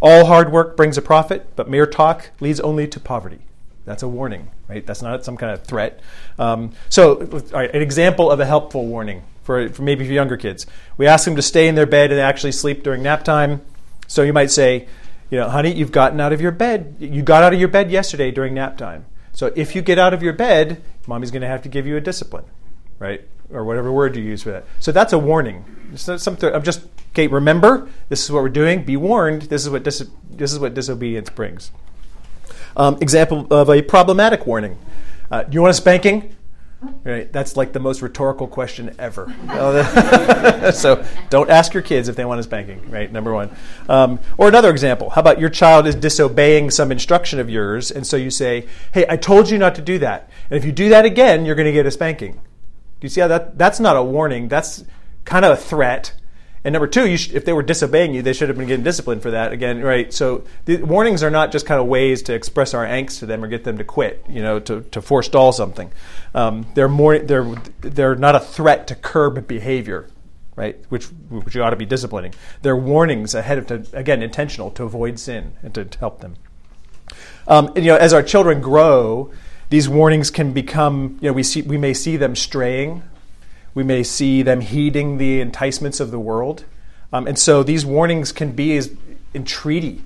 All 0.00 0.24
hard 0.24 0.50
work 0.50 0.78
brings 0.78 0.96
a 0.96 1.02
profit, 1.02 1.54
but 1.56 1.68
mere 1.68 1.86
talk 1.86 2.30
leads 2.40 2.58
only 2.60 2.88
to 2.88 2.98
poverty. 2.98 3.40
That's 3.84 4.02
a 4.02 4.08
warning, 4.08 4.50
right? 4.66 4.86
That's 4.86 5.02
not 5.02 5.26
some 5.26 5.36
kind 5.36 5.52
of 5.52 5.62
threat. 5.64 6.00
Um, 6.38 6.72
so, 6.88 7.18
right, 7.52 7.74
an 7.74 7.82
example 7.82 8.30
of 8.30 8.40
a 8.40 8.46
helpful 8.46 8.86
warning 8.86 9.24
for, 9.48 9.66
for 9.70 9.80
maybe 9.80 10.04
for 10.04 10.12
younger 10.12 10.36
kids. 10.36 10.66
We 10.98 11.06
ask 11.06 11.24
them 11.24 11.34
to 11.36 11.40
stay 11.40 11.68
in 11.68 11.74
their 11.74 11.86
bed 11.86 12.12
and 12.12 12.20
actually 12.20 12.52
sleep 12.52 12.82
during 12.82 13.02
nap 13.02 13.24
time. 13.24 13.62
So 14.06 14.20
you 14.20 14.34
might 14.34 14.50
say, 14.50 14.86
you 15.30 15.38
know, 15.38 15.48
honey, 15.48 15.72
you've 15.72 15.90
gotten 15.90 16.20
out 16.20 16.34
of 16.34 16.40
your 16.42 16.50
bed. 16.50 16.96
You 16.98 17.22
got 17.22 17.42
out 17.42 17.54
of 17.54 17.58
your 17.58 17.70
bed 17.70 17.90
yesterday 17.90 18.30
during 18.30 18.52
nap 18.52 18.76
time. 18.76 19.06
So 19.32 19.50
if 19.56 19.74
you 19.74 19.80
get 19.80 19.98
out 19.98 20.12
of 20.12 20.22
your 20.22 20.34
bed, 20.34 20.82
mommy's 21.06 21.30
going 21.30 21.40
to 21.40 21.48
have 21.48 21.62
to 21.62 21.70
give 21.70 21.86
you 21.86 21.96
a 21.96 22.00
discipline, 22.02 22.44
right? 22.98 23.26
Or 23.50 23.64
whatever 23.64 23.90
word 23.90 24.16
you 24.16 24.22
use 24.22 24.42
for 24.42 24.50
that. 24.50 24.66
So 24.80 24.92
that's 24.92 25.14
a 25.14 25.18
warning. 25.18 25.64
It's 25.94 26.06
not 26.06 26.20
something. 26.20 26.52
I'm 26.52 26.62
just 26.62 26.82
okay. 27.12 27.26
Remember, 27.26 27.88
this 28.10 28.22
is 28.22 28.30
what 28.30 28.42
we're 28.42 28.50
doing. 28.50 28.84
Be 28.84 28.98
warned. 28.98 29.42
This 29.42 29.64
is 29.64 29.70
what 29.70 29.82
dis- 29.82 30.10
this 30.28 30.52
is 30.52 30.58
what 30.58 30.74
disobedience 30.74 31.30
brings. 31.30 31.72
Um, 32.76 32.98
example 33.00 33.46
of 33.50 33.70
a 33.70 33.80
problematic 33.80 34.46
warning. 34.46 34.76
Uh, 35.30 35.44
you 35.50 35.62
want 35.62 35.70
a 35.70 35.74
spanking? 35.74 36.36
Right? 36.80 37.32
That's 37.32 37.56
like 37.56 37.72
the 37.72 37.80
most 37.80 38.02
rhetorical 38.02 38.46
question 38.46 38.94
ever. 39.00 39.34
so 40.72 41.04
don't 41.28 41.50
ask 41.50 41.74
your 41.74 41.82
kids 41.82 42.08
if 42.08 42.14
they 42.14 42.24
want 42.24 42.38
a 42.38 42.44
spanking, 42.44 42.88
right? 42.90 43.10
Number 43.10 43.34
one. 43.34 43.50
Um, 43.88 44.20
or 44.36 44.46
another 44.46 44.70
example. 44.70 45.10
How 45.10 45.20
about 45.20 45.40
your 45.40 45.50
child 45.50 45.88
is 45.88 45.96
disobeying 45.96 46.70
some 46.70 46.92
instruction 46.92 47.40
of 47.40 47.50
yours, 47.50 47.90
and 47.90 48.06
so 48.06 48.16
you 48.16 48.30
say, 48.30 48.68
hey, 48.92 49.04
I 49.08 49.16
told 49.16 49.50
you 49.50 49.58
not 49.58 49.74
to 49.74 49.82
do 49.82 49.98
that. 49.98 50.30
And 50.50 50.56
if 50.56 50.64
you 50.64 50.70
do 50.70 50.88
that 50.90 51.04
again, 51.04 51.44
you're 51.44 51.56
going 51.56 51.66
to 51.66 51.72
get 51.72 51.84
a 51.84 51.90
spanking. 51.90 52.34
Do 52.34 53.04
you 53.04 53.08
see 53.08 53.20
how 53.20 53.28
that? 53.28 53.58
That's 53.58 53.80
not 53.80 53.96
a 53.96 54.02
warning. 54.02 54.46
That's 54.46 54.84
kind 55.24 55.44
of 55.44 55.52
a 55.52 55.60
threat 55.60 56.14
and 56.64 56.72
number 56.72 56.86
two, 56.86 57.16
sh- 57.16 57.32
if 57.32 57.44
they 57.44 57.52
were 57.52 57.62
disobeying 57.62 58.14
you, 58.14 58.22
they 58.22 58.32
should 58.32 58.48
have 58.48 58.58
been 58.58 58.66
getting 58.66 58.84
disciplined 58.84 59.22
for 59.22 59.30
that. 59.30 59.52
Again, 59.52 59.82
right? 59.82 60.12
So 60.12 60.44
the 60.64 60.82
warnings 60.82 61.22
are 61.22 61.30
not 61.30 61.52
just 61.52 61.66
kind 61.66 61.80
of 61.80 61.86
ways 61.86 62.22
to 62.22 62.34
express 62.34 62.74
our 62.74 62.84
angst 62.84 63.20
to 63.20 63.26
them 63.26 63.44
or 63.44 63.48
get 63.48 63.64
them 63.64 63.78
to 63.78 63.84
quit, 63.84 64.24
you 64.28 64.42
know, 64.42 64.58
to, 64.60 64.82
to 64.82 65.00
forestall 65.00 65.52
something. 65.52 65.92
Um, 66.34 66.66
they're 66.74 66.88
more 66.88 67.18
they're 67.18 67.54
they're 67.80 68.16
not 68.16 68.34
a 68.34 68.40
threat 68.40 68.86
to 68.88 68.94
curb 68.94 69.46
behavior, 69.46 70.08
right? 70.56 70.76
Which 70.88 71.06
which 71.30 71.54
you 71.54 71.62
ought 71.62 71.70
to 71.70 71.76
be 71.76 71.86
disciplining. 71.86 72.34
They're 72.62 72.76
warnings 72.76 73.34
ahead 73.34 73.58
of 73.58 73.66
to, 73.68 73.86
again 73.92 74.22
intentional 74.22 74.70
to 74.72 74.84
avoid 74.84 75.18
sin 75.18 75.52
and 75.62 75.74
to, 75.74 75.84
to 75.84 75.98
help 75.98 76.20
them. 76.20 76.36
Um, 77.46 77.68
and, 77.68 77.78
you 77.78 77.92
know, 77.92 77.96
as 77.96 78.12
our 78.12 78.22
children 78.22 78.60
grow, 78.60 79.32
these 79.70 79.88
warnings 79.88 80.30
can 80.30 80.52
become 80.52 81.18
you 81.20 81.28
know 81.28 81.32
we 81.32 81.42
see 81.42 81.62
we 81.62 81.78
may 81.78 81.94
see 81.94 82.16
them 82.16 82.34
straying 82.34 83.02
we 83.78 83.84
may 83.84 84.02
see 84.02 84.42
them 84.42 84.60
heeding 84.60 85.18
the 85.18 85.40
enticements 85.40 86.00
of 86.00 86.10
the 86.10 86.18
world. 86.18 86.64
Um, 87.12 87.28
and 87.28 87.38
so 87.38 87.62
these 87.62 87.86
warnings 87.86 88.32
can 88.32 88.50
be 88.50 88.76
as 88.76 88.92
entreaty, 89.34 90.02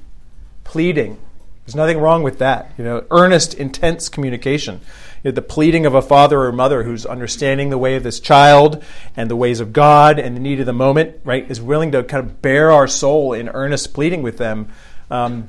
pleading. 0.62 1.16
There's 1.64 1.74
nothing 1.74 1.96
wrong 1.96 2.22
with 2.22 2.38
that. 2.38 2.70
You 2.76 2.84
know, 2.84 3.06
earnest, 3.10 3.54
intense 3.54 4.10
communication. 4.10 4.82
You 5.24 5.30
know, 5.30 5.34
the 5.34 5.40
pleading 5.40 5.86
of 5.86 5.94
a 5.94 6.02
father 6.02 6.42
or 6.42 6.52
mother 6.52 6.82
who's 6.82 7.06
understanding 7.06 7.70
the 7.70 7.78
way 7.78 7.96
of 7.96 8.02
this 8.02 8.20
child 8.20 8.84
and 9.16 9.30
the 9.30 9.36
ways 9.36 9.58
of 9.58 9.72
God 9.72 10.18
and 10.18 10.36
the 10.36 10.40
need 10.40 10.60
of 10.60 10.66
the 10.66 10.74
moment, 10.74 11.22
right, 11.24 11.50
is 11.50 11.58
willing 11.58 11.92
to 11.92 12.04
kind 12.04 12.26
of 12.26 12.42
bare 12.42 12.70
our 12.70 12.86
soul 12.86 13.32
in 13.32 13.48
earnest 13.48 13.94
pleading 13.94 14.20
with 14.20 14.36
them 14.36 14.68
um, 15.10 15.48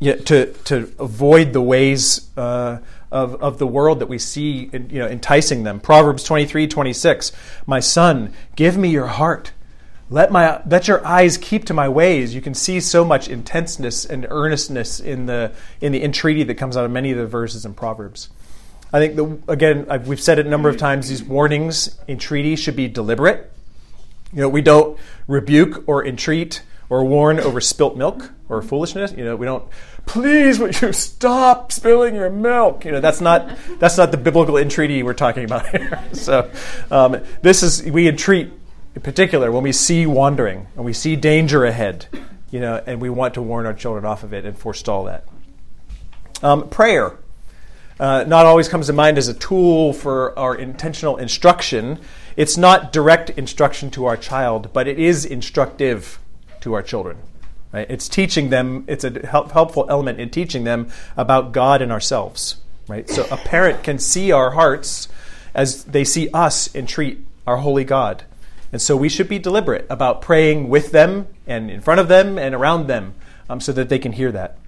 to, 0.00 0.52
to 0.52 0.92
avoid 1.00 1.52
the 1.52 1.60
ways 1.60 2.30
uh, 2.36 2.78
of, 3.14 3.40
of 3.40 3.58
the 3.58 3.66
world 3.66 4.00
that 4.00 4.08
we 4.08 4.18
see 4.18 4.68
you 4.72 4.98
know, 4.98 5.06
enticing 5.06 5.62
them. 5.62 5.78
Proverbs 5.78 6.24
23 6.24 6.66
26. 6.66 7.30
My 7.64 7.78
son, 7.78 8.34
give 8.56 8.76
me 8.76 8.88
your 8.88 9.06
heart. 9.06 9.52
Let, 10.10 10.32
my, 10.32 10.60
let 10.66 10.88
your 10.88 11.04
eyes 11.06 11.38
keep 11.38 11.64
to 11.66 11.74
my 11.74 11.88
ways. 11.88 12.34
You 12.34 12.42
can 12.42 12.54
see 12.54 12.80
so 12.80 13.04
much 13.04 13.28
intenseness 13.28 14.04
and 14.04 14.26
earnestness 14.28 15.00
in 15.00 15.26
the, 15.26 15.52
in 15.80 15.92
the 15.92 16.02
entreaty 16.02 16.42
that 16.42 16.56
comes 16.56 16.76
out 16.76 16.84
of 16.84 16.90
many 16.90 17.12
of 17.12 17.16
the 17.16 17.26
verses 17.26 17.64
in 17.64 17.72
Proverbs. 17.72 18.28
I 18.92 18.98
think, 18.98 19.16
the, 19.16 19.38
again, 19.48 19.86
I've, 19.88 20.08
we've 20.08 20.20
said 20.20 20.38
it 20.40 20.46
a 20.46 20.50
number 20.50 20.68
of 20.68 20.76
times, 20.76 21.08
these 21.08 21.22
warnings, 21.22 21.98
entreaty 22.06 22.56
should 22.56 22.76
be 22.76 22.88
deliberate. 22.88 23.50
You 24.32 24.40
know, 24.40 24.48
we 24.48 24.60
don't 24.60 24.98
rebuke 25.28 25.84
or 25.86 26.04
entreat 26.04 26.62
or 26.94 27.04
warn 27.04 27.40
over 27.40 27.60
spilt 27.60 27.96
milk 27.96 28.30
or 28.48 28.62
foolishness. 28.62 29.12
You 29.16 29.24
know, 29.24 29.34
we 29.34 29.46
don't 29.46 29.68
please 30.06 30.60
would 30.60 30.80
you 30.80 30.92
stop 30.92 31.72
spilling 31.72 32.14
your 32.14 32.30
milk? 32.30 32.84
You 32.84 32.92
know, 32.92 33.00
that's 33.00 33.20
not 33.20 33.50
that's 33.80 33.98
not 33.98 34.12
the 34.12 34.16
biblical 34.16 34.56
entreaty 34.56 35.02
we're 35.02 35.12
talking 35.12 35.44
about 35.44 35.66
here. 35.76 36.00
So 36.12 36.48
um, 36.92 37.20
this 37.42 37.64
is 37.64 37.82
we 37.82 38.06
entreat 38.06 38.52
in 38.94 39.02
particular 39.02 39.50
when 39.50 39.64
we 39.64 39.72
see 39.72 40.06
wandering 40.06 40.68
and 40.76 40.84
we 40.84 40.92
see 40.92 41.16
danger 41.16 41.64
ahead, 41.64 42.06
you 42.52 42.60
know, 42.60 42.80
and 42.86 43.00
we 43.00 43.10
want 43.10 43.34
to 43.34 43.42
warn 43.42 43.66
our 43.66 43.74
children 43.74 44.04
off 44.04 44.22
of 44.22 44.32
it 44.32 44.44
and 44.44 44.56
forestall 44.56 45.04
that. 45.04 45.24
Um, 46.44 46.68
prayer. 46.68 47.18
Uh, 47.98 48.24
not 48.26 48.44
always 48.46 48.68
comes 48.68 48.86
to 48.86 48.92
mind 48.92 49.18
as 49.18 49.28
a 49.28 49.34
tool 49.34 49.92
for 49.92 50.36
our 50.38 50.54
intentional 50.54 51.16
instruction. 51.16 51.98
It's 52.36 52.56
not 52.56 52.92
direct 52.92 53.30
instruction 53.30 53.90
to 53.92 54.06
our 54.06 54.16
child, 54.16 54.72
but 54.72 54.88
it 54.88 54.98
is 54.98 55.24
instructive 55.24 56.18
to 56.64 56.74
our 56.74 56.82
children. 56.82 57.18
Right? 57.72 57.86
It's 57.88 58.08
teaching 58.08 58.50
them, 58.50 58.84
it's 58.88 59.04
a 59.04 59.26
help, 59.26 59.52
helpful 59.52 59.86
element 59.88 60.20
in 60.20 60.30
teaching 60.30 60.64
them 60.64 60.88
about 61.16 61.52
God 61.52 61.80
and 61.80 61.92
ourselves. 61.92 62.56
Right? 62.88 63.08
So 63.08 63.26
a 63.30 63.36
parent 63.36 63.82
can 63.82 63.98
see 63.98 64.32
our 64.32 64.50
hearts 64.50 65.08
as 65.54 65.84
they 65.84 66.04
see 66.04 66.28
us 66.34 66.74
entreat 66.74 67.24
our 67.46 67.58
holy 67.58 67.84
God. 67.84 68.24
And 68.72 68.82
so 68.82 68.96
we 68.96 69.08
should 69.08 69.28
be 69.28 69.38
deliberate 69.38 69.86
about 69.88 70.20
praying 70.20 70.68
with 70.68 70.90
them 70.90 71.28
and 71.46 71.70
in 71.70 71.80
front 71.80 72.00
of 72.00 72.08
them 72.08 72.38
and 72.38 72.54
around 72.54 72.88
them 72.88 73.14
um, 73.48 73.60
so 73.60 73.72
that 73.72 73.88
they 73.88 73.98
can 73.98 74.12
hear 74.12 74.32
that. 74.32 74.58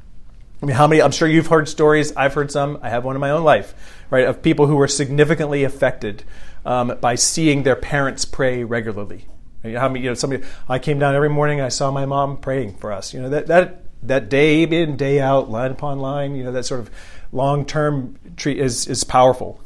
I 0.62 0.66
mean, 0.66 0.76
how 0.76 0.86
many? 0.86 1.02
I'm 1.02 1.10
sure 1.10 1.28
you've 1.28 1.48
heard 1.48 1.68
stories. 1.68 2.16
I've 2.16 2.32
heard 2.34 2.50
some. 2.50 2.78
I 2.82 2.88
have 2.88 3.04
one 3.04 3.14
in 3.14 3.20
my 3.20 3.30
own 3.30 3.44
life, 3.44 3.74
right? 4.08 4.26
Of 4.26 4.42
people 4.42 4.66
who 4.66 4.76
were 4.76 4.88
significantly 4.88 5.64
affected 5.64 6.24
um, 6.64 6.96
by 7.00 7.14
seeing 7.14 7.62
their 7.62 7.76
parents 7.76 8.24
pray 8.24 8.64
regularly, 8.64 9.26
how 9.74 9.88
many, 9.88 10.04
you 10.04 10.10
know, 10.10 10.14
somebody, 10.14 10.42
I 10.68 10.78
came 10.78 10.98
down 10.98 11.14
every 11.14 11.28
morning, 11.28 11.60
I 11.60 11.68
saw 11.68 11.90
my 11.90 12.06
mom 12.06 12.38
praying 12.38 12.76
for 12.76 12.92
us. 12.92 13.12
You 13.14 13.22
know, 13.22 13.28
that, 13.30 13.46
that, 13.48 13.82
that 14.02 14.28
day 14.28 14.62
in, 14.62 14.96
day 14.96 15.20
out, 15.20 15.50
line 15.50 15.70
upon 15.70 15.98
line, 15.98 16.36
you 16.36 16.44
know, 16.44 16.52
that 16.52 16.64
sort 16.64 16.80
of 16.80 16.90
long 17.32 17.64
term 17.64 18.18
treat 18.36 18.58
is, 18.58 18.86
is 18.86 19.04
powerful. 19.04 19.60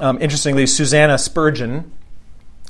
Um, 0.00 0.20
interestingly, 0.20 0.66
Susanna 0.66 1.18
Spurgeon 1.18 1.92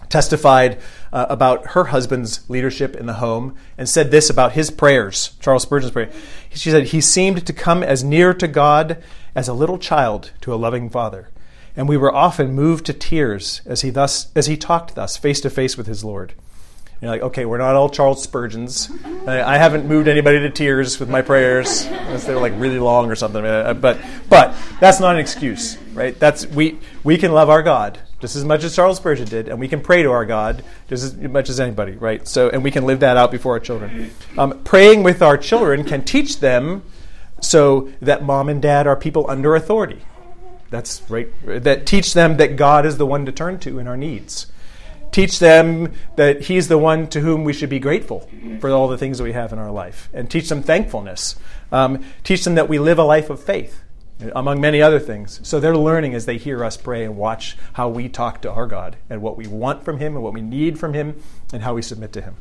testified 0.08 0.78
uh, 1.12 1.26
about 1.28 1.68
her 1.68 1.84
husband's 1.84 2.48
leadership 2.50 2.96
in 2.96 3.06
the 3.06 3.14
home 3.14 3.54
and 3.78 3.88
said 3.88 4.10
this 4.10 4.28
about 4.28 4.52
his 4.52 4.70
prayers, 4.70 5.36
Charles 5.40 5.62
Spurgeon's 5.62 5.92
prayer. 5.92 6.10
She 6.52 6.70
said, 6.70 6.88
He 6.88 7.00
seemed 7.00 7.46
to 7.46 7.52
come 7.52 7.82
as 7.82 8.04
near 8.04 8.34
to 8.34 8.48
God 8.48 9.02
as 9.34 9.48
a 9.48 9.54
little 9.54 9.78
child 9.78 10.32
to 10.42 10.52
a 10.52 10.56
loving 10.56 10.90
father. 10.90 11.30
And 11.76 11.88
we 11.88 11.96
were 11.96 12.12
often 12.12 12.52
moved 12.52 12.86
to 12.86 12.92
tears 12.92 13.62
as 13.64 13.82
he 13.82 13.90
thus 13.90 14.30
as 14.34 14.46
he 14.46 14.56
talked 14.56 14.96
thus 14.96 15.16
face 15.16 15.40
to 15.42 15.50
face 15.50 15.76
with 15.76 15.86
his 15.86 16.04
Lord. 16.04 16.34
You're 17.00 17.10
like, 17.10 17.22
okay, 17.22 17.46
we're 17.46 17.58
not 17.58 17.76
all 17.76 17.88
Charles 17.88 18.22
Spurgeons. 18.22 18.90
I, 19.26 19.56
haven't 19.56 19.86
moved 19.86 20.06
anybody 20.06 20.40
to 20.40 20.50
tears 20.50 21.00
with 21.00 21.08
my 21.08 21.22
prayers 21.22 21.86
unless 21.86 22.26
they 22.26 22.34
were 22.34 22.40
like 22.40 22.52
really 22.56 22.78
long 22.78 23.10
or 23.10 23.14
something. 23.14 23.42
Uh, 23.42 23.72
but 23.72 23.98
but 24.28 24.54
that's 24.80 25.00
not 25.00 25.14
an 25.14 25.20
excuse, 25.20 25.78
right? 25.94 26.18
That's 26.18 26.46
we 26.46 26.78
we 27.02 27.16
can 27.16 27.32
love 27.32 27.48
our 27.48 27.62
God 27.62 27.98
just 28.20 28.36
as 28.36 28.44
much 28.44 28.64
as 28.64 28.76
Charles 28.76 28.98
Spurgeon 28.98 29.26
did, 29.26 29.48
and 29.48 29.58
we 29.58 29.66
can 29.66 29.80
pray 29.80 30.02
to 30.02 30.10
our 30.10 30.26
God 30.26 30.62
just 30.88 31.02
as 31.04 31.16
much 31.16 31.48
as 31.48 31.58
anybody, 31.58 31.92
right? 31.92 32.28
So 32.28 32.50
and 32.50 32.62
we 32.62 32.70
can 32.70 32.84
live 32.84 33.00
that 33.00 33.16
out 33.16 33.30
before 33.30 33.54
our 33.54 33.60
children. 33.60 34.10
Um, 34.36 34.62
praying 34.64 35.02
with 35.02 35.22
our 35.22 35.38
children 35.38 35.84
can 35.84 36.04
teach 36.04 36.40
them 36.40 36.82
so 37.40 37.90
that 38.02 38.22
mom 38.22 38.50
and 38.50 38.60
dad 38.60 38.86
are 38.86 38.96
people 38.96 39.24
under 39.30 39.54
authority. 39.54 40.02
That's 40.68 41.02
right. 41.08 41.28
That 41.46 41.86
teach 41.86 42.12
them 42.12 42.36
that 42.36 42.56
God 42.56 42.84
is 42.84 42.98
the 42.98 43.06
one 43.06 43.24
to 43.24 43.32
turn 43.32 43.58
to 43.60 43.78
in 43.78 43.88
our 43.88 43.96
needs 43.96 44.52
teach 45.12 45.38
them 45.38 45.92
that 46.16 46.42
He's 46.42 46.68
the 46.68 46.78
one 46.78 47.08
to 47.08 47.20
whom 47.20 47.44
we 47.44 47.52
should 47.52 47.70
be 47.70 47.78
grateful 47.78 48.28
for 48.60 48.70
all 48.70 48.88
the 48.88 48.98
things 48.98 49.18
that 49.18 49.24
we 49.24 49.32
have 49.32 49.52
in 49.52 49.58
our 49.58 49.70
life, 49.70 50.08
and 50.12 50.30
teach 50.30 50.48
them 50.48 50.62
thankfulness. 50.62 51.36
Um, 51.72 52.04
teach 52.24 52.44
them 52.44 52.56
that 52.56 52.68
we 52.68 52.78
live 52.78 52.98
a 52.98 53.04
life 53.04 53.30
of 53.30 53.42
faith, 53.42 53.82
among 54.34 54.60
many 54.60 54.82
other 54.82 54.98
things. 54.98 55.40
So 55.42 55.60
they're 55.60 55.76
learning 55.76 56.14
as 56.14 56.26
they 56.26 56.36
hear 56.36 56.64
us 56.64 56.76
pray 56.76 57.04
and 57.04 57.16
watch 57.16 57.56
how 57.74 57.88
we 57.88 58.08
talk 58.08 58.42
to 58.42 58.50
our 58.50 58.66
God 58.66 58.96
and 59.08 59.22
what 59.22 59.36
we 59.36 59.46
want 59.46 59.84
from 59.84 59.98
Him 59.98 60.14
and 60.14 60.22
what 60.22 60.32
we 60.32 60.42
need 60.42 60.78
from 60.78 60.94
Him 60.94 61.22
and 61.52 61.62
how 61.62 61.74
we 61.74 61.82
submit 61.82 62.12
to 62.14 62.20
Him. 62.20 62.36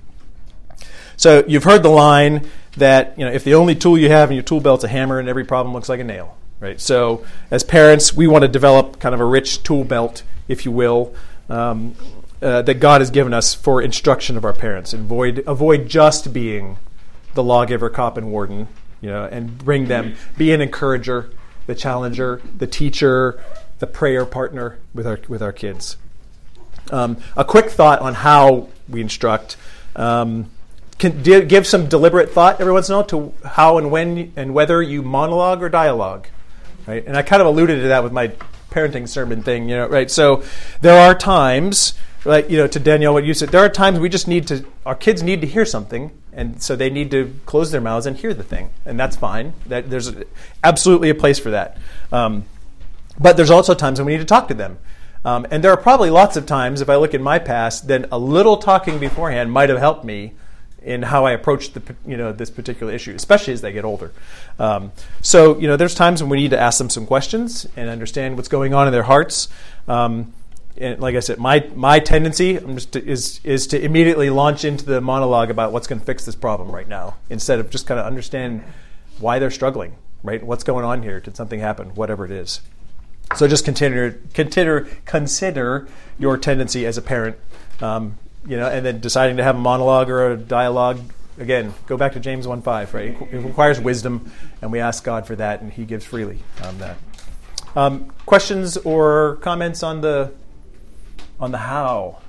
So 1.18 1.44
you've 1.48 1.66
heard 1.66 1.84
the 1.84 1.90
line 1.90 2.48
that 2.78 3.18
you 3.20 3.26
know 3.26 3.32
if 3.32 3.44
the 3.44 3.56
only 3.56 3.76
tool 3.76 3.98
you 3.98 4.10
have 4.10 4.32
in 4.32 4.36
your 4.36 4.44
tool 4.44 4.62
belt's 4.62 4.86
a 4.86 4.88
hammer 4.88 5.20
and 5.20 5.28
every 5.28 5.44
problem 5.44 5.74
looks 5.74 5.90
like 5.90 6.00
a 6.00 6.04
nail, 6.04 6.38
right? 6.60 6.80
So 6.80 7.26
as 7.52 7.64
parents, 7.64 8.14
we 8.14 8.26
want 8.28 8.44
to 8.44 8.48
develop 8.48 9.00
kind 9.00 9.14
of 9.14 9.20
a 9.20 9.26
rich 9.26 9.64
tool 9.64 9.84
belt, 9.84 10.24
if 10.48 10.66
you 10.66 10.72
will, 10.72 11.14
um, 11.50 11.94
uh, 12.42 12.62
that 12.62 12.76
God 12.76 13.02
has 13.02 13.12
given 13.12 13.34
us 13.34 13.54
for 13.54 13.82
instruction 13.82 14.38
of 14.38 14.46
our 14.46 14.54
parents. 14.54 14.94
Avoid 14.94 15.44
avoid 15.46 15.88
just 15.88 16.32
being 16.34 16.78
the 17.34 17.44
lawgiver, 17.44 17.90
cop, 17.90 18.18
and 18.18 18.32
warden, 18.32 18.68
you 19.02 19.10
know, 19.10 19.26
and 19.26 19.58
bring 19.58 19.88
them 19.88 20.16
be 20.38 20.52
an 20.52 20.62
encourager, 20.62 21.30
the 21.68 21.76
challenger, 21.76 22.42
the 22.58 22.68
teacher, 22.68 23.44
the 23.80 23.88
prayer 23.88 24.26
partner 24.26 24.80
with 24.94 25.06
our 25.06 25.20
with 25.28 25.42
our 25.42 25.54
kids. 25.54 25.98
Um, 26.92 27.18
a 27.36 27.46
quick 27.46 27.70
thought 27.70 28.00
on 28.00 28.16
how 28.16 28.70
we 28.88 29.02
instruct. 29.02 29.58
Um, 29.96 30.50
can 30.98 31.24
give 31.24 31.66
some 31.66 31.88
deliberate 31.88 32.30
thought 32.30 32.60
every 32.60 32.74
once 32.74 32.90
in 32.90 32.94
a 32.94 32.98
while 32.98 33.06
to 33.06 33.34
how 33.46 33.78
and 33.78 33.90
when 33.90 34.34
and 34.36 34.54
whether 34.54 34.82
you 34.82 35.02
monologue 35.02 35.64
or 35.64 35.70
dialogue, 35.70 36.28
right? 36.86 37.06
And 37.08 37.16
I 37.16 37.22
kind 37.22 37.42
of 37.42 37.48
alluded 37.48 37.82
to 37.82 37.88
that 37.88 38.04
with 38.04 38.12
my 38.12 38.34
parenting 38.70 39.08
sermon 39.08 39.42
thing, 39.42 39.70
you 39.70 39.78
know, 39.78 39.88
right? 39.88 40.12
So 40.12 40.44
there 40.82 41.00
are 41.00 41.16
times 41.16 41.94
like 42.26 42.50
you 42.50 42.58
know 42.58 42.68
to 42.68 42.80
Danielle 42.80 43.14
what 43.14 43.24
you 43.24 43.34
said 43.34 43.50
there 43.50 43.62
are 43.62 43.70
times 43.70 44.00
we 44.00 44.10
just 44.10 44.28
need 44.28 44.48
to 44.48 44.66
our 44.86 44.96
kids 44.96 45.24
need 45.24 45.42
to 45.42 45.48
hear 45.48 45.66
something 45.66 46.12
and 46.34 46.62
so 46.62 46.76
they 46.76 46.90
need 46.90 47.12
to 47.12 47.34
close 47.46 47.72
their 47.72 47.82
mouths 47.82 48.06
and 48.06 48.18
hear 48.18 48.34
the 48.34 48.44
thing 48.44 48.70
and 48.86 49.00
that's 49.00 49.16
fine 49.16 49.54
that 49.66 49.90
there's 49.90 50.12
absolutely 50.64 51.10
a 51.10 51.16
place 51.16 51.40
for 51.40 51.52
that 51.52 51.78
um, 52.12 52.46
but 53.20 53.38
there's 53.38 53.50
also 53.50 53.74
times 53.74 54.00
when 54.00 54.06
we 54.06 54.14
need 54.14 54.20
to 54.20 54.26
talk 54.26 54.48
to 54.48 54.54
them 54.54 54.78
um, 55.26 55.46
and 55.52 55.64
there 55.64 55.72
are 55.72 55.78
probably 55.78 56.10
lots 56.10 56.38
of 56.38 56.46
times 56.46 56.82
if 56.82 56.90
I 56.90 56.96
look 56.96 57.14
in 57.14 57.22
my 57.22 57.40
past 57.40 57.88
then 57.88 58.06
a 58.12 58.20
little 58.20 58.58
talking 58.58 59.00
beforehand 59.00 59.52
might 59.52 59.70
have 59.70 59.80
helped 59.80 60.04
me 60.04 60.34
in 60.82 61.02
how 61.02 61.26
I 61.26 61.32
approach 61.32 61.74
the 61.74 61.82
you 62.06 62.18
know 62.18 62.32
this 62.32 62.50
particular 62.50 62.94
issue, 62.94 63.14
especially 63.14 63.54
as 63.54 63.62
they 63.62 63.72
get 63.72 63.86
older. 63.86 64.12
Um, 64.58 64.92
so 65.22 65.60
you 65.60 65.68
know, 65.68 65.76
there's 65.76 65.94
times 65.94 66.22
when 66.22 66.30
we 66.30 66.38
need 66.38 66.52
to 66.52 66.60
ask 66.60 66.78
them 66.78 66.90
some 66.90 67.06
questions 67.06 67.68
and 67.76 67.90
understand 67.90 68.38
what's 68.38 68.48
going 68.48 68.74
on 68.74 68.88
in 68.88 68.94
their 68.94 69.04
hearts. 69.04 69.50
Um, 69.88 70.34
and 70.80 71.00
like 71.00 71.16
I 71.16 71.20
said, 71.20 71.38
my 71.38 71.68
my 71.76 72.00
tendency 72.00 72.58
to, 72.58 73.06
is 73.06 73.40
is 73.44 73.68
to 73.68 73.84
immediately 73.84 74.30
launch 74.30 74.64
into 74.64 74.86
the 74.86 75.02
monologue 75.02 75.50
about 75.50 75.72
what's 75.72 75.88
going 75.88 76.00
to 76.00 76.06
fix 76.06 76.26
this 76.26 76.36
problem 76.36 76.72
right 76.72 76.88
now, 76.88 77.16
instead 77.30 77.60
of 77.60 77.70
just 77.70 77.88
kind 77.88 78.00
of 78.00 78.06
understand 78.06 78.64
why 79.20 79.40
they're 79.40 79.52
struggling. 79.52 79.96
Right? 80.22 80.44
What's 80.44 80.66
going 80.66 80.84
on 80.84 81.02
here? 81.02 81.22
Did 81.22 81.38
something 81.38 81.62
happen? 81.62 81.96
Whatever 81.96 82.26
it 82.26 82.32
is. 82.32 82.62
So 83.36 83.48
just 83.48 83.64
consider 83.64 84.20
consider 84.34 84.88
consider 85.06 85.88
your 86.18 86.38
tendency 86.38 86.86
as 86.86 86.98
a 86.98 87.02
parent, 87.02 87.38
um, 87.80 88.18
you 88.46 88.58
know, 88.58 88.68
and 88.68 88.86
then 88.86 89.00
deciding 89.00 89.38
to 89.38 89.44
have 89.44 89.56
a 89.56 89.60
monologue 89.60 90.10
or 90.10 90.32
a 90.32 90.36
dialogue. 90.36 91.00
Again, 91.38 91.74
go 91.88 91.96
back 91.96 92.14
to 92.14 92.20
James 92.20 92.48
one 92.48 92.62
five. 92.62 92.94
Right? 92.94 93.16
It 93.32 93.38
requires 93.38 93.80
wisdom, 93.80 94.30
and 94.62 94.74
we 94.74 94.80
ask 94.80 95.06
God 95.06 95.26
for 95.26 95.38
that, 95.38 95.62
and 95.62 95.72
He 95.72 95.86
gives 95.86 96.04
freely 96.04 96.40
on 96.64 96.80
that. 96.80 96.98
Um, 97.76 98.12
questions 98.26 98.76
or 98.78 99.38
comments 99.38 99.84
on 99.84 100.02
the 100.02 100.34
on 101.40 101.52
the 101.52 101.58
how? 101.58 102.20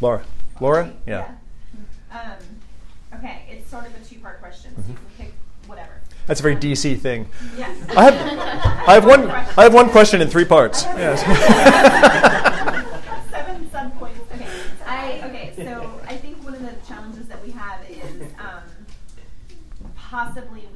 Laura. 0.00 0.22
Laura? 0.60 0.92
Yeah. 1.06 1.32
yeah. 2.12 2.20
Um, 2.20 3.18
okay, 3.18 3.42
it's 3.50 3.70
sort 3.70 3.86
of 3.86 3.94
a 3.94 4.04
two 4.04 4.18
part 4.20 4.40
question, 4.40 4.74
so 4.74 4.82
mm-hmm. 4.82 4.92
you 4.92 4.96
can 4.96 5.26
pick 5.26 5.34
whatever. 5.66 6.00
That's 6.26 6.40
a 6.40 6.42
very 6.42 6.56
DC 6.56 6.98
thing. 6.98 7.28
Yeah. 7.56 7.72
I 7.96 8.04
have, 8.04 8.88
I 8.88 8.94
have 8.94 9.06
one. 9.06 9.30
I 9.30 9.62
have 9.62 9.74
one 9.74 9.90
question 9.90 10.20
in 10.20 10.28
three 10.28 10.44
parts. 10.44 10.84
Yes. 10.96 11.22
Seven 13.30 13.70
sub 13.70 13.96
points. 13.98 14.20
Okay. 14.32 14.48
I 14.86 15.20
okay. 15.24 15.52
So 15.56 16.00
I 16.06 16.16
think 16.16 16.42
one 16.44 16.54
of 16.54 16.62
the 16.62 16.74
challenges 16.86 17.26
that 17.28 17.44
we 17.44 17.52
have 17.52 17.80
is 17.88 18.22
um, 18.38 18.62
possibly 19.94 20.66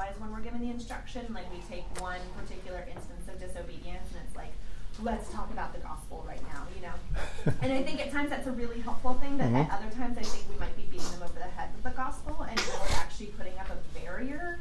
we 0.00 0.06
sometimes 0.06 0.16
over 0.16 0.16
spiritualize 0.16 0.20
when 0.20 0.30
we're 0.32 0.44
given 0.44 0.60
the 0.60 0.70
instruction. 0.72 1.26
Like 1.34 1.50
we 1.52 1.60
take 1.68 1.84
one 2.00 2.20
particular 2.38 2.86
instance 2.92 3.28
of 3.28 3.40
disobedience, 3.40 4.08
and 4.12 4.22
it's 4.26 4.36
like, 4.36 4.52
let's 5.02 5.32
talk 5.32 5.50
about 5.50 5.72
the 5.72 5.80
gospel 5.80 6.24
right 6.26 6.42
now. 6.52 6.66
You 6.76 6.82
know. 6.82 7.54
and 7.62 7.72
I 7.72 7.82
think 7.82 8.00
at 8.00 8.12
times 8.12 8.30
that's 8.30 8.46
a 8.46 8.52
really 8.52 8.80
helpful 8.80 9.14
thing. 9.14 9.36
But 9.38 9.46
mm-hmm. 9.46 9.56
at 9.56 9.70
other 9.70 9.90
times, 9.94 10.18
I 10.18 10.22
think 10.22 10.44
we 10.50 10.58
might 10.58 10.76
be 10.76 10.82
beating 10.90 11.10
them 11.12 11.22
over 11.22 11.38
the 11.38 11.50
head 11.56 11.70
with 11.74 11.84
the 11.84 11.96
gospel, 11.96 12.42
and 12.48 12.58
really 12.58 12.94
actually 12.96 13.26
putting 13.38 13.58
up 13.58 13.68
a 13.70 13.98
barrier 13.98 14.60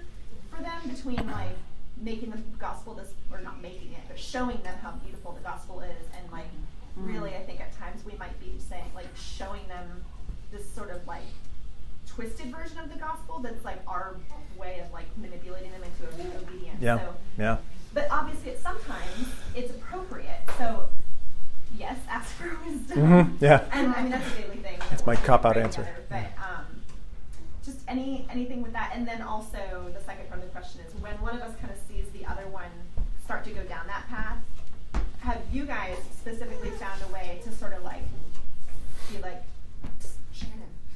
for 0.50 0.62
them 0.62 0.82
between 0.88 1.26
like 1.28 1.58
making 2.02 2.32
the 2.32 2.40
gospel 2.58 2.94
this 2.94 3.12
or 3.32 3.42
not 3.42 3.62
making 3.62 3.92
it, 3.94 4.04
but 4.08 4.18
showing 4.18 4.62
them 4.64 4.76
how 4.82 4.92
beautiful 5.04 5.34
the 5.34 5.44
gospel 5.44 5.82
is, 5.82 6.08
and 6.18 6.32
like 6.32 6.50
mm. 6.98 7.08
really, 7.08 7.36
I 7.36 7.44
think 7.44 7.60
at 7.60 7.78
times 7.78 8.04
we 8.06 8.14
might 8.18 8.40
be 8.40 8.56
saying 8.58 8.92
like 8.96 9.08
showing 9.16 9.68
them 9.68 10.04
this 10.52 10.68
sort 10.74 10.90
of 10.90 11.06
like 11.06 11.28
twisted 12.16 12.54
version 12.54 12.78
of 12.80 12.92
the 12.92 13.00
gospel 13.00 13.40
that's 13.40 13.64
like 13.64 13.80
our 13.88 14.16
way 14.58 14.82
of 14.86 14.92
like 14.92 15.06
manipulating 15.18 15.72
them 15.72 15.82
into 15.84 16.38
obedience. 16.38 16.78
Yeah. 16.82 17.00
So, 17.00 17.14
yeah. 17.38 17.58
But 17.94 18.08
obviously, 18.12 18.56
sometimes 18.62 19.28
it's 19.56 19.72
appropriate. 19.72 20.42
So 20.58 20.90
yes, 21.78 21.98
ask 22.10 22.30
for 22.36 22.58
wisdom. 22.66 22.98
Mm-hmm. 22.98 23.44
Yeah. 23.44 23.66
And 23.72 23.94
I 23.94 24.02
mean 24.02 24.12
that's 24.12 24.28
a 24.34 24.42
daily 24.42 24.58
thing. 24.58 24.78
That's 24.90 25.06
my 25.06 25.16
cop 25.16 25.46
out 25.46 25.58
answer. 25.58 25.82
Together, 25.82 26.04
but 26.10 26.44
um, 26.44 26.66
just 27.64 27.80
any 27.88 28.28
anything 28.30 28.62
with 28.62 28.74
that, 28.74 28.92
and 28.94 29.08
then 29.08 29.22
also 29.22 29.92
the 29.94 30.04
second 30.04 30.28
part 30.30 30.42
of 30.42 30.46
the 30.46 30.52
question 30.52 30.82
is 30.88 30.94
when 31.02 31.20
one 31.22 31.36
of 31.36 31.42
us 31.42 31.56
kind 31.60 31.72
of 31.72 31.78
sees 31.88 32.06
the 32.12 32.26
other 32.26 32.48
one 32.48 32.72
start 33.24 33.44
to 33.46 33.52
go 33.52 33.64
down 33.64 33.88
that 33.88 34.08
path. 34.10 34.38
Have 35.22 35.42
you 35.52 35.66
guys 35.66 35.98
specifically 36.12 36.70
found 36.72 37.02
a 37.08 37.14
way 37.14 37.40
to 37.44 37.52
sort 37.52 37.74
of 37.74 37.84
like 37.84 38.04
be 39.12 39.22
like, 39.22 39.44
Shannon, 39.44 39.44
come 39.44 39.44
over 39.44 39.49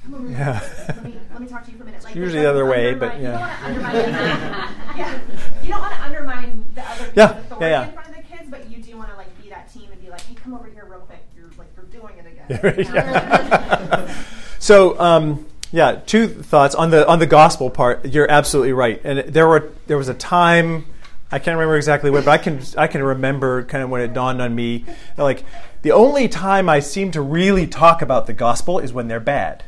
yeah. 0.10 0.60
Let 0.88 1.04
me, 1.04 1.20
let 1.32 1.42
me 1.42 1.48
talk 1.48 1.66
to 1.66 1.72
you 1.72 1.78
for 1.78 1.84
a 1.84 1.86
minute. 1.86 2.04
Like, 2.04 2.16
usually 2.16 2.42
the 2.42 2.50
other 2.50 2.66
way, 2.66 2.94
but 2.94 3.20
yeah. 3.22 3.32
You 3.32 3.40
don't 3.40 3.42
want 3.42 3.54
to 3.60 3.66
undermine. 3.66 4.96
yeah. 4.98 5.20
You 5.62 5.70
don't 5.70 5.82
want 5.82 5.94
to 5.94 6.02
undermine 6.02 6.66
the 6.76 6.90
other 6.90 7.12
yeah. 7.16 7.38
authority 7.38 7.66
yeah, 7.66 7.70
yeah. 7.70 7.88
in 7.88 7.94
front 7.94 8.10
of 8.10 8.16
the 8.16 8.22
kids, 8.22 8.50
but 8.50 8.70
you 8.70 8.78
do 8.84 8.98
want 8.98 9.10
to 9.10 9.16
like 9.16 9.42
be 9.42 9.50
that 9.50 9.72
team 9.74 9.92
and 9.92 10.02
be 10.02 10.10
like, 10.10 10.22
hey, 10.22 10.36
come 10.36 10.54
over 10.54 10.68
here 10.68 10.86
real 10.90 11.00
quick. 11.00 11.26
You're 11.36 11.50
like 11.58 11.68
you're 11.76 11.86
doing 12.02 12.18
it 12.18 12.26
again. 12.26 12.86
Yeah. 12.94 14.24
so. 14.60 15.00
Um, 15.00 15.46
yeah, 15.72 16.02
two 16.06 16.28
thoughts 16.28 16.76
on 16.76 16.92
the 16.92 17.08
on 17.08 17.18
the 17.18 17.26
gospel 17.26 17.72
part. 17.72 18.06
You're 18.06 18.30
absolutely 18.30 18.74
right, 18.74 19.02
and 19.04 19.34
there 19.34 19.48
were 19.48 19.72
there 19.88 19.98
was 19.98 20.08
a 20.08 20.14
time 20.14 20.86
I 21.34 21.40
can't 21.40 21.58
remember 21.58 21.78
exactly 21.78 22.12
when, 22.12 22.24
but 22.24 22.30
I 22.30 22.38
can 22.38 22.62
I 22.78 22.86
can 22.86 23.02
remember 23.02 23.64
kind 23.64 23.84
of 23.84 23.90
when 23.90 24.02
it 24.02 24.14
dawned 24.14 24.40
on 24.40 24.54
me 24.54 24.86
like 25.18 25.44
the 25.82 25.92
only 25.92 26.28
time 26.28 26.70
I 26.70 26.80
seem 26.80 27.10
to 27.14 27.22
really 27.22 27.66
talk 27.66 28.04
about 28.04 28.28
the 28.28 28.34
gospel 28.34 28.78
is 28.78 28.94
when 28.94 29.08
they're 29.08 29.20
bad. 29.20 29.64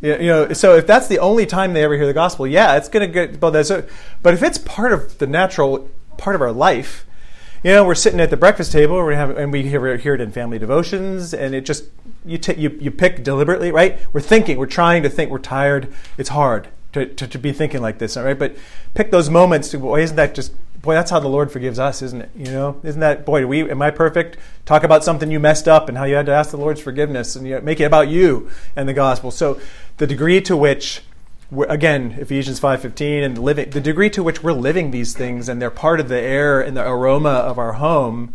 You 0.00 0.16
know, 0.18 0.52
so 0.52 0.76
if 0.76 0.86
that's 0.86 1.08
the 1.08 1.18
only 1.18 1.44
time 1.44 1.72
they 1.72 1.82
ever 1.82 1.96
hear 1.96 2.06
the 2.06 2.12
gospel, 2.12 2.46
yeah, 2.46 2.76
it's 2.76 2.88
going 2.88 3.04
to 3.06 3.12
get. 3.12 3.40
But, 3.40 3.54
a, 3.70 3.84
but 4.22 4.32
if 4.32 4.42
it's 4.42 4.58
part 4.58 4.92
of 4.92 5.18
the 5.18 5.26
natural 5.26 5.90
part 6.16 6.36
of 6.36 6.42
our 6.42 6.52
life, 6.52 7.04
you 7.64 7.72
know, 7.72 7.84
we're 7.84 7.96
sitting 7.96 8.20
at 8.20 8.30
the 8.30 8.36
breakfast 8.36 8.70
table, 8.70 9.04
we 9.04 9.14
have, 9.14 9.36
and 9.36 9.52
we 9.52 9.64
hear, 9.64 9.96
hear 9.96 10.14
it 10.14 10.20
in 10.20 10.30
family 10.30 10.58
devotions, 10.60 11.34
and 11.34 11.52
it 11.52 11.62
just 11.62 11.84
you, 12.24 12.38
t- 12.38 12.54
you 12.54 12.70
you 12.80 12.92
pick 12.92 13.24
deliberately, 13.24 13.72
right? 13.72 13.98
We're 14.12 14.20
thinking, 14.20 14.58
we're 14.58 14.66
trying 14.66 15.02
to 15.02 15.08
think, 15.08 15.32
we're 15.32 15.38
tired. 15.38 15.92
It's 16.16 16.28
hard 16.28 16.68
to, 16.92 17.06
to, 17.06 17.26
to 17.26 17.38
be 17.38 17.52
thinking 17.52 17.82
like 17.82 17.98
this, 17.98 18.16
all 18.16 18.24
right? 18.24 18.38
But 18.38 18.56
pick 18.94 19.10
those 19.10 19.28
moments. 19.28 19.70
To, 19.70 19.78
boy, 19.78 20.02
isn't 20.02 20.16
that 20.16 20.34
just 20.34 20.52
boy? 20.88 20.94
That's 20.94 21.10
how 21.10 21.20
the 21.20 21.28
Lord 21.28 21.52
forgives 21.52 21.78
us, 21.78 22.00
isn't 22.00 22.22
it? 22.22 22.30
You 22.34 22.50
know, 22.50 22.80
isn't 22.82 23.00
that 23.00 23.26
boy? 23.26 23.46
we 23.46 23.70
am 23.70 23.82
I 23.82 23.90
perfect? 23.90 24.38
Talk 24.64 24.84
about 24.84 25.04
something 25.04 25.30
you 25.30 25.38
messed 25.38 25.68
up 25.68 25.90
and 25.90 25.98
how 25.98 26.04
you 26.04 26.14
had 26.14 26.24
to 26.26 26.32
ask 26.32 26.50
the 26.50 26.56
Lord's 26.56 26.80
forgiveness, 26.80 27.36
and 27.36 27.46
you 27.46 27.56
know, 27.56 27.60
make 27.60 27.78
it 27.78 27.84
about 27.84 28.08
you 28.08 28.48
and 28.74 28.88
the 28.88 28.94
gospel. 28.94 29.30
So 29.30 29.60
the 29.98 30.06
degree 30.06 30.40
to 30.40 30.56
which 30.56 31.02
again 31.68 32.14
ephesians 32.18 32.60
5.15 32.60 33.24
and 33.24 33.38
living 33.38 33.70
the 33.70 33.80
degree 33.80 34.10
to 34.10 34.22
which 34.22 34.42
we're 34.42 34.52
living 34.52 34.90
these 34.90 35.14
things 35.14 35.48
and 35.48 35.62
they're 35.62 35.70
part 35.70 35.98
of 35.98 36.08
the 36.10 36.20
air 36.20 36.60
and 36.60 36.76
the 36.76 36.86
aroma 36.86 37.30
of 37.30 37.58
our 37.58 37.72
home 37.72 38.34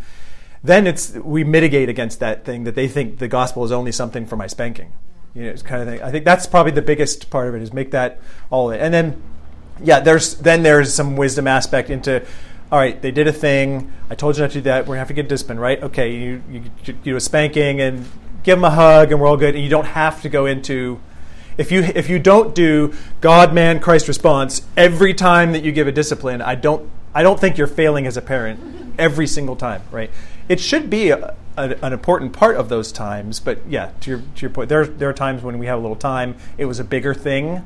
then 0.64 0.88
it's 0.88 1.12
we 1.18 1.44
mitigate 1.44 1.90
against 1.90 2.20
that 2.20 2.44
thing 2.44 2.64
that 2.64 2.74
they 2.74 2.88
think 2.88 3.20
the 3.20 3.28
gospel 3.28 3.64
is 3.64 3.72
only 3.72 3.92
something 3.92 4.26
for 4.26 4.36
my 4.36 4.48
spanking 4.48 4.94
you 5.36 5.44
know 5.44 5.50
it's 5.52 5.62
kind 5.62 5.80
of 5.84 5.88
thing 5.88 6.02
i 6.02 6.10
think 6.10 6.26
that's 6.26 6.48
probably 6.48 6.72
the 6.72 6.82
biggest 6.82 7.30
part 7.30 7.48
of 7.48 7.54
it 7.54 7.62
is 7.62 7.72
make 7.72 7.92
that 7.92 8.20
all 8.50 8.72
of 8.72 8.76
it 8.76 8.82
and 8.82 8.92
then 8.92 9.22
yeah 9.82 10.00
there's 10.00 10.36
then 10.36 10.64
there's 10.64 10.94
some 10.94 11.16
wisdom 11.16 11.48
aspect 11.48 11.90
into 11.90 12.26
all 12.74 12.80
right, 12.80 13.00
they 13.00 13.12
did 13.12 13.28
a 13.28 13.32
thing. 13.32 13.94
I 14.10 14.16
told 14.16 14.36
you 14.36 14.42
not 14.42 14.50
to 14.50 14.58
do 14.58 14.62
that. 14.62 14.88
We're 14.88 14.96
gonna 14.96 15.00
have 15.02 15.08
to 15.10 15.14
get 15.14 15.30
disciplined, 15.30 15.62
right? 15.62 15.84
Okay, 15.84 16.16
you, 16.16 16.42
you, 16.50 16.64
you 16.84 16.94
do 16.94 17.16
a 17.16 17.20
spanking 17.20 17.80
and 17.80 18.10
give 18.42 18.58
them 18.58 18.66
a 18.66 18.72
hug, 18.72 19.12
and 19.12 19.22
we're 19.22 19.28
all 19.28 19.38
good. 19.38 19.54
And 19.54 19.64
you 19.64 19.70
don't 19.70 19.86
have 19.86 20.24
to 20.24 20.30
go 20.30 20.48
into 20.48 21.00
if 21.56 21.72
you 21.72 21.84
if 21.84 22.10
you 22.10 22.18
don't 22.18 22.56
do 22.56 22.94
God, 23.22 23.54
man, 23.54 23.80
Christ 23.80 24.08
response 24.08 24.64
every 24.76 25.14
time 25.14 25.52
that 25.52 25.64
you 25.64 25.72
give 25.72 25.88
a 25.88 25.92
discipline, 25.92 26.42
I 26.42 26.56
don't 26.56 26.90
I 27.14 27.22
don't 27.22 27.40
think 27.40 27.60
you're 27.60 27.68
failing 27.68 28.08
as 28.08 28.18
a 28.18 28.24
parent 28.24 28.96
every 28.98 29.28
single 29.28 29.56
time, 29.56 29.84
right? 29.92 30.10
It 30.50 30.60
should 30.60 30.90
be 30.90 31.12
a, 31.12 31.36
a, 31.56 31.76
an 31.84 31.94
important 31.94 32.34
part 32.34 32.58
of 32.58 32.70
those 32.70 32.92
times, 32.92 33.40
but 33.40 33.60
yeah, 33.68 33.92
to 34.02 34.10
your 34.10 34.20
to 34.20 34.42
your 34.42 34.50
point, 34.50 34.70
there 34.70 34.88
there 34.88 35.10
are 35.10 35.14
times 35.14 35.44
when 35.44 35.60
we 35.60 35.68
have 35.68 35.78
a 35.78 35.82
little 35.82 35.96
time. 35.96 36.36
It 36.58 36.66
was 36.66 36.80
a 36.80 36.84
bigger 36.84 37.14
thing. 37.14 37.64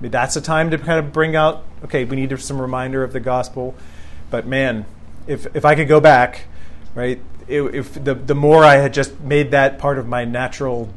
That's 0.00 0.36
a 0.36 0.40
time 0.40 0.70
to 0.70 0.78
kind 0.78 0.98
of 0.98 1.12
bring 1.12 1.36
out. 1.36 1.64
Okay, 1.84 2.04
we 2.04 2.16
need 2.16 2.38
some 2.40 2.60
reminder 2.60 3.02
of 3.02 3.12
the 3.12 3.20
gospel. 3.20 3.74
But 4.30 4.46
man, 4.46 4.86
if 5.26 5.46
if 5.54 5.64
I 5.64 5.74
could 5.74 5.88
go 5.88 6.00
back, 6.00 6.46
right? 6.94 7.20
If 7.48 8.02
the 8.02 8.14
the 8.14 8.34
more 8.34 8.64
I 8.64 8.76
had 8.76 8.94
just 8.94 9.20
made 9.20 9.50
that 9.50 9.78
part 9.78 9.98
of 9.98 10.06
my 10.06 10.24
natural 10.24 10.92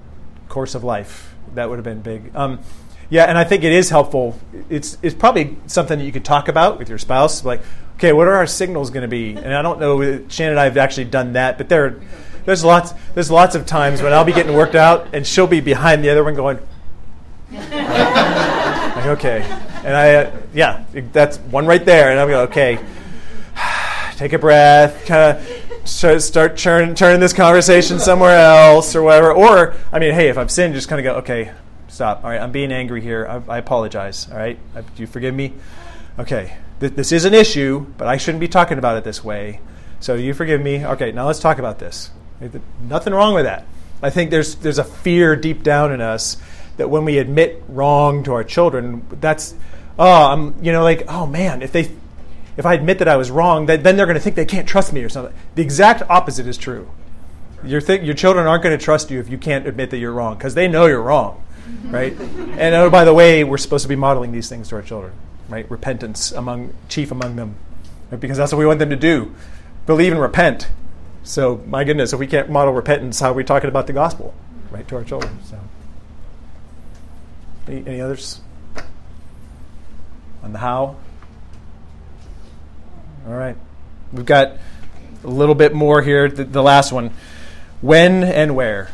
course 0.50 0.76
of 0.76 0.84
life, 0.84 1.36
that 1.56 1.70
would 1.70 1.78
have 1.78 1.86
been 1.86 2.02
big. 2.02 2.36
Um, 2.36 2.60
yeah, 3.10 3.26
and 3.26 3.38
I 3.38 3.44
think 3.44 3.64
it 3.64 3.72
is 3.72 3.90
helpful. 3.90 4.40
It's 4.70 4.98
it's 5.02 5.16
probably 5.16 5.58
something 5.68 6.00
that 6.00 6.06
you 6.06 6.12
could 6.12 6.26
talk 6.26 6.48
about 6.48 6.80
with 6.80 6.90
your 6.90 6.98
spouse, 6.98 7.44
like, 7.46 7.62
okay, 7.98 8.14
what 8.14 8.28
are 8.28 8.36
our 8.36 8.48
signals 8.48 8.90
going 8.90 9.04
to 9.04 9.08
be? 9.08 9.36
And 9.36 9.54
I 9.54 9.62
don't 9.62 9.80
know, 9.80 10.02
Shannon 10.30 10.54
and 10.54 10.60
I 10.60 10.66
have 10.66 10.78
actually 10.78 11.06
done 11.06 11.34
that, 11.34 11.58
but 11.58 11.70
there, 11.70 12.02
there's 12.46 12.64
lots 12.64 12.94
there's 13.14 13.30
lots 13.30 13.56
of 13.56 13.66
times 13.66 14.02
when 14.02 14.14
I'll 14.14 14.26
be 14.26 14.34
getting 14.34 14.54
worked 14.56 14.76
out, 14.76 15.14
and 15.14 15.28
she'll 15.28 15.48
be 15.48 15.60
behind 15.60 16.04
the 16.04 16.10
other 16.10 16.24
one 16.24 16.36
going, 16.36 16.58
okay, 19.06 19.42
and 19.84 19.96
I, 19.96 20.16
uh, 20.16 20.42
yeah, 20.54 20.86
that's 21.12 21.38
one 21.38 21.66
right 21.66 21.84
there, 21.84 22.12
and 22.12 22.20
I'm 22.20 22.28
going, 22.28 22.48
okay, 22.50 22.80
take 24.16 24.34
a 24.34 24.40
breath, 24.40 25.06
kind 25.06 25.38
of 25.38 26.22
start 26.22 26.58
turn, 26.58 26.96
turning 26.96 27.20
this 27.20 27.34
conversation 27.34 28.00
somewhere 28.00 28.38
else 28.38 28.96
or 28.96 29.04
whatever. 29.04 29.32
Or, 29.34 29.76
I 29.92 30.00
mean, 30.00 30.14
hey, 30.14 30.30
if 30.30 30.38
I've 30.38 30.52
sinned, 30.52 30.74
just 30.74 30.88
kind 30.88 31.00
of 31.00 31.04
go, 31.04 31.20
okay, 31.20 31.52
stop. 31.88 32.24
All 32.24 32.30
right, 32.30 32.42
I'm 32.42 32.52
being 32.52 32.72
angry 32.72 33.02
here. 33.02 33.28
I, 33.28 33.56
I 33.56 33.58
apologize. 33.58 34.30
All 34.32 34.38
right, 34.38 34.58
I, 34.76 34.82
do 34.82 34.88
you 34.98 35.08
forgive 35.08 35.34
me? 35.34 35.54
Okay, 36.18 36.58
th- 36.80 36.94
this 36.94 37.12
is 37.12 37.26
an 37.26 37.34
issue, 37.34 37.86
but 37.98 38.08
I 38.08 38.18
shouldn't 38.18 38.42
be 38.42 38.48
talking 38.48 38.78
about 38.78 38.98
it 38.98 39.04
this 39.04 39.24
way. 39.24 39.60
So 40.00 40.16
you 40.16 40.34
forgive 40.34 40.62
me. 40.62 40.86
Okay, 40.86 41.12
now 41.12 41.28
let's 41.28 41.40
talk 41.40 41.60
about 41.60 41.80
this. 41.80 42.12
Nothing 42.82 43.14
wrong 43.14 43.34
with 43.34 43.46
that. 43.46 43.66
I 44.02 44.10
think 44.10 44.32
there's 44.32 44.56
there's 44.56 44.80
a 44.80 44.84
fear 44.84 45.34
deep 45.38 45.64
down 45.64 45.94
in 45.94 46.02
us 46.02 46.36
that 46.78 46.90
when 46.90 47.06
we 47.06 47.18
admit 47.18 47.64
wrong 47.68 48.24
to 48.24 48.34
our 48.34 48.44
children, 48.44 49.06
that's 49.20 49.56
oh, 49.98 50.32
I'm 50.32 50.64
you 50.64 50.72
know 50.72 50.84
like 50.84 51.06
oh 51.08 51.26
man, 51.26 51.62
if 51.62 51.72
they 51.72 51.92
if 52.58 52.66
I 52.66 52.74
admit 52.76 53.00
that 53.00 53.08
I 53.08 53.18
was 53.18 53.32
wrong, 53.32 53.66
then 53.66 53.82
they're 53.82 54.06
going 54.06 54.16
to 54.16 54.20
think 54.20 54.36
they 54.36 54.46
can't 54.46 54.68
trust 54.68 54.94
me 54.94 55.04
or 55.04 55.10
something. 55.10 55.34
The 55.56 55.62
exact 55.62 56.04
opposite 56.10 56.46
is 56.48 56.58
true. 56.58 56.90
Your, 57.64 57.82
th- 57.82 58.02
your 58.02 58.14
children 58.14 58.46
aren't 58.46 58.64
going 58.64 58.78
to 58.78 58.84
trust 58.84 59.10
you 59.10 59.20
if 59.20 59.30
you 59.30 59.38
can't 59.38 59.66
admit 59.68 59.90
that 59.92 59.98
you're 59.98 60.12
wrong 60.12 60.38
because 60.38 60.54
they 60.54 60.68
know 60.68 60.86
you're 60.86 61.02
wrong, 61.02 61.44
right? 61.86 62.14
and 62.20 62.76
oh, 62.76 62.90
by 62.90 63.06
the 63.06 63.14
way, 63.14 63.44
we're 63.44 63.58
supposed 63.58 63.84
to 63.84 63.90
be 63.90 63.96
modeling 63.96 64.32
these 64.32 64.50
things 64.50 64.70
to 64.70 64.76
our 64.76 64.82
children, 64.82 65.14
right? 65.50 65.70
Repentance 65.72 66.32
among 66.32 66.74
chief 66.90 67.12
among 67.12 67.38
them, 67.38 67.56
right? 68.12 68.20
because 68.20 68.38
that's 68.38 68.52
what 68.52 68.60
we 68.60 68.66
want 68.66 68.80
them 68.80 68.90
to 68.90 68.96
do, 68.96 69.34
believe 69.86 70.12
and 70.12 70.22
repent. 70.22 70.70
So 71.24 71.64
my 71.66 71.84
goodness, 71.86 72.14
if 72.14 72.20
we 72.20 72.28
can't 72.28 72.50
model 72.50 72.74
repentance, 72.74 73.20
how 73.20 73.32
are 73.32 73.34
we 73.34 73.46
talking 73.46 73.70
about 73.70 73.88
the 73.88 73.94
gospel, 73.94 74.34
right, 74.70 74.88
to 74.90 74.98
our 74.98 75.04
children? 75.04 75.40
So, 75.46 75.58
any, 77.68 77.86
any 77.88 78.02
others 78.02 78.42
on 80.44 80.54
the 80.54 80.60
how? 80.60 80.96
All 83.28 83.34
right, 83.34 83.56
we've 84.12 84.26
got 84.26 84.58
a 85.24 85.28
little 85.28 85.56
bit 85.56 85.74
more 85.74 86.02
here. 86.02 86.30
The, 86.30 86.44
the 86.44 86.62
last 86.62 86.92
one, 86.92 87.12
when 87.82 88.24
and 88.24 88.56
where. 88.56 88.90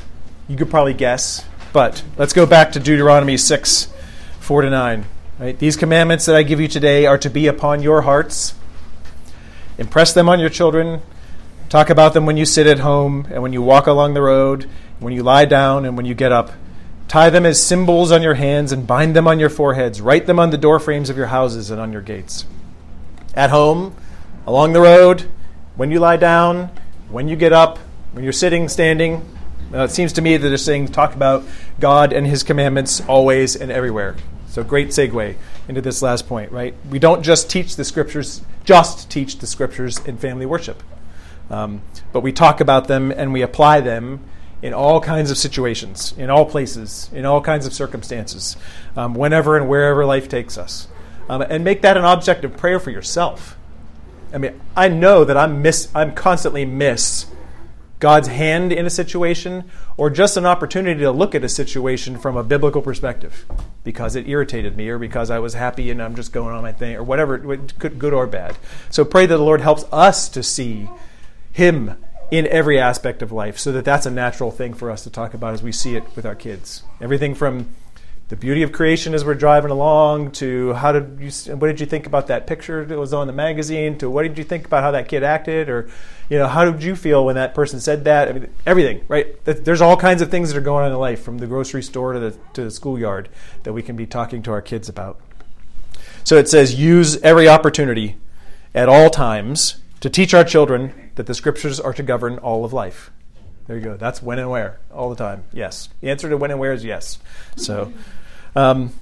You 0.48 0.58
could 0.58 0.70
probably 0.70 0.94
guess, 0.96 1.46
but 1.74 2.04
let's 2.18 2.34
go 2.34 2.46
back 2.46 2.72
to 2.72 2.80
Deuteronomy 2.80 3.38
six, 3.38 3.92
four 4.40 4.62
to 4.62 4.70
nine. 4.70 5.06
Right, 5.40 5.58
these 5.58 5.76
commandments 5.76 6.26
that 6.26 6.36
I 6.36 6.44
give 6.44 6.60
you 6.60 6.68
today 6.68 7.06
are 7.06 7.18
to 7.20 7.30
be 7.30 7.48
upon 7.48 7.82
your 7.82 8.02
hearts. 8.02 8.56
Impress 9.78 10.14
them 10.14 10.28
on 10.28 10.40
your 10.40 10.50
children 10.50 11.02
Talk 11.70 11.92
about 11.92 12.16
them 12.16 12.26
when 12.26 12.36
you 12.36 12.46
sit 12.46 12.66
at 12.66 12.80
home 12.80 13.28
and 13.30 13.44
when 13.44 13.54
you 13.54 13.62
walk 13.62 13.86
along 13.86 14.16
the 14.16 14.24
road, 14.24 14.68
when 15.00 15.14
you 15.14 15.22
lie 15.22 15.46
down 15.46 15.86
and 15.86 15.96
when 15.96 16.08
you 16.08 16.16
get 16.16 16.32
up. 16.32 16.52
Tie 17.10 17.32
them 17.32 17.44
as 17.44 17.62
symbols 17.62 18.12
on 18.12 18.22
your 18.22 18.36
hands 18.36 18.72
and 18.72 18.86
bind 18.86 19.16
them 19.16 19.28
on 19.28 19.40
your 19.40 19.50
foreheads. 19.50 20.00
Write 20.00 20.28
them 20.28 20.38
on 20.38 20.52
the 20.52 20.60
doorframes 20.60 21.10
of 21.10 21.18
your 21.18 21.26
houses 21.26 21.72
and 21.72 21.82
on 21.82 21.92
your 21.92 22.04
gates. 22.04 22.46
At 23.34 23.50
home, 23.50 23.96
along 24.46 24.74
the 24.74 24.82
road, 24.82 25.28
when 25.76 25.90
you 25.90 26.00
lie 26.00 26.18
down, 26.18 26.70
when 27.10 27.28
you 27.28 27.36
get 27.36 27.52
up, 27.52 27.80
when 28.12 28.24
you're 28.24 28.32
sitting, 28.32 28.70
standing. 28.70 29.28
Uh, 29.74 29.86
it 29.86 29.90
seems 29.90 30.14
to 30.14 30.22
me 30.22 30.38
that 30.38 30.48
they're 30.48 30.58
saying 30.58 30.90
talk 30.90 31.16
about 31.16 31.44
God 31.80 32.14
and 32.14 32.28
His 32.28 32.44
commandments 32.44 33.02
always 33.08 33.56
and 33.56 33.72
everywhere. 33.72 34.16
So 34.48 34.64
great 34.64 34.90
segue 34.90 35.36
into 35.68 35.82
this 35.82 36.04
last 36.04 36.28
point, 36.28 36.52
right? 36.52 36.76
We 36.92 37.00
don't 37.00 37.24
just 37.24 37.50
teach 37.50 37.76
the 37.76 37.86
scriptures, 37.86 38.44
just 38.66 39.10
teach 39.10 39.40
the 39.40 39.48
scriptures 39.48 39.98
in 40.06 40.18
family 40.18 40.46
worship. 40.46 40.84
Um, 41.50 41.82
but 42.14 42.22
we 42.22 42.32
talk 42.32 42.62
about 42.62 42.88
them 42.88 43.12
and 43.12 43.34
we 43.34 43.42
apply 43.42 43.80
them 43.80 44.20
in 44.62 44.74
all 44.74 45.00
kinds 45.00 45.32
of 45.32 45.38
situations, 45.38 46.14
in 46.18 46.30
all 46.30 46.46
places, 46.46 47.10
in 47.14 47.26
all 47.26 47.42
kinds 47.42 47.66
of 47.66 47.74
circumstances, 47.74 48.58
um, 48.96 49.14
whenever 49.14 49.56
and 49.56 49.70
wherever 49.70 50.06
life 50.06 50.28
takes 50.28 50.58
us. 50.58 50.88
Um, 51.30 51.42
and 51.42 51.64
make 51.64 51.82
that 51.84 51.96
an 51.96 52.04
object 52.04 52.44
of 52.44 52.58
prayer 52.58 52.80
for 52.80 52.92
yourself. 52.92 53.56
I 54.34 54.38
mean, 54.38 54.60
I 54.76 54.88
know 54.88 55.24
that 55.24 55.38
I'm 55.38 55.62
miss, 55.62 55.88
I'm 55.96 56.14
constantly 56.14 56.66
miss 56.66 57.28
God's 58.00 58.30
hand 58.30 58.72
in 58.72 58.86
a 58.86 58.90
situation, 58.90 59.70
or 59.98 60.10
just 60.10 60.38
an 60.38 60.46
opportunity 60.46 61.02
to 61.02 61.12
look 61.12 61.36
at 61.36 61.44
a 61.44 61.50
situation 61.50 62.18
from 62.18 62.38
a 62.38 62.44
biblical 62.44 62.82
perspective, 62.82 63.46
because 63.84 64.16
it 64.16 64.28
irritated 64.28 64.78
me, 64.78 64.88
or 64.88 64.98
because 64.98 65.30
I 65.30 65.40
was 65.40 65.54
happy 65.54 65.92
and 65.92 66.02
I'm 66.02 66.16
just 66.16 66.32
going 66.32 66.56
on 66.56 66.64
my 66.64 66.72
thing, 66.72 66.96
or 66.96 67.04
whatever, 67.04 67.38
good 67.38 68.14
or 68.14 68.26
bad. 68.26 68.58
So 68.90 69.04
pray 69.04 69.26
that 69.26 69.36
the 69.36 69.44
Lord 69.44 69.60
helps 69.60 69.84
us 69.92 70.30
to 70.30 70.44
see 70.44 70.90
him 71.52 71.98
in 72.32 72.46
every 72.48 72.80
aspect 72.80 73.22
of 73.22 73.32
life 73.32 73.58
so 73.58 73.72
that 73.72 73.86
that's 73.86 74.06
a 74.06 74.12
natural 74.12 74.52
thing 74.52 74.74
for 74.74 74.92
us 74.92 75.04
to 75.04 75.10
talk 75.10 75.34
about 75.34 75.54
as 75.54 75.64
we 75.64 75.72
see 75.72 75.96
it 75.96 76.04
with 76.16 76.26
our 76.26 76.36
kids. 76.36 76.84
Everything 77.02 77.34
from 77.34 77.68
the 78.30 78.36
beauty 78.36 78.62
of 78.62 78.72
creation 78.72 79.16
as 79.16 79.26
we're 79.26 79.34
driving 79.34 79.72
along 79.72 80.32
to 80.32 80.72
how 80.74 80.92
did 80.92 81.20
you 81.20 81.56
what 81.56 81.68
did 81.68 81.80
you 81.80 81.88
think 81.88 82.06
about 82.06 82.28
that 82.28 82.46
picture 82.46 82.86
that 82.86 82.98
was 82.98 83.12
on 83.12 83.26
the 83.26 83.34
magazine 83.34 83.98
to 83.98 84.08
what 84.08 84.22
did 84.22 84.38
you 84.38 84.44
think 84.44 84.68
about 84.68 84.84
how 84.84 84.92
that 84.92 85.08
kid 85.08 85.24
acted 85.24 85.68
or 85.68 85.90
you 86.30 86.38
know 86.38 86.48
how 86.48 86.64
did 86.64 86.84
you 86.84 86.96
feel 86.96 87.26
when 87.26 87.36
that 87.36 87.56
person 87.56 87.80
said 87.80 88.04
that? 88.04 88.30
I 88.30 88.34
mean 88.34 88.50
everything 88.68 89.04
right? 89.08 89.44
There's 89.46 89.82
all 89.82 89.98
kinds 89.98 90.22
of 90.22 90.30
things 90.30 90.50
that 90.50 90.58
are 90.58 90.62
going 90.62 90.86
on 90.86 90.92
in 90.92 90.98
life 91.00 91.24
from 91.24 91.40
the 91.40 91.48
grocery 91.48 91.82
store 91.82 92.14
to 92.14 92.20
the 92.20 92.38
to 92.54 92.64
the 92.64 92.72
schoolyard 92.72 93.30
that 93.64 93.74
we 93.74 93.82
can 93.82 93.96
be 93.96 94.06
talking 94.06 94.44
to 94.44 94.52
our 94.52 94.62
kids 94.62 94.88
about. 94.88 95.20
So 96.24 96.36
it 96.38 96.48
says 96.48 96.76
use 96.76 97.18
every 97.24 97.50
opportunity 97.50 98.18
at 98.76 98.88
all 98.88 99.10
times 99.10 99.82
to 100.02 100.10
teach 100.10 100.36
our 100.36 100.44
children 100.44 101.09
that 101.20 101.26
the 101.26 101.34
scriptures 101.34 101.82
are 101.82 101.92
to 101.92 102.02
govern 102.02 102.38
all 102.38 102.64
of 102.64 102.72
life. 102.72 103.12
There 103.68 103.76
you 103.76 103.84
go. 103.84 103.98
That's 103.98 104.24
when 104.24 104.40
and 104.40 104.50
where 104.50 104.80
all 104.90 105.10
the 105.10 105.18
time. 105.18 105.44
Yes. 105.52 105.90
The 106.00 106.10
answer 106.10 106.30
to 106.30 106.38
when 106.38 106.50
and 106.50 106.62
where 106.62 106.72
is 106.72 106.86
yes. 106.86 107.20
So, 107.58 107.92
um, 108.56 108.94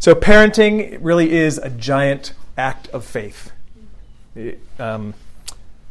so 0.00 0.16
parenting 0.16 0.98
really 1.00 1.30
is 1.30 1.58
a 1.58 1.70
giant 1.70 2.32
act 2.58 2.88
of 2.88 3.04
faith. 3.04 3.52
It, 4.34 4.58
um, 4.80 5.14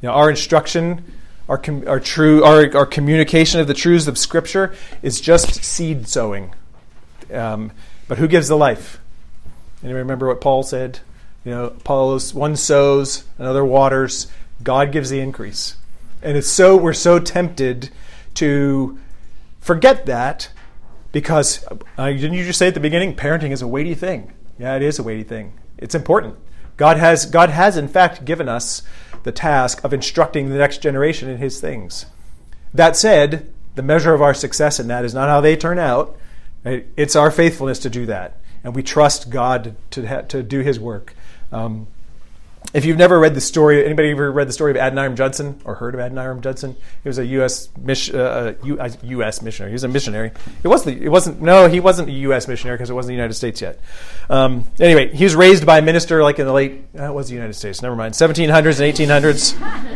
you 0.01 0.09
know, 0.09 0.11
our 0.11 0.29
instruction, 0.29 1.09
our, 1.47 1.57
com- 1.57 1.87
our 1.87 2.01
true, 2.01 2.43
our, 2.43 2.75
our 2.75 2.85
communication 2.85 3.61
of 3.61 3.67
the 3.67 3.73
truths 3.73 4.07
of 4.07 4.17
Scripture 4.17 4.75
is 5.01 5.21
just 5.21 5.63
seed 5.63 6.09
sowing. 6.09 6.53
Um, 7.31 7.71
but 8.09 8.17
who 8.17 8.27
gives 8.27 8.49
the 8.49 8.57
life? 8.57 8.99
Anybody 9.77 9.99
remember 9.99 10.27
what 10.27 10.41
Paul 10.41 10.63
said? 10.63 10.99
You 11.45 11.51
know, 11.51 11.69
Paul 11.85 12.19
one 12.33 12.57
sows, 12.57 13.23
another 13.37 13.63
waters, 13.63 14.27
God 14.63 14.91
gives 14.91 15.09
the 15.09 15.19
increase. 15.19 15.77
And 16.21 16.37
it's 16.37 16.47
so 16.47 16.75
we're 16.75 16.93
so 16.93 17.19
tempted 17.19 17.89
to 18.35 18.97
forget 19.59 20.05
that 20.05 20.49
because 21.11 21.65
uh, 21.97 22.09
didn't 22.11 22.33
you 22.33 22.43
just 22.43 22.59
say 22.59 22.67
at 22.67 22.73
the 22.73 22.79
beginning 22.79 23.15
parenting 23.15 23.51
is 23.51 23.61
a 23.61 23.67
weighty 23.67 23.95
thing? 23.95 24.33
Yeah, 24.57 24.75
it 24.75 24.81
is 24.81 24.99
a 24.99 25.03
weighty 25.03 25.23
thing. 25.23 25.53
It's 25.77 25.95
important. 25.95 26.37
God 26.77 26.97
has 26.97 27.25
God 27.25 27.49
has 27.49 27.77
in 27.77 27.87
fact 27.87 28.25
given 28.25 28.49
us 28.49 28.81
the 29.23 29.31
task 29.31 29.83
of 29.83 29.93
instructing 29.93 30.49
the 30.49 30.57
next 30.57 30.81
generation 30.81 31.29
in 31.29 31.37
his 31.37 31.59
things. 31.59 32.05
That 32.73 32.97
said, 32.97 33.51
the 33.75 33.81
measure 33.81 34.13
of 34.13 34.21
our 34.21 34.33
success 34.33 34.79
in 34.79 34.87
that 34.87 35.05
is 35.05 35.13
not 35.13 35.29
how 35.29 35.41
they 35.41 35.55
turn 35.55 35.79
out. 35.79 36.17
It's 36.63 37.15
our 37.15 37.29
faithfulness 37.29 37.79
to 37.79 37.89
do 37.89 38.05
that, 38.07 38.37
and 38.63 38.75
we 38.75 38.81
trust 38.81 39.29
God 39.29 39.75
to 39.91 40.23
to 40.23 40.41
do 40.41 40.61
His 40.61 40.79
work. 40.79 41.13
Um, 41.51 41.87
if 42.73 42.85
you've 42.85 42.97
never 42.97 43.19
read 43.19 43.35
the 43.35 43.41
story, 43.41 43.85
anybody 43.85 44.11
ever 44.11 44.31
read 44.31 44.47
the 44.47 44.53
story 44.53 44.71
of 44.71 44.77
Adoniram 44.77 45.15
Judson 45.15 45.61
or 45.65 45.75
heard 45.75 45.93
of 45.95 45.99
Adoniram 46.01 46.41
Judson? 46.41 46.75
He 47.03 47.09
was 47.09 47.17
a 47.17 47.25
U.S. 47.25 47.69
Uh, 48.13 48.53
U.S. 48.63 49.39
Uh, 49.39 49.43
missionary. 49.43 49.71
He 49.71 49.73
was 49.73 49.83
a 49.83 49.87
missionary. 49.87 50.31
It 50.63 50.67
wasn't. 50.67 51.01
It 51.01 51.09
wasn't. 51.09 51.41
No, 51.41 51.67
he 51.67 51.79
wasn't 51.79 52.09
a 52.09 52.13
U.S. 52.13 52.47
missionary 52.47 52.77
because 52.77 52.89
it 52.89 52.93
wasn't 52.93 53.09
the 53.09 53.15
United 53.15 53.33
States 53.33 53.61
yet. 53.61 53.79
Um, 54.29 54.65
anyway, 54.79 55.13
he 55.15 55.23
was 55.23 55.35
raised 55.35 55.65
by 55.65 55.79
a 55.79 55.81
minister 55.81 56.23
like 56.23 56.39
in 56.39 56.45
the 56.45 56.53
late. 56.53 56.85
Uh, 56.97 57.05
it 57.05 57.13
was 57.13 57.27
the 57.27 57.35
United 57.35 57.53
States. 57.53 57.81
Never 57.81 57.95
mind. 57.95 58.13
1700s 58.13 58.79
and 58.79 59.23
1800s. 59.23 59.94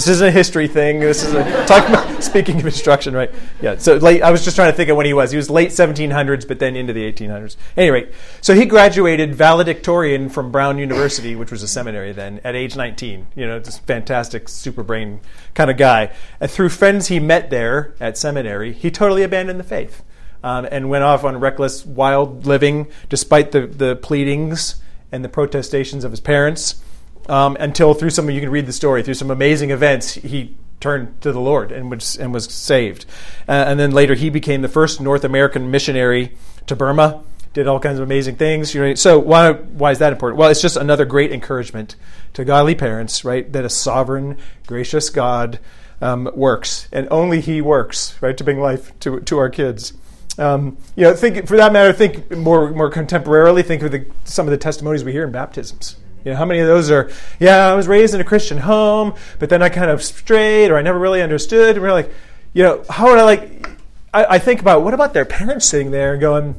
This 0.00 0.08
isn't 0.08 0.28
a 0.28 0.30
history 0.30 0.66
thing. 0.66 1.00
This 1.00 1.22
is 1.22 1.34
a 1.34 1.66
talking 1.66 1.90
about 1.90 2.22
speaking 2.22 2.58
of 2.58 2.64
instruction, 2.64 3.12
right? 3.12 3.30
Yeah. 3.60 3.76
So 3.76 3.96
late. 3.96 4.22
I 4.22 4.30
was 4.30 4.42
just 4.42 4.56
trying 4.56 4.72
to 4.72 4.74
think 4.74 4.88
of 4.88 4.96
when 4.96 5.04
he 5.04 5.12
was. 5.12 5.30
He 5.30 5.36
was 5.36 5.50
late 5.50 5.72
1700s, 5.72 6.48
but 6.48 6.58
then 6.58 6.74
into 6.74 6.94
the 6.94 7.12
1800s. 7.12 7.56
Anyway, 7.76 8.10
so 8.40 8.54
he 8.54 8.64
graduated 8.64 9.34
valedictorian 9.34 10.30
from 10.30 10.50
Brown 10.50 10.78
University, 10.78 11.36
which 11.36 11.50
was 11.50 11.62
a 11.62 11.68
seminary 11.68 12.12
then, 12.12 12.40
at 12.44 12.56
age 12.56 12.76
19. 12.76 13.26
You 13.34 13.46
know, 13.46 13.60
just 13.60 13.84
fantastic, 13.84 14.48
super 14.48 14.82
brain 14.82 15.20
kind 15.52 15.70
of 15.70 15.76
guy. 15.76 16.14
And 16.40 16.50
through 16.50 16.70
friends 16.70 17.08
he 17.08 17.20
met 17.20 17.50
there 17.50 17.92
at 18.00 18.16
seminary, 18.16 18.72
he 18.72 18.90
totally 18.90 19.22
abandoned 19.22 19.60
the 19.60 19.64
faith. 19.64 20.02
Um, 20.42 20.66
and 20.72 20.88
went 20.88 21.04
off 21.04 21.24
on 21.24 21.38
reckless, 21.40 21.84
wild 21.84 22.46
living, 22.46 22.86
despite 23.10 23.52
the, 23.52 23.66
the 23.66 23.96
pleadings 23.96 24.80
and 25.12 25.22
the 25.22 25.28
protestations 25.28 26.04
of 26.04 26.10
his 26.10 26.20
parents 26.20 26.82
um, 27.30 27.56
until 27.60 27.94
through 27.94 28.10
some 28.10 28.28
you 28.28 28.40
can 28.40 28.50
read 28.50 28.66
the 28.66 28.72
story 28.72 29.02
through 29.02 29.14
some 29.14 29.30
amazing 29.30 29.70
events 29.70 30.14
he 30.14 30.56
turned 30.80 31.20
to 31.20 31.30
the 31.30 31.40
Lord 31.40 31.70
and 31.70 31.90
was 31.90 32.16
and 32.16 32.34
was 32.34 32.46
saved, 32.46 33.06
uh, 33.48 33.52
and 33.52 33.78
then 33.78 33.92
later 33.92 34.14
he 34.14 34.30
became 34.30 34.62
the 34.62 34.68
first 34.68 35.00
North 35.00 35.24
American 35.24 35.70
missionary 35.70 36.36
to 36.66 36.74
Burma. 36.74 37.22
Did 37.52 37.66
all 37.66 37.80
kinds 37.80 37.98
of 37.98 38.04
amazing 38.04 38.36
things. 38.36 38.74
You 38.74 38.80
know, 38.80 38.94
so 38.94 39.18
why 39.18 39.52
why 39.52 39.92
is 39.92 39.98
that 39.98 40.12
important? 40.12 40.38
Well, 40.38 40.50
it's 40.50 40.62
just 40.62 40.76
another 40.76 41.04
great 41.04 41.32
encouragement 41.32 41.96
to 42.34 42.44
godly 42.44 42.74
parents, 42.74 43.24
right? 43.24 43.50
That 43.52 43.64
a 43.64 43.70
sovereign, 43.70 44.36
gracious 44.66 45.08
God 45.08 45.58
um, 46.00 46.30
works, 46.34 46.88
and 46.92 47.06
only 47.10 47.40
He 47.40 47.60
works, 47.60 48.20
right, 48.20 48.36
to 48.36 48.44
bring 48.44 48.58
life 48.60 48.98
to 49.00 49.20
to 49.20 49.38
our 49.38 49.50
kids. 49.50 49.92
Um, 50.38 50.78
you 50.96 51.04
know, 51.04 51.14
think 51.14 51.46
for 51.46 51.56
that 51.56 51.72
matter, 51.72 51.92
think 51.92 52.30
more 52.30 52.70
more 52.70 52.90
contemporarily. 52.90 53.64
Think 53.64 53.82
of 53.82 53.92
the, 53.92 54.06
some 54.24 54.46
of 54.46 54.50
the 54.50 54.58
testimonies 54.58 55.04
we 55.04 55.12
hear 55.12 55.24
in 55.24 55.32
baptisms. 55.32 55.96
You 56.24 56.32
know, 56.32 56.36
how 56.36 56.44
many 56.44 56.60
of 56.60 56.66
those 56.66 56.90
are, 56.90 57.10
yeah, 57.38 57.68
I 57.68 57.74
was 57.74 57.88
raised 57.88 58.14
in 58.14 58.20
a 58.20 58.24
Christian 58.24 58.58
home, 58.58 59.14
but 59.38 59.48
then 59.48 59.62
I 59.62 59.68
kind 59.68 59.90
of 59.90 60.02
strayed 60.02 60.70
or 60.70 60.76
I 60.76 60.82
never 60.82 60.98
really 60.98 61.22
understood. 61.22 61.76
And 61.76 61.82
we're 61.82 61.92
like, 61.92 62.12
you 62.52 62.62
know, 62.62 62.84
how 62.88 63.10
would 63.10 63.18
I 63.18 63.24
like, 63.24 63.70
I, 64.12 64.24
I 64.24 64.38
think 64.38 64.60
about 64.60 64.82
what 64.82 64.92
about 64.92 65.14
their 65.14 65.24
parents 65.24 65.66
sitting 65.66 65.90
there 65.90 66.12
and 66.12 66.20
going, 66.20 66.54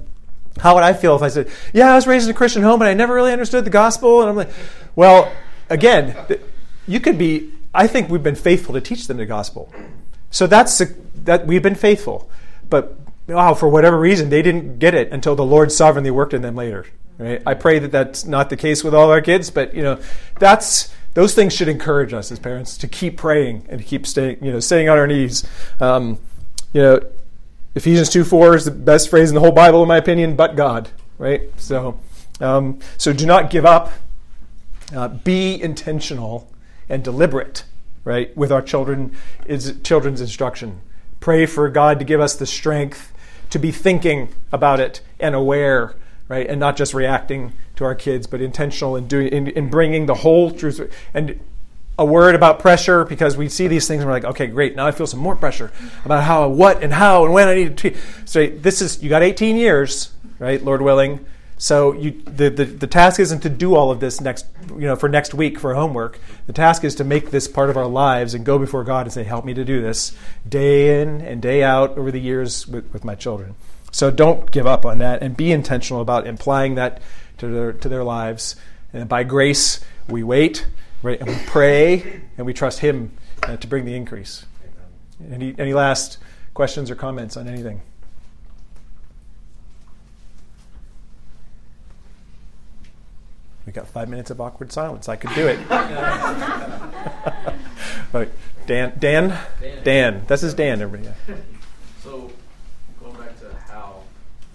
how 0.59 0.75
would 0.75 0.83
I 0.83 0.93
feel 0.93 1.15
if 1.15 1.21
I 1.21 1.27
said, 1.29 1.49
yeah, 1.73 1.91
I 1.91 1.95
was 1.95 2.07
raised 2.07 2.25
in 2.25 2.31
a 2.31 2.37
Christian 2.37 2.63
home, 2.63 2.79
but 2.79 2.87
I 2.87 2.93
never 2.93 3.13
really 3.13 3.31
understood 3.31 3.65
the 3.65 3.69
gospel? 3.71 4.21
And 4.21 4.29
I'm 4.29 4.35
like, 4.35 4.49
well, 4.95 5.31
again, 5.69 6.15
you 6.87 6.99
could 6.99 7.17
be, 7.17 7.51
I 7.73 7.87
think 7.87 8.09
we've 8.09 8.23
been 8.23 8.35
faithful 8.35 8.73
to 8.73 8.81
teach 8.81 9.07
them 9.07 9.17
the 9.17 9.25
gospel. 9.25 9.73
So 10.29 10.47
that's, 10.47 10.81
that 11.23 11.45
we've 11.45 11.63
been 11.63 11.75
faithful. 11.75 12.29
But 12.69 12.97
wow, 13.27 13.53
for 13.53 13.69
whatever 13.69 13.97
reason, 13.99 14.29
they 14.29 14.41
didn't 14.41 14.79
get 14.79 14.93
it 14.93 15.11
until 15.11 15.35
the 15.35 15.45
Lord 15.45 15.71
sovereignly 15.71 16.11
worked 16.11 16.33
in 16.33 16.41
them 16.41 16.55
later. 16.55 16.85
Right? 17.21 17.39
I 17.45 17.53
pray 17.53 17.77
that 17.77 17.91
that's 17.91 18.25
not 18.25 18.49
the 18.49 18.57
case 18.57 18.83
with 18.83 18.95
all 18.95 19.11
our 19.11 19.21
kids, 19.21 19.51
but 19.51 19.75
you 19.75 19.83
know, 19.83 19.99
that's 20.39 20.91
those 21.13 21.35
things 21.35 21.53
should 21.53 21.67
encourage 21.67 22.13
us 22.13 22.31
as 22.31 22.39
parents 22.39 22.77
to 22.79 22.87
keep 22.87 23.15
praying 23.15 23.67
and 23.69 23.79
to 23.79 23.85
keep 23.85 24.07
staying, 24.07 24.43
you 24.43 24.51
know, 24.51 24.59
staying 24.59 24.89
on 24.89 24.97
our 24.97 25.05
knees. 25.05 25.45
Um, 25.79 26.17
you 26.73 26.81
know, 26.81 26.99
Ephesians 27.75 28.09
2 28.09 28.23
4 28.23 28.55
is 28.55 28.65
the 28.65 28.71
best 28.71 29.07
phrase 29.09 29.29
in 29.29 29.35
the 29.35 29.39
whole 29.39 29.51
Bible, 29.51 29.83
in 29.83 29.87
my 29.87 29.97
opinion, 29.97 30.35
but 30.35 30.55
God, 30.55 30.89
right? 31.19 31.43
So, 31.57 31.99
um, 32.39 32.79
so 32.97 33.13
do 33.13 33.27
not 33.27 33.51
give 33.51 33.67
up. 33.67 33.91
Uh, 34.95 35.09
be 35.09 35.61
intentional 35.61 36.51
and 36.89 37.03
deliberate, 37.03 37.65
right, 38.03 38.35
with 38.35 38.51
our 38.51 38.63
children 38.63 39.15
is 39.45 39.79
children's 39.83 40.21
instruction. 40.21 40.81
Pray 41.19 41.45
for 41.45 41.69
God 41.69 41.99
to 41.99 42.05
give 42.05 42.19
us 42.19 42.35
the 42.35 42.47
strength 42.47 43.13
to 43.51 43.59
be 43.59 43.71
thinking 43.71 44.29
about 44.51 44.79
it 44.79 45.01
and 45.19 45.35
aware, 45.35 45.93
right, 46.31 46.47
and 46.47 46.61
not 46.61 46.77
just 46.77 46.93
reacting 46.93 47.51
to 47.75 47.83
our 47.83 47.93
kids, 47.93 48.25
but 48.25 48.41
intentional 48.41 48.95
in 48.95 49.05
doing 49.05 49.27
in, 49.27 49.47
in 49.49 49.69
bringing 49.69 50.05
the 50.05 50.15
whole 50.15 50.49
truth 50.49 50.79
and 51.13 51.37
a 51.99 52.05
word 52.05 52.35
about 52.35 52.59
pressure 52.59 53.03
because 53.03 53.35
we 53.35 53.49
see 53.49 53.67
these 53.67 53.85
things 53.85 54.01
and 54.01 54.09
we're 54.09 54.15
like, 54.15 54.23
okay, 54.23 54.47
great. 54.47 54.77
Now 54.77 54.87
I 54.87 54.91
feel 54.91 55.05
some 55.05 55.19
more 55.19 55.35
pressure 55.35 55.71
about 56.05 56.23
how, 56.23 56.47
what, 56.47 56.81
and 56.81 56.93
how, 56.93 57.25
and 57.25 57.33
when 57.33 57.49
I 57.49 57.53
need 57.53 57.77
to. 57.79 57.95
So 58.23 58.47
this 58.47 58.81
is 58.81 59.03
you 59.03 59.09
got 59.09 59.23
18 59.23 59.57
years, 59.57 60.13
right, 60.39 60.63
Lord 60.63 60.81
willing. 60.81 61.25
So 61.57 61.91
you, 61.91 62.11
the, 62.23 62.49
the 62.49 62.63
the 62.65 62.87
task 62.87 63.19
isn't 63.19 63.41
to 63.41 63.49
do 63.49 63.75
all 63.75 63.91
of 63.91 63.99
this 63.99 64.21
next, 64.21 64.45
you 64.69 64.87
know, 64.87 64.95
for 64.95 65.09
next 65.09 65.33
week 65.33 65.59
for 65.59 65.75
homework. 65.75 66.17
The 66.47 66.53
task 66.53 66.85
is 66.85 66.95
to 66.95 67.03
make 67.03 67.29
this 67.29 67.49
part 67.49 67.69
of 67.69 67.75
our 67.75 67.87
lives 67.87 68.33
and 68.33 68.45
go 68.45 68.57
before 68.57 68.85
God 68.85 69.05
and 69.05 69.13
say, 69.13 69.25
help 69.25 69.43
me 69.43 69.53
to 69.53 69.65
do 69.65 69.81
this 69.81 70.15
day 70.47 71.01
in 71.01 71.19
and 71.19 71.41
day 71.41 71.61
out 71.61 71.97
over 71.97 72.09
the 72.09 72.21
years 72.21 72.67
with, 72.67 72.91
with 72.93 73.03
my 73.03 73.15
children. 73.15 73.55
So 73.91 74.09
don't 74.09 74.49
give 74.51 74.65
up 74.65 74.85
on 74.85 74.99
that 74.99 75.21
and 75.21 75.35
be 75.35 75.51
intentional 75.51 76.01
about 76.01 76.25
implying 76.25 76.75
that 76.75 77.01
to 77.37 77.47
their 77.47 77.73
to 77.73 77.89
their 77.89 78.03
lives. 78.03 78.55
And 78.93 79.07
by 79.07 79.23
grace, 79.23 79.79
we 80.07 80.23
wait 80.23 80.65
Right? 81.03 81.19
And 81.19 81.29
we 81.29 81.35
pray 81.45 82.21
and 82.37 82.45
we 82.45 82.53
trust 82.53 82.79
Him 82.79 83.11
uh, 83.43 83.57
to 83.57 83.67
bring 83.67 83.85
the 83.85 83.95
increase. 83.95 84.45
Any, 85.31 85.55
any 85.57 85.73
last 85.73 86.19
questions 86.53 86.91
or 86.91 86.95
comments 86.95 87.37
on 87.37 87.47
anything? 87.47 87.81
We 93.65 93.71
got 93.71 93.87
five 93.87 94.09
minutes 94.09 94.29
of 94.31 94.41
awkward 94.41 94.71
silence. 94.71 95.09
I 95.09 95.15
could 95.15 95.33
do 95.33 95.47
it. 95.47 95.57
right. 98.13 98.29
Dan, 98.65 98.93
Dan, 98.99 99.37
Dan, 99.59 99.83
Dan. 99.83 100.23
This 100.27 100.43
is 100.43 100.53
Dan. 100.53 100.81
Everybody. 100.81 101.13
Yeah. 101.27 101.35
So, 102.03 102.31
going 102.99 103.15
back 103.17 103.39
to 103.39 103.55
how, 103.71 104.01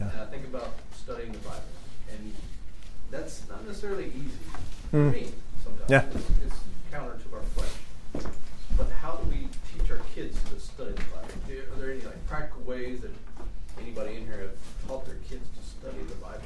yeah. 0.01 0.11
I 0.20 0.24
think 0.26 0.45
about 0.45 0.74
studying 0.97 1.32
the 1.32 1.39
Bible, 1.39 1.62
and 2.11 2.34
that's 3.11 3.49
not 3.49 3.64
necessarily 3.87 4.12
easy 4.16 4.39
for 4.91 4.97
mm. 4.97 5.12
me. 5.12 5.28
Yeah. 5.89 6.05
It's, 6.14 6.30
it's, 6.45 6.57
counter 6.91 7.12
to 7.12 7.37
our 7.37 7.43
flesh. 7.55 8.24
But 8.76 8.91
how 8.91 9.12
do 9.16 9.28
we 9.28 9.49
teach 9.72 9.91
our 9.91 10.01
kids 10.14 10.39
to 10.51 10.61
study 10.61 10.93
the 10.93 11.03
Bible? 11.14 11.74
Are 11.74 11.80
there 11.80 11.93
any 11.93 12.01
like 12.03 12.26
practical 12.26 12.62
ways 12.62 13.01
that 13.01 13.11
anybody 13.80 14.16
in 14.16 14.24
here 14.24 14.41
have 14.41 14.89
taught 14.89 15.05
their 15.07 15.16
kids 15.28 15.47
to 15.57 15.64
study 15.64 16.03
the 16.09 16.14
Bible 16.16 16.41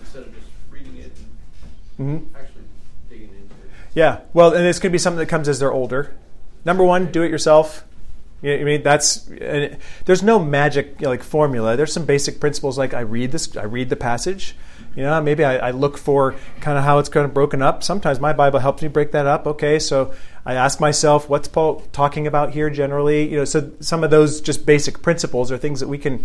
instead 0.00 0.22
of 0.22 0.34
just 0.34 0.46
reading 0.70 0.96
it 0.96 1.12
and 1.98 2.20
mm-hmm. 2.20 2.36
actually 2.36 2.64
digging 3.08 3.28
into 3.28 3.54
it? 3.54 3.70
Yeah. 3.94 4.20
Well, 4.32 4.54
and 4.54 4.62
going 4.62 4.72
to 4.72 4.90
be 4.90 4.98
something 4.98 5.18
that 5.18 5.26
comes 5.26 5.48
as 5.48 5.58
they're 5.58 5.72
older. 5.72 6.14
Number 6.64 6.82
one, 6.82 7.12
do 7.12 7.22
it 7.22 7.30
yourself. 7.30 7.84
You 8.42 8.56
know, 8.56 8.60
I 8.60 8.64
mean, 8.64 8.82
that's 8.82 9.28
there's 10.04 10.22
no 10.22 10.38
magic 10.38 10.96
you 10.98 11.04
know, 11.04 11.10
like 11.10 11.22
formula. 11.22 11.76
There's 11.76 11.92
some 11.92 12.04
basic 12.04 12.40
principles 12.40 12.76
like 12.76 12.92
I 12.92 13.00
read 13.00 13.32
this, 13.32 13.56
I 13.56 13.64
read 13.64 13.88
the 13.88 13.96
passage, 13.96 14.54
you 14.96 15.02
know, 15.02 15.20
maybe 15.20 15.44
I, 15.44 15.68
I 15.68 15.70
look 15.72 15.98
for 15.98 16.34
kind 16.60 16.78
of 16.78 16.84
how 16.84 16.98
it's 16.98 17.08
kind 17.08 17.24
of 17.24 17.34
broken 17.34 17.62
up. 17.62 17.82
Sometimes 17.82 18.20
my 18.20 18.32
Bible 18.32 18.58
helps 18.58 18.82
me 18.82 18.88
break 18.88 19.12
that 19.12 19.26
up. 19.26 19.46
Okay, 19.46 19.78
so 19.78 20.14
I 20.46 20.54
ask 20.54 20.80
myself, 20.80 21.28
what's 21.28 21.48
Paul 21.48 21.82
talking 21.92 22.26
about 22.26 22.52
here 22.52 22.70
generally? 22.70 23.28
You 23.28 23.38
know, 23.38 23.44
so 23.44 23.72
some 23.80 24.04
of 24.04 24.10
those 24.10 24.40
just 24.40 24.64
basic 24.66 25.02
principles 25.02 25.50
are 25.50 25.58
things 25.58 25.80
that 25.80 25.88
we 25.88 25.98
can 25.98 26.24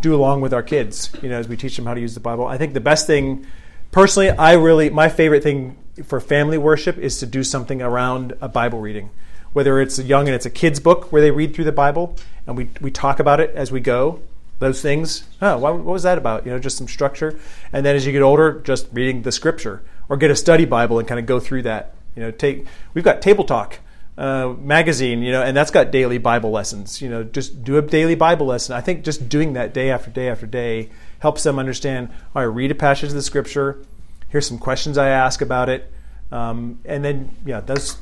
do 0.00 0.14
along 0.14 0.40
with 0.40 0.52
our 0.52 0.62
kids. 0.62 1.10
You 1.22 1.28
know, 1.28 1.38
as 1.38 1.48
we 1.48 1.56
teach 1.56 1.76
them 1.76 1.86
how 1.86 1.94
to 1.94 2.00
use 2.00 2.14
the 2.14 2.20
Bible. 2.20 2.46
I 2.46 2.58
think 2.58 2.74
the 2.74 2.80
best 2.80 3.06
thing, 3.06 3.46
personally, 3.90 4.30
I 4.30 4.54
really 4.54 4.90
my 4.90 5.08
favorite 5.08 5.42
thing 5.42 5.76
for 6.04 6.20
family 6.20 6.58
worship 6.58 6.98
is 6.98 7.18
to 7.20 7.26
do 7.26 7.42
something 7.42 7.82
around 7.82 8.34
a 8.40 8.48
Bible 8.48 8.80
reading 8.80 9.10
whether 9.52 9.80
it's 9.80 9.98
young 9.98 10.28
and 10.28 10.34
it's 10.34 10.46
a 10.46 10.50
kid's 10.50 10.78
book 10.78 11.10
where 11.12 11.20
they 11.20 11.30
read 11.30 11.54
through 11.54 11.64
the 11.64 11.72
Bible 11.72 12.16
and 12.46 12.56
we, 12.56 12.68
we 12.80 12.90
talk 12.90 13.18
about 13.18 13.40
it 13.40 13.50
as 13.54 13.72
we 13.72 13.80
go, 13.80 14.20
those 14.60 14.80
things. 14.80 15.24
What, 15.40 15.60
what 15.60 15.84
was 15.84 16.04
that 16.04 16.18
about? 16.18 16.46
You 16.46 16.52
know, 16.52 16.58
just 16.58 16.78
some 16.78 16.86
structure. 16.86 17.38
And 17.72 17.84
then 17.84 17.96
as 17.96 18.06
you 18.06 18.12
get 18.12 18.22
older, 18.22 18.60
just 18.60 18.86
reading 18.92 19.22
the 19.22 19.32
scripture 19.32 19.82
or 20.08 20.16
get 20.16 20.30
a 20.30 20.36
study 20.36 20.64
Bible 20.64 20.98
and 20.98 21.08
kind 21.08 21.18
of 21.18 21.26
go 21.26 21.40
through 21.40 21.62
that. 21.62 21.94
You 22.14 22.22
know, 22.22 22.30
take 22.30 22.66
we've 22.94 23.04
got 23.04 23.22
Table 23.22 23.44
Talk 23.44 23.78
uh, 24.18 24.54
magazine, 24.58 25.22
you 25.22 25.32
know, 25.32 25.42
and 25.42 25.56
that's 25.56 25.70
got 25.70 25.90
daily 25.90 26.18
Bible 26.18 26.50
lessons. 26.50 27.00
You 27.00 27.08
know, 27.08 27.24
just 27.24 27.64
do 27.64 27.78
a 27.78 27.82
daily 27.82 28.14
Bible 28.14 28.46
lesson. 28.46 28.76
I 28.76 28.80
think 28.80 29.04
just 29.04 29.28
doing 29.28 29.54
that 29.54 29.72
day 29.72 29.90
after 29.90 30.10
day 30.10 30.28
after 30.28 30.46
day 30.46 30.90
helps 31.20 31.42
them 31.42 31.58
understand. 31.58 32.10
All 32.34 32.46
right, 32.46 32.54
read 32.54 32.70
a 32.70 32.74
passage 32.74 33.08
of 33.08 33.14
the 33.14 33.22
scripture. 33.22 33.82
Here's 34.28 34.46
some 34.46 34.58
questions 34.58 34.98
I 34.98 35.08
ask 35.08 35.40
about 35.40 35.68
it, 35.68 35.90
um, 36.30 36.80
and 36.84 37.04
then 37.04 37.34
yeah, 37.46 37.60
those 37.60 37.96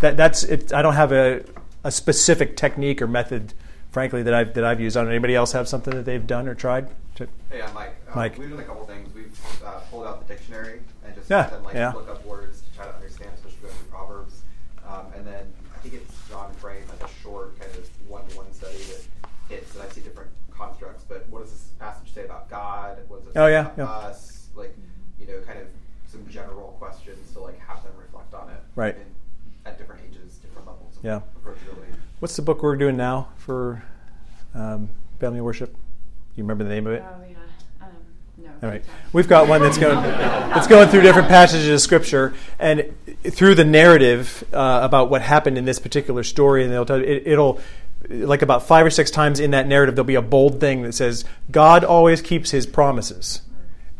that 0.00 0.16
that's 0.16 0.44
it. 0.44 0.72
I 0.72 0.82
don't 0.82 0.94
have 0.94 1.12
a 1.12 1.44
a 1.82 1.90
specific 1.90 2.56
technique 2.56 3.02
or 3.02 3.06
method 3.06 3.52
frankly, 3.96 4.22
that 4.22 4.34
I've 4.34 4.52
that 4.52 4.62
I've 4.62 4.78
used. 4.78 4.94
Know. 4.94 5.08
Anybody 5.08 5.34
else 5.34 5.52
have 5.52 5.66
something 5.66 5.94
that 5.94 6.04
they've 6.04 6.26
done 6.26 6.48
or 6.48 6.54
tried? 6.54 6.90
To... 7.14 7.26
Hey, 7.48 7.62
I'm 7.62 7.72
Mike. 7.72 7.94
Um, 8.08 8.12
Mike. 8.14 8.36
We've 8.36 8.50
done 8.50 8.60
a 8.60 8.62
couple 8.62 8.84
things. 8.84 9.08
We've 9.14 9.40
uh, 9.64 9.80
pulled 9.90 10.06
out 10.06 10.20
the 10.20 10.34
dictionary 10.34 10.80
and 11.02 11.14
just 11.14 11.30
yeah. 11.30 11.48
then, 11.48 11.64
like 11.64 11.74
yeah. 11.74 11.94
look 11.94 12.10
up 12.10 12.22
words 12.26 12.60
to 12.60 12.76
try 12.76 12.84
to 12.84 12.94
understand, 12.94 13.30
especially 13.36 13.56
going 13.62 13.72
through 13.72 13.88
Proverbs. 13.88 14.42
Um, 14.86 15.06
and 15.16 15.26
then 15.26 15.50
I 15.74 15.78
think 15.78 15.94
it's 15.94 16.12
John 16.28 16.52
Frame, 16.56 16.82
like 16.90 17.08
a 17.08 17.12
short 17.22 17.58
kind 17.58 17.72
of 17.72 17.88
one-to-one 18.06 18.52
study 18.52 18.76
that 18.76 19.02
hits, 19.48 19.74
and 19.74 19.82
I 19.82 19.88
see 19.88 20.02
different 20.02 20.28
constructs. 20.50 21.04
But 21.08 21.26
what 21.30 21.44
does 21.44 21.52
this 21.52 21.70
passage 21.78 22.12
say 22.12 22.26
about 22.26 22.50
God? 22.50 22.98
What 23.08 23.20
does 23.20 23.28
it 23.28 23.32
say 23.32 23.40
oh, 23.40 23.46
yeah, 23.46 23.72
about 23.72 23.78
yeah. 23.78 24.08
us? 24.10 24.48
Like, 24.54 24.76
you 25.18 25.26
know, 25.26 25.40
kind 25.46 25.58
of 25.58 25.68
some 26.06 26.28
general 26.28 26.76
questions 26.78 27.32
to 27.32 27.40
like 27.40 27.58
have 27.60 27.82
them 27.82 27.94
reflect 27.98 28.34
on 28.34 28.50
it. 28.50 28.60
Right. 28.74 28.94
And 28.94 29.06
at 29.64 29.78
different 29.78 30.02
ages, 30.06 30.36
different 30.36 30.66
levels 30.66 30.98
of 30.98 31.02
yeah. 31.02 31.20
approachability. 31.20 31.35
What's 32.26 32.34
the 32.34 32.42
book 32.42 32.64
we're 32.64 32.74
doing 32.74 32.96
now 32.96 33.28
for 33.36 33.84
um, 34.52 34.88
family 35.20 35.40
worship? 35.40 35.76
You 36.34 36.42
remember 36.42 36.64
the 36.64 36.70
name 36.70 36.88
of 36.88 36.94
it? 36.94 37.04
Oh 37.06 37.22
yeah. 37.22 37.36
Um, 37.80 37.92
no. 38.36 38.50
All 38.64 38.68
right. 38.68 38.84
We've 39.12 39.28
got 39.28 39.46
one 39.46 39.62
that's 39.62 39.78
going 39.78 39.94
that's 39.94 40.66
going 40.66 40.88
through 40.88 41.02
different 41.02 41.28
passages 41.28 41.68
of 41.68 41.80
scripture 41.80 42.34
and 42.58 42.92
through 43.22 43.54
the 43.54 43.64
narrative 43.64 44.42
uh, 44.52 44.80
about 44.82 45.08
what 45.08 45.22
happened 45.22 45.56
in 45.56 45.66
this 45.66 45.78
particular 45.78 46.24
story, 46.24 46.64
and 46.64 46.72
they'll 46.72 46.84
tell 46.84 46.98
you, 46.98 47.04
it, 47.04 47.28
it'll 47.28 47.60
like 48.08 48.42
about 48.42 48.66
five 48.66 48.84
or 48.84 48.90
six 48.90 49.12
times 49.12 49.38
in 49.38 49.52
that 49.52 49.68
narrative, 49.68 49.94
there'll 49.94 50.04
be 50.04 50.16
a 50.16 50.20
bold 50.20 50.58
thing 50.58 50.82
that 50.82 50.94
says, 50.94 51.24
God 51.52 51.84
always 51.84 52.20
keeps 52.20 52.50
his 52.50 52.66
promises. 52.66 53.42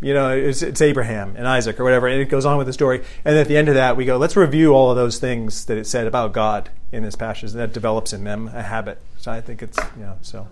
You 0.01 0.13
know, 0.13 0.37
it's, 0.37 0.61
it's, 0.61 0.83
Abraham 0.83 1.35
and 1.37 1.49
Isaac 1.49 1.81
or 1.81 1.85
whatever, 1.85 2.07
and 2.07 2.21
it 2.21 2.27
goes 2.27 2.45
on 2.45 2.59
with 2.59 2.67
the 2.67 2.73
story. 2.73 3.03
And 3.25 3.37
at 3.37 3.49
the 3.49 3.57
end 3.57 3.69
of 3.69 3.75
that, 3.77 3.97
we 3.97 4.05
go, 4.05 4.19
let's 4.19 4.37
review 4.37 4.75
all 4.75 4.91
of 4.91 4.97
those 4.97 5.19
things 5.19 5.65
that 5.67 5.79
it 5.79 5.87
said 5.87 6.07
about 6.07 6.33
God 6.33 6.69
in 6.93 7.03
this 7.03 7.17
passage, 7.17 7.53
and 7.53 7.61
that 7.61 7.73
develops 7.73 8.13
in 8.13 8.25
them 8.25 8.49
a 8.49 8.63
habit. 8.63 9.01
So 9.17 9.33
I 9.33 9.41
think 9.41 9.63
it's, 9.63 9.79
know, 9.97 10.19
so, 10.21 10.47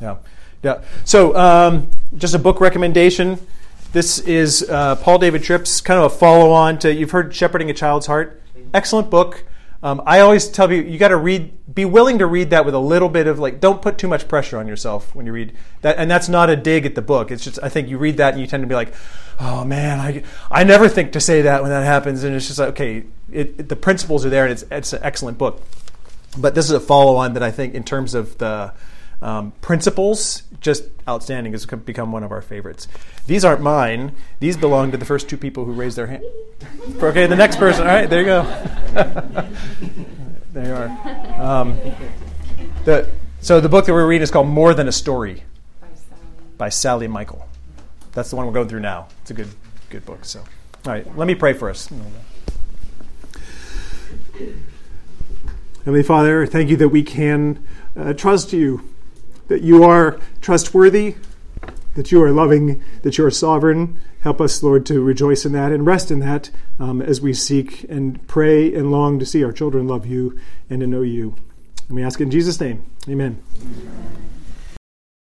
yeah. 0.00 0.16
Yeah. 0.62 0.82
So 1.04 1.36
um, 1.36 1.90
just 2.16 2.34
a 2.34 2.38
book 2.38 2.60
recommendation. 2.60 3.38
This 3.92 4.18
is 4.18 4.68
uh, 4.68 4.96
Paul 4.96 5.18
David 5.18 5.42
Tripp's 5.42 5.80
kind 5.80 6.00
of 6.00 6.12
a 6.12 6.14
follow 6.14 6.50
on 6.50 6.78
to, 6.80 6.92
you've 6.92 7.12
heard 7.12 7.34
Shepherding 7.34 7.70
a 7.70 7.74
Child's 7.74 8.06
Heart. 8.06 8.42
Excellent 8.72 9.10
book. 9.10 9.44
Um, 9.84 10.02
I 10.06 10.20
always 10.20 10.48
tell 10.48 10.72
you, 10.72 10.80
you 10.80 10.96
got 10.96 11.08
to 11.08 11.16
read, 11.16 11.52
be 11.74 11.84
willing 11.84 12.18
to 12.20 12.26
read 12.26 12.48
that 12.50 12.64
with 12.64 12.74
a 12.74 12.78
little 12.78 13.10
bit 13.10 13.26
of 13.26 13.38
like, 13.38 13.60
don't 13.60 13.82
put 13.82 13.98
too 13.98 14.08
much 14.08 14.26
pressure 14.26 14.56
on 14.56 14.66
yourself 14.66 15.14
when 15.14 15.26
you 15.26 15.32
read 15.32 15.52
that. 15.82 15.98
And 15.98 16.10
that's 16.10 16.26
not 16.26 16.48
a 16.48 16.56
dig 16.56 16.86
at 16.86 16.94
the 16.94 17.02
book. 17.02 17.30
It's 17.30 17.44
just, 17.44 17.58
I 17.62 17.68
think 17.68 17.90
you 17.90 17.98
read 17.98 18.16
that 18.16 18.32
and 18.32 18.40
you 18.40 18.46
tend 18.46 18.62
to 18.62 18.66
be 18.66 18.74
like, 18.74 18.94
oh 19.38 19.62
man, 19.62 20.00
I, 20.00 20.22
I 20.50 20.64
never 20.64 20.88
think 20.88 21.12
to 21.12 21.20
say 21.20 21.42
that 21.42 21.60
when 21.60 21.70
that 21.70 21.84
happens. 21.84 22.24
And 22.24 22.34
it's 22.34 22.46
just 22.46 22.58
like, 22.58 22.70
okay, 22.70 23.04
it, 23.30 23.54
it, 23.58 23.68
the 23.68 23.76
principles 23.76 24.24
are 24.24 24.30
there 24.30 24.44
and 24.44 24.52
it's, 24.52 24.64
it's 24.70 24.94
an 24.94 25.00
excellent 25.02 25.36
book. 25.36 25.62
But 26.38 26.54
this 26.54 26.64
is 26.64 26.70
a 26.70 26.80
follow 26.80 27.16
on 27.16 27.34
that 27.34 27.42
I 27.42 27.50
think, 27.50 27.74
in 27.74 27.84
terms 27.84 28.14
of 28.14 28.38
the 28.38 28.72
um, 29.24 29.52
principles, 29.62 30.42
just 30.60 30.84
outstanding. 31.08 31.52
Has 31.52 31.64
become 31.64 32.12
one 32.12 32.22
of 32.22 32.30
our 32.30 32.42
favorites. 32.42 32.86
These 33.26 33.44
aren't 33.44 33.62
mine. 33.62 34.12
These 34.38 34.56
belong 34.58 34.90
to 34.92 34.98
the 34.98 35.06
first 35.06 35.28
two 35.28 35.38
people 35.38 35.64
who 35.64 35.72
raised 35.72 35.96
their 35.96 36.06
hand. 36.06 36.24
Okay, 36.96 37.26
the 37.26 37.34
next 37.34 37.56
person. 37.56 37.86
All 37.86 37.94
right, 37.94 38.08
there 38.08 38.20
you 38.20 38.26
go. 38.26 38.42
there 40.52 40.66
you 40.66 40.74
are. 40.74 41.40
Um, 41.40 41.78
the, 42.84 43.10
so 43.40 43.60
the 43.60 43.68
book 43.68 43.86
that 43.86 43.92
we're 43.92 44.06
reading 44.06 44.22
is 44.22 44.30
called 44.30 44.46
More 44.46 44.74
Than 44.74 44.88
a 44.88 44.92
Story 44.92 45.42
By 45.80 45.88
Sally. 45.94 46.20
by 46.58 46.68
Sally 46.68 47.08
Michael. 47.08 47.48
That's 48.12 48.28
the 48.28 48.36
one 48.36 48.46
we're 48.46 48.52
going 48.52 48.68
through 48.68 48.80
now. 48.80 49.08
It's 49.22 49.30
a 49.30 49.34
good, 49.34 49.48
good 49.88 50.04
book. 50.04 50.26
So, 50.26 50.40
all 50.40 50.92
right, 50.92 51.16
let 51.16 51.26
me 51.26 51.34
pray 51.34 51.54
for 51.54 51.70
us. 51.70 51.90
Heavenly 55.78 56.02
Father, 56.02 56.46
thank 56.46 56.68
you 56.68 56.76
that 56.76 56.90
we 56.90 57.02
can 57.02 57.66
uh, 57.96 58.12
trust 58.12 58.52
you, 58.52 58.93
that 59.48 59.62
you 59.62 59.84
are 59.84 60.18
trustworthy, 60.40 61.16
that 61.94 62.10
you 62.10 62.22
are 62.22 62.30
loving, 62.30 62.82
that 63.02 63.18
you 63.18 63.24
are 63.24 63.30
sovereign. 63.30 64.00
help 64.20 64.40
us, 64.40 64.62
Lord, 64.62 64.86
to 64.86 65.02
rejoice 65.02 65.44
in 65.44 65.52
that 65.52 65.70
and 65.70 65.86
rest 65.86 66.10
in 66.10 66.18
that 66.20 66.50
um, 66.78 67.02
as 67.02 67.20
we 67.20 67.34
seek 67.34 67.84
and 67.84 68.26
pray 68.26 68.74
and 68.74 68.90
long 68.90 69.18
to 69.18 69.26
see 69.26 69.44
our 69.44 69.52
children 69.52 69.86
love 69.86 70.06
you 70.06 70.38
and 70.70 70.80
to 70.80 70.86
know 70.86 71.02
you. 71.02 71.36
And 71.88 71.96
we 71.96 72.02
ask 72.02 72.20
in 72.20 72.30
Jesus' 72.30 72.60
name. 72.60 72.84
Amen. 73.08 73.42
Amen. 73.60 74.23